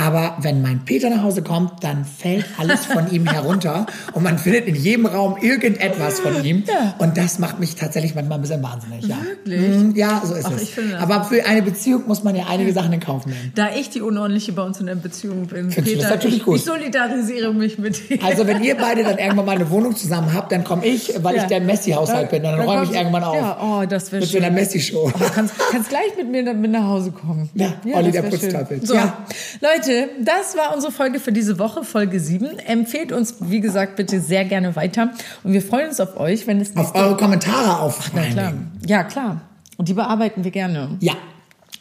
Ja. 0.00 0.06
Aber 0.06 0.36
wenn 0.40 0.62
mein 0.62 0.84
Peter 0.84 1.10
nach 1.10 1.22
Hause 1.22 1.42
kommt, 1.42 1.84
dann 1.84 2.04
fällt 2.04 2.44
alles 2.58 2.86
von 2.86 3.10
ihm 3.12 3.26
herunter 3.26 3.86
und 4.14 4.22
man 4.22 4.38
findet 4.38 4.66
in 4.66 4.74
jedem 4.74 5.06
Raum 5.06 5.36
irgendetwas 5.40 6.20
von 6.20 6.42
ihm 6.44 6.64
Ja. 6.66 6.94
und 6.98 7.16
das 7.16 7.38
macht 7.38 7.60
mich 7.60 7.74
tatsächlich 7.76 8.14
manchmal 8.14 8.38
ein 8.38 8.42
bisschen 8.42 8.62
wahnsinnig. 8.62 9.06
Ja, 9.06 9.16
Wirklich? 9.22 9.60
Mhm, 9.76 9.94
ja 9.96 10.22
so 10.24 10.34
ist 10.34 10.46
Ach, 10.46 10.52
es. 10.56 10.62
ich 10.62 10.78
Aber 10.98 11.24
für 11.24 11.44
eine 11.46 11.62
Beziehung 11.62 12.04
muss 12.06 12.22
man 12.24 12.34
ja 12.34 12.44
einige 12.48 12.72
Sachen 12.72 12.92
in 12.92 13.00
Kauf 13.00 13.26
nehmen. 13.26 13.52
Da 13.54 13.68
ich 13.78 13.90
die 13.90 14.00
Unordentliche 14.00 14.52
bei 14.52 14.62
uns 14.62 14.80
in 14.80 14.86
der 14.86 14.94
Beziehung 14.94 15.46
bin, 15.46 15.70
Findest 15.70 15.76
du 15.78 15.82
das 15.82 15.92
Peter, 16.04 16.08
natürlich 16.10 16.36
ich, 16.38 16.44
gut? 16.44 16.56
ich 16.56 16.64
solidarisiere 16.64 17.52
mich 17.54 17.78
mit 17.78 18.08
dir. 18.08 18.18
Also 18.24 18.46
wenn 18.46 18.62
ihr 18.62 18.76
beide 18.76 19.02
dann 19.04 19.18
irgendwann 19.18 19.46
mal 19.46 19.56
eine 19.56 19.70
Wohnung 19.70 19.96
zusammen 19.96 20.32
habt, 20.34 20.50
dann 20.52 20.64
komme 20.64 20.84
ich, 20.86 21.12
weil 21.22 21.36
ich 21.36 21.42
Ja. 21.42 21.48
der 21.48 21.60
Messi-Haushalt 21.60 22.30
bin, 22.30 22.42
dann, 22.42 22.60
räume 22.60 22.84
ich 22.84 22.92
irgendwann 22.92 23.24
auf. 23.24 23.34
Ja, 23.36 23.58
oh, 23.62 23.84
das 23.86 24.10
wäre 24.12 24.20
Mit 24.20 24.30
so 24.30 24.38
einer 24.38 24.50
Messi-Show. 24.50 25.10
Oh, 25.14 25.20
kannst, 25.34 25.54
kannst 25.70 25.88
gleich 25.88 26.16
mit 26.16 26.30
mir 26.30 26.44
dann 26.44 26.60
mit 26.60 26.70
nach 26.70 26.84
Hause 26.84 27.12
kommen. 27.12 27.48
Ja, 27.54 27.74
Olli, 27.92 28.10
das 28.12 28.22
der. 28.22 28.30
Putzteufel. 28.30 28.86
So, 28.86 28.94
Ja. 28.94 29.18
Leute, 29.60 29.89
das 30.20 30.56
war 30.56 30.74
unsere 30.74 30.92
Folge 30.92 31.20
für 31.20 31.32
diese 31.32 31.58
Woche, 31.58 31.84
Folge 31.84 32.20
7. 32.20 32.58
Empfehlt 32.58 33.12
uns, 33.12 33.36
wie 33.40 33.60
gesagt, 33.60 33.96
bitte 33.96 34.20
sehr 34.20 34.44
gerne 34.44 34.76
weiter. 34.76 35.10
Und 35.44 35.52
wir 35.52 35.62
freuen 35.62 35.88
uns 35.88 36.00
auf 36.00 36.18
euch, 36.18 36.46
wenn 36.46 36.60
es 36.60 36.76
Auf 36.76 36.94
eure 36.94 37.16
Kommentare 37.16 37.78
auf. 37.80 38.10
Na 38.14 38.22
klar. 38.22 38.52
Ja, 38.86 39.04
klar. 39.04 39.40
Und 39.76 39.88
die 39.88 39.94
bearbeiten 39.94 40.44
wir 40.44 40.50
gerne. 40.50 40.96
Ja. 41.00 41.14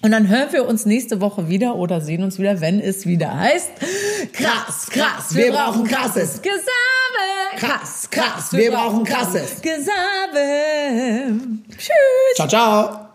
Und 0.02 0.12
dann 0.12 0.30
hören 0.30 0.48
wir 0.52 0.68
uns 0.68 0.86
nächste 0.86 1.20
Woche 1.20 1.50
wieder 1.50 1.76
oder 1.76 2.00
sehen 2.00 2.24
uns 2.24 2.40
wieder, 2.40 2.62
wenn 2.62 2.80
es 2.80 3.06
wieder 3.06 3.38
heißt 3.38 3.72
Krass, 4.32 4.88
krass, 4.90 5.36
Wir 5.36 5.52
brauchen 5.52 5.84
krasses. 5.86 6.42
Gesabe. 6.42 6.62
Krass, 7.58 8.08
krass, 8.10 8.54
wir 8.54 8.72
brauchen 8.72 9.04
krasses. 9.04 9.62
Gesabe. 9.62 11.34
Tschüss. 11.72 12.36
Ciao, 12.36 12.48
ciao. 12.48 13.09